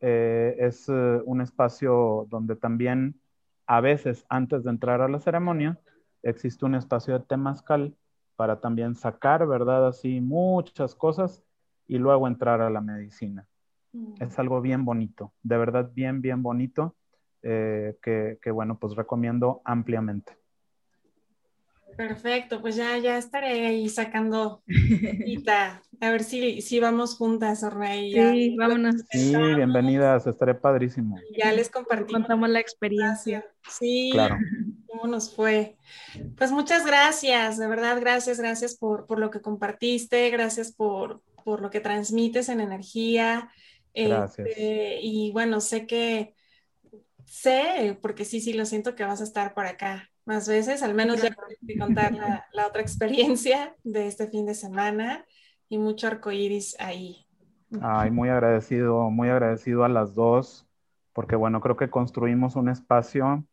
Eh, 0.00 0.56
es 0.60 0.88
uh, 0.88 1.22
un 1.24 1.40
espacio 1.40 2.26
donde 2.30 2.54
también 2.56 3.20
a 3.66 3.80
veces 3.80 4.24
antes 4.28 4.62
de 4.64 4.70
entrar 4.70 5.00
a 5.00 5.08
la 5.08 5.18
ceremonia 5.18 5.78
existe 6.22 6.64
un 6.64 6.74
espacio 6.76 7.18
de 7.18 7.24
temazcal 7.24 7.96
para 8.38 8.60
también 8.60 8.94
sacar, 8.94 9.44
¿verdad? 9.48 9.88
Así 9.88 10.20
muchas 10.20 10.94
cosas 10.94 11.42
y 11.88 11.98
luego 11.98 12.28
entrar 12.28 12.60
a 12.60 12.70
la 12.70 12.80
medicina. 12.80 13.44
Mm. 13.92 14.22
Es 14.22 14.38
algo 14.38 14.60
bien 14.60 14.84
bonito, 14.84 15.32
de 15.42 15.58
verdad 15.58 15.90
bien, 15.92 16.22
bien 16.22 16.40
bonito, 16.40 16.94
eh, 17.42 17.96
que, 18.00 18.38
que, 18.40 18.52
bueno, 18.52 18.78
pues 18.78 18.94
recomiendo 18.94 19.60
ampliamente. 19.64 20.38
Perfecto, 21.96 22.60
pues 22.60 22.76
ya, 22.76 22.96
ya 22.98 23.18
estaré 23.18 23.66
ahí 23.66 23.88
sacando 23.88 24.62
cita. 25.24 25.82
A 26.00 26.10
ver 26.12 26.22
si, 26.22 26.62
si 26.62 26.78
vamos 26.78 27.16
juntas, 27.16 27.64
Ornay. 27.64 28.12
Sí, 28.12 28.56
vámonos. 28.56 29.02
Sí, 29.10 29.34
bienvenidas, 29.56 30.28
estaré 30.28 30.54
padrísimo. 30.54 31.18
Ya 31.36 31.50
les 31.52 31.68
compartimos. 31.68 32.20
Contamos 32.20 32.50
la 32.50 32.60
experiencia. 32.60 33.44
Sí, 33.68 34.10
claro. 34.12 34.36
Cómo 34.88 35.06
nos 35.06 35.34
fue. 35.34 35.76
Pues 36.36 36.50
muchas 36.50 36.84
gracias, 36.84 37.58
de 37.58 37.66
verdad, 37.66 38.00
gracias, 38.00 38.40
gracias 38.40 38.76
por, 38.76 39.06
por 39.06 39.18
lo 39.18 39.30
que 39.30 39.40
compartiste, 39.40 40.30
gracias 40.30 40.72
por, 40.72 41.22
por 41.44 41.60
lo 41.60 41.70
que 41.70 41.80
transmites 41.80 42.48
en 42.48 42.60
energía. 42.60 43.50
Gracias. 43.94 44.46
Este, 44.46 45.00
y 45.00 45.30
bueno, 45.32 45.60
sé 45.60 45.86
que, 45.86 46.34
sé, 47.24 47.98
porque 48.00 48.24
sí, 48.24 48.40
sí, 48.40 48.52
lo 48.52 48.64
siento 48.64 48.94
que 48.94 49.04
vas 49.04 49.20
a 49.20 49.24
estar 49.24 49.54
por 49.54 49.66
acá 49.66 50.10
más 50.28 50.46
veces, 50.46 50.82
al 50.82 50.94
menos 50.94 51.22
ya 51.22 51.34
que 51.66 51.78
contar 51.78 52.12
la, 52.52 52.66
otra 52.66 52.82
experiencia 52.82 53.74
de 53.82 54.06
este 54.06 54.28
fin 54.28 54.44
de 54.44 54.54
semana 54.54 55.24
y 55.70 55.78
mucho 55.78 56.06
arcoíris 56.06 56.76
ahí. 56.78 57.26
Ay, 57.80 58.10
muy 58.10 58.28
agradecido, 58.28 59.10
muy 59.10 59.30
agradecido 59.30 59.84
a 59.84 59.88
las 59.88 60.14
dos, 60.14 60.66
porque 61.14 61.34
bueno, 61.34 61.60
creo 61.62 61.76
que 61.76 61.88
construimos 61.88 62.56
un 62.56 62.68
espacio 62.68 63.46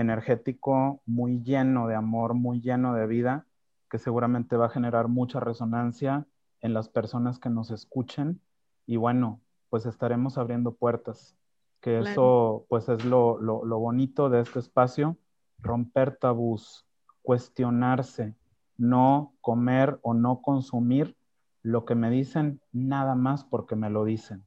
energético 0.00 1.00
muy 1.06 1.42
lleno 1.42 1.86
de 1.86 1.94
amor, 1.94 2.34
muy 2.34 2.60
lleno 2.60 2.94
de 2.94 3.06
vida, 3.06 3.46
que 3.90 3.98
seguramente 3.98 4.56
va 4.56 4.66
a 4.66 4.70
generar 4.70 5.08
mucha 5.08 5.40
resonancia 5.40 6.26
en 6.60 6.74
las 6.74 6.88
personas 6.88 7.38
que 7.38 7.50
nos 7.50 7.70
escuchen. 7.70 8.40
Y 8.86 8.96
bueno, 8.96 9.40
pues 9.68 9.86
estaremos 9.86 10.38
abriendo 10.38 10.72
puertas, 10.72 11.36
que 11.80 12.00
eso 12.00 12.66
pues 12.68 12.88
es 12.88 13.04
lo, 13.04 13.40
lo, 13.40 13.64
lo 13.64 13.78
bonito 13.78 14.28
de 14.28 14.40
este 14.40 14.58
espacio 14.58 15.16
romper 15.62 16.16
tabús, 16.16 16.86
cuestionarse, 17.22 18.34
no 18.76 19.34
comer 19.40 19.98
o 20.02 20.14
no 20.14 20.40
consumir 20.42 21.16
lo 21.62 21.84
que 21.84 21.94
me 21.94 22.10
dicen 22.10 22.60
nada 22.72 23.14
más 23.14 23.44
porque 23.44 23.76
me 23.76 23.90
lo 23.90 24.04
dicen. 24.04 24.44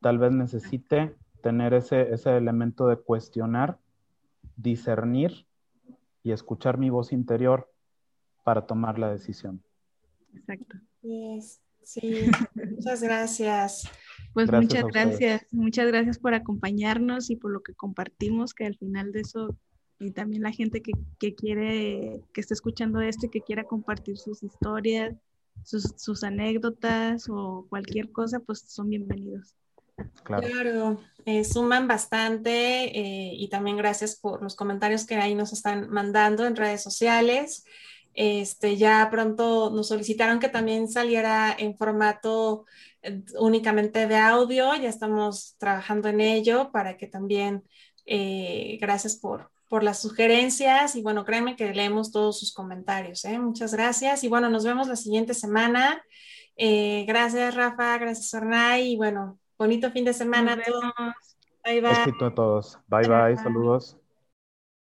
Tal 0.00 0.18
vez 0.18 0.32
necesite 0.32 1.16
tener 1.42 1.74
ese, 1.74 2.12
ese 2.12 2.36
elemento 2.36 2.86
de 2.86 2.96
cuestionar, 2.96 3.78
discernir 4.62 5.46
y 6.22 6.32
escuchar 6.32 6.78
mi 6.78 6.90
voz 6.90 7.12
interior 7.12 7.70
para 8.44 8.66
tomar 8.66 8.98
la 8.98 9.10
decisión. 9.10 9.62
Exacto. 10.34 10.78
Sí, 11.82 12.26
muchas 12.54 13.02
gracias. 13.02 13.90
Pues 14.32 14.50
muchas 14.50 14.84
gracias, 14.84 15.46
muchas 15.52 15.86
gracias 15.88 16.18
por 16.18 16.34
acompañarnos 16.34 17.28
y 17.30 17.36
por 17.36 17.52
lo 17.52 17.62
que 17.62 17.74
compartimos, 17.74 18.54
que 18.54 18.64
al 18.64 18.76
final 18.76 19.12
de 19.12 19.20
eso 19.20 19.56
y 19.98 20.10
también 20.10 20.42
la 20.42 20.50
gente 20.50 20.82
que, 20.82 20.92
que, 21.18 21.34
quiere, 21.34 22.20
que 22.32 22.40
esté 22.40 22.54
escuchando 22.54 23.00
esto 23.00 23.26
y 23.26 23.28
que 23.28 23.40
quiera 23.40 23.64
compartir 23.64 24.18
sus 24.18 24.42
historias, 24.42 25.14
sus, 25.62 25.94
sus 25.96 26.24
anécdotas 26.24 27.28
o 27.28 27.66
cualquier 27.68 28.10
cosa, 28.10 28.40
pues 28.40 28.64
son 28.66 28.88
bienvenidos. 28.88 29.54
Claro, 30.24 31.00
eh, 31.24 31.44
suman 31.44 31.86
bastante 31.86 32.84
eh, 32.98 33.34
y 33.34 33.48
también 33.48 33.76
gracias 33.76 34.16
por 34.16 34.42
los 34.42 34.56
comentarios 34.56 35.06
que 35.06 35.16
ahí 35.16 35.34
nos 35.34 35.52
están 35.52 35.88
mandando 35.90 36.46
en 36.46 36.56
redes 36.56 36.82
sociales. 36.82 37.64
Este, 38.14 38.76
ya 38.76 39.08
pronto 39.10 39.70
nos 39.70 39.88
solicitaron 39.88 40.38
que 40.38 40.48
también 40.48 40.88
saliera 40.88 41.54
en 41.58 41.76
formato 41.76 42.66
eh, 43.02 43.22
únicamente 43.38 44.06
de 44.06 44.16
audio, 44.16 44.74
ya 44.74 44.88
estamos 44.88 45.56
trabajando 45.58 46.08
en 46.08 46.20
ello 46.20 46.70
para 46.72 46.96
que 46.96 47.06
también, 47.06 47.64
gracias 48.80 49.16
por, 49.16 49.50
por 49.68 49.82
las 49.82 50.00
sugerencias 50.02 50.96
y 50.96 51.02
bueno, 51.02 51.24
créeme 51.24 51.56
que 51.56 51.72
leemos 51.72 52.10
todos 52.10 52.38
sus 52.38 52.52
comentarios. 52.52 53.24
Muchas 53.40 53.72
gracias 53.72 54.24
y 54.24 54.28
bueno, 54.28 54.50
nos 54.50 54.64
vemos 54.64 54.88
la 54.88 54.96
siguiente 54.96 55.34
semana. 55.34 56.02
Gracias 56.56 57.54
Rafa, 57.54 57.96
gracias 57.98 58.34
Ornay 58.34 58.92
y 58.92 58.96
bueno, 58.96 59.38
bonito 59.62 59.90
fin 59.92 60.04
de 60.04 60.12
semana 60.12 60.54
a 60.54 60.62
todos. 60.62 60.82
Bye 61.64 61.80
bye. 61.80 62.26
a 62.26 62.34
todos. 62.34 62.78
Bye 62.88 63.08
bye, 63.08 63.36
saludos. 63.36 63.96